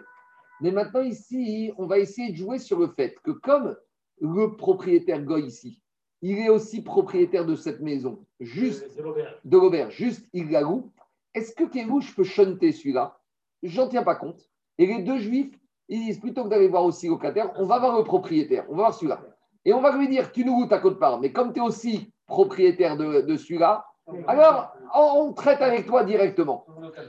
[0.61, 3.77] Mais maintenant, ici, on va essayer de jouer sur le fait que comme
[4.21, 5.81] le propriétaire goy ici,
[6.23, 10.91] il est aussi propriétaire de cette maison, juste de l'auberge, juste il la loue.
[11.35, 13.19] Est-ce que je peut chanter celui-là?
[13.63, 14.49] J'en tiens pas compte.
[14.79, 15.59] Et les deux juifs,
[15.89, 18.85] ils disent plutôt que d'aller voir aussi locataire, on va voir le propriétaire, on va
[18.85, 19.34] voir celui-là.
[19.65, 21.63] Et on va lui dire, tu nous loues ta côte part, mais comme tu es
[21.63, 23.85] aussi propriétaire de, de celui-là,
[24.27, 26.67] alors on traite avec toi directement.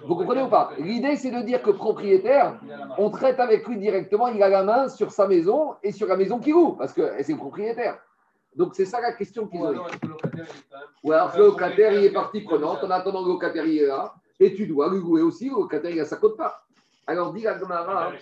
[0.07, 0.71] Vous comprenez ou pas?
[0.77, 2.57] L'idée, c'est de dire que propriétaire,
[2.97, 6.15] on traite avec lui directement, il a la main sur sa maison et sur la
[6.15, 7.99] maison qui loue, parce que c'est le propriétaire.
[8.55, 9.75] Donc, c'est ça la question qu'ils ont.
[11.03, 12.81] Ou alors, le locataire, il est partie prenante.
[12.85, 14.13] En attendant, le locataire, il est là.
[14.39, 15.49] Et tu dois lui louer aussi.
[15.49, 16.65] Le locataire, il a sa cote part.
[17.05, 18.13] Alors, dit la Gemara,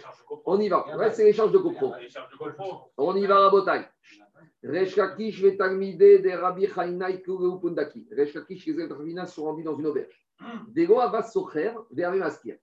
[0.48, 0.86] on y va.
[0.98, 1.94] Ouais, c'est l'échange de copro.
[2.98, 3.86] On y va à Botaï.
[4.64, 8.08] Reshkakish vetalmide de Rabbi Chainaï Pundaki.
[8.16, 10.26] Reshkakish, les Ravina sont rendus dans une auberge.
[10.70, 12.14] Dego Avas Socher, vers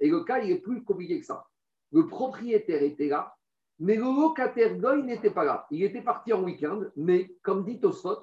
[0.01, 1.47] Et le cas, il est plus compliqué que ça.
[1.93, 3.35] Le propriétaire était là,
[3.79, 5.67] mais le locataire Goy n'était pas là.
[5.71, 8.19] Il était parti en week-end, mais comme dit Tosfot,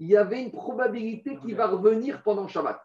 [0.00, 2.80] il y avait une probabilité qu'il va revenir pendant Shabbat.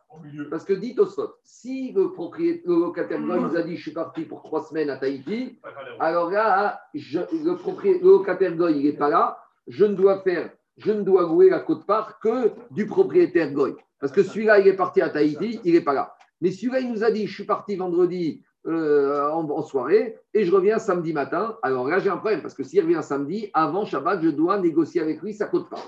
[0.49, 3.93] Parce que dit Tosfot, si le, propriétaire, le locataire Goy nous a dit je suis
[3.93, 5.59] parti pour trois semaines à Tahiti,
[5.99, 9.39] alors là, le, propriétaire, le locataire Goy n'est pas là,
[9.69, 13.75] je ne dois faire, je ne dois louer la côte-part que du propriétaire Goy.
[13.99, 16.15] Parce que celui-là, il est parti à Tahiti, il n'est pas là.
[16.41, 20.51] Mais celui-là, il nous a dit je suis parti vendredi euh, en, soirée et je
[20.51, 21.57] reviens samedi matin.
[21.61, 25.01] Alors là, j'ai un problème parce que s'il revient samedi, avant Shabbat, je dois négocier
[25.01, 25.83] avec lui, ne coûte pas.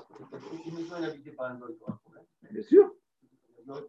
[2.51, 2.91] Bien sûr.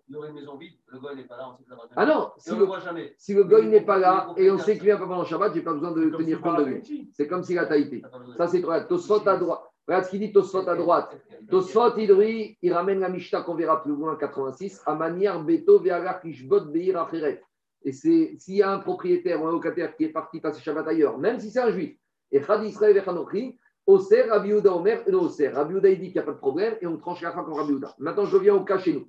[0.09, 1.75] Il y aurait une maison vide, le goy n'est pas là, on sait que ça
[1.75, 3.15] va Ah non, si, le, jamais.
[3.19, 5.59] si le goy n'est pas là et on sait qu'il vient pas pendant Shabbat, je
[5.59, 7.11] n'ai pas besoin de tenir compte de lui.
[7.15, 8.03] C'est comme s'il a Tahiti.
[8.37, 8.81] Ça, c'est toi.
[8.83, 9.72] Tosfot à droite.
[9.87, 11.17] Regarde ce qu'il dit Tosfot à droite.
[11.51, 16.21] Tosfot, il, il ramène la Mishnah qu'on verra plus loin, 86, à manière Beto, Ve'agar,
[16.21, 17.43] Kishbot, Beir, Acheret.
[17.85, 21.19] Et s'il y a un propriétaire ou un locataire qui est parti passer Shabbat ailleurs,
[21.19, 21.97] même si c'est un juif,
[22.31, 25.49] et Khad Israël et Khanochi, Oser, Rabbi Omer, et Oser.
[25.49, 27.55] Rabbi il dit qu'il n'y a pas de problème et on tranche la fin comme
[27.55, 29.09] Rabbi Maintenant, je reviens au cas chez nous.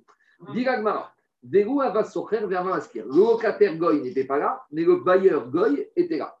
[0.52, 2.40] Diragmara, Degou Avas Socher.
[2.40, 6.36] Le locataire Goy n'était pas là, mais le bailleur Goy était là.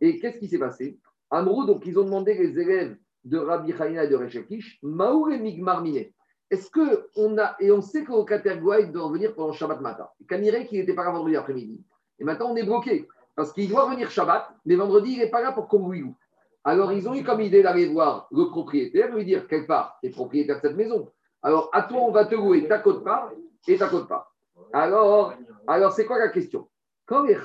[0.00, 0.98] Et qu'est-ce qui s'est passé?
[1.30, 2.96] Amrou, donc ils ont demandé les élèves
[3.26, 5.82] de Rabbi Chaina et de Rechakish, Maour et Migmar
[6.50, 10.08] est-ce que on a, et on sait que locataire Goy doit revenir pendant Shabbat matin.
[10.28, 11.84] Canirait qu'il n'était pas là vendredi après-midi.
[12.20, 13.08] Et maintenant, on est bloqué.
[13.34, 16.04] Parce qu'il doit venir Shabbat, mais vendredi, il n'est pas là pour lui
[16.64, 20.08] Alors, ils ont eu comme idée d'aller voir le propriétaire, lui dire quelque part, tu
[20.08, 21.10] es propriétaire de cette maison.
[21.42, 23.32] Alors, à toi, on va te louer ta côte part
[23.66, 24.32] et ta côte part.
[24.72, 25.34] Alors,
[25.66, 26.68] alors c'est quoi la question?
[27.06, 27.36] Quand les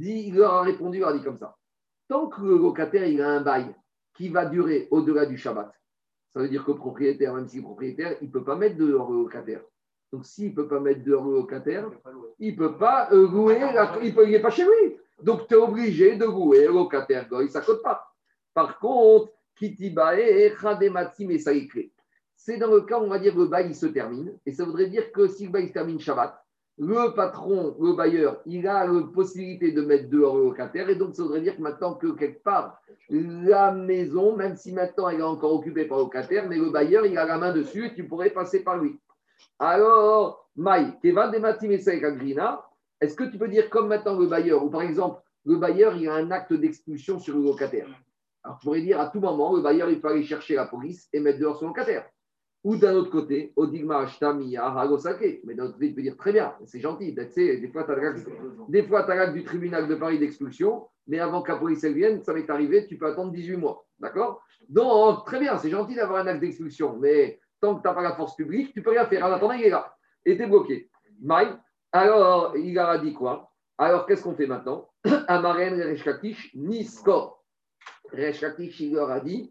[0.00, 1.56] il leur a répondu, il a dit comme ça.
[2.10, 3.72] Tant que le locataire il a un bail
[4.14, 5.72] qui va durer au-delà du Shabbat.
[6.34, 9.12] Ça veut dire que le propriétaire, même si propriétaire, il ne peut pas mettre dehors
[9.12, 9.60] le locataire.
[10.12, 11.88] Donc, s'il ne peut pas mettre dehors le locataire,
[12.40, 13.60] il ne peut pas louer,
[14.02, 14.96] il n'est pas chez lui.
[15.22, 18.12] Donc, tu es obligé de louer le locataire, ça ne coûte pas.
[18.54, 21.38] Par contre, Kitibae, Khadematim et
[22.34, 24.36] C'est dans le cas, on va dire, le bail se termine.
[24.44, 26.39] Et ça voudrait dire que si le bail se termine Shabbat,
[26.82, 30.88] le patron, le bailleur, il a la possibilité de mettre dehors le locataire.
[30.88, 32.80] Et donc, ça voudrait dire que maintenant que quelque part,
[33.10, 37.04] la maison, même si maintenant elle est encore occupée par le locataire, mais le bailleur,
[37.04, 38.98] il a la main dessus et tu pourrais passer par lui.
[39.58, 45.56] Alors, Maï, est-ce que tu peux dire comme maintenant le bailleur, ou par exemple, le
[45.56, 47.88] bailleur, il a un acte d'expulsion sur le locataire
[48.42, 51.10] Alors, tu pourrais dire à tout moment, le bailleur, il peut aller chercher la police
[51.12, 52.06] et mettre dehors son locataire.
[52.62, 55.40] Ou d'un autre côté, Odigma Ashtami Haragosake.
[55.44, 57.14] Mais d'un autre côté, tu peux dire très bien, c'est gentil.
[57.14, 61.58] Tu sais, des fois, tu as du tribunal de Paris d'expulsion, mais avant que la
[61.58, 63.86] police vienne, ça m'est arrivé, tu peux attendre 18 mois.
[63.98, 64.42] D'accord?
[64.68, 68.02] Donc, très bien, c'est gentil d'avoir un acte d'expulsion, mais tant que tu n'as pas
[68.02, 69.24] la force publique, tu peux rien faire.
[69.24, 69.94] En attendant, il est là.
[70.26, 70.90] Et tu es bloqué.
[71.22, 71.48] Maï,
[71.92, 73.50] alors, il a dit quoi?
[73.78, 74.90] Alors, qu'est-ce qu'on fait maintenant?
[75.28, 77.42] Amaren, Reshkakish, ni score.
[78.12, 79.50] Reshkakish, il leur a dit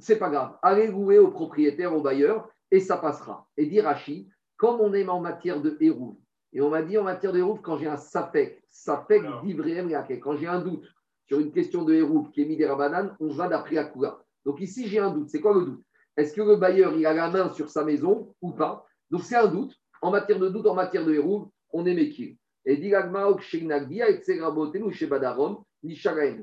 [0.00, 3.46] c'est pas grave, allez louer au propriétaire, au bailleur, et ça passera.
[3.56, 6.16] Et dit Rachi, comme on est en matière de hérouve,
[6.52, 9.90] et on m'a dit en matière de hérouve, quand j'ai un sapek, sapek d'Ivréem
[10.22, 10.86] quand j'ai un doute
[11.26, 14.22] sur une question de hérouve qui est mis des rabananes, on va d'après Akula.
[14.44, 15.28] Donc ici, j'ai un doute.
[15.28, 15.84] C'est quoi le doute?
[16.16, 18.86] Est-ce que le bailleur, il a la main sur sa maison ou pas?
[19.10, 19.74] Donc c'est un doute.
[20.00, 22.38] En matière de doute, en matière de hérouve, on est méquille.
[22.64, 22.90] Et dit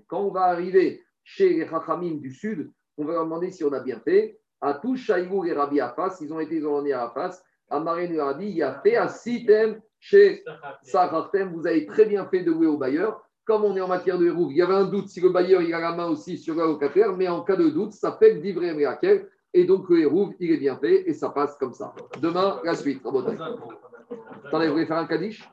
[0.07, 3.74] Quand on va arriver chez les Chachamim du Sud, on va leur demander si on
[3.74, 4.40] a bien fait.
[4.61, 7.41] À tout Shaïgou et Rabbi Afas, ils ont été isolés à Afas.
[7.72, 10.44] Nous a dit il a fait à Sitem chez
[10.84, 13.24] Sahartem, vous avez très bien fait de louer au bailleur.
[13.45, 15.61] Comme on est en matière de héros, il y avait un doute si le bailleur
[15.61, 18.36] il a la main aussi sur le locataire, mais en cas de doute, ça fait
[18.36, 19.28] d'ivrer Mirakel.
[19.53, 20.10] Et donc le
[20.40, 21.94] il est bien fait et ça passe comme ça.
[22.20, 23.02] Demain, la suite.
[23.06, 25.48] Attendez, vous voulez faire un kadish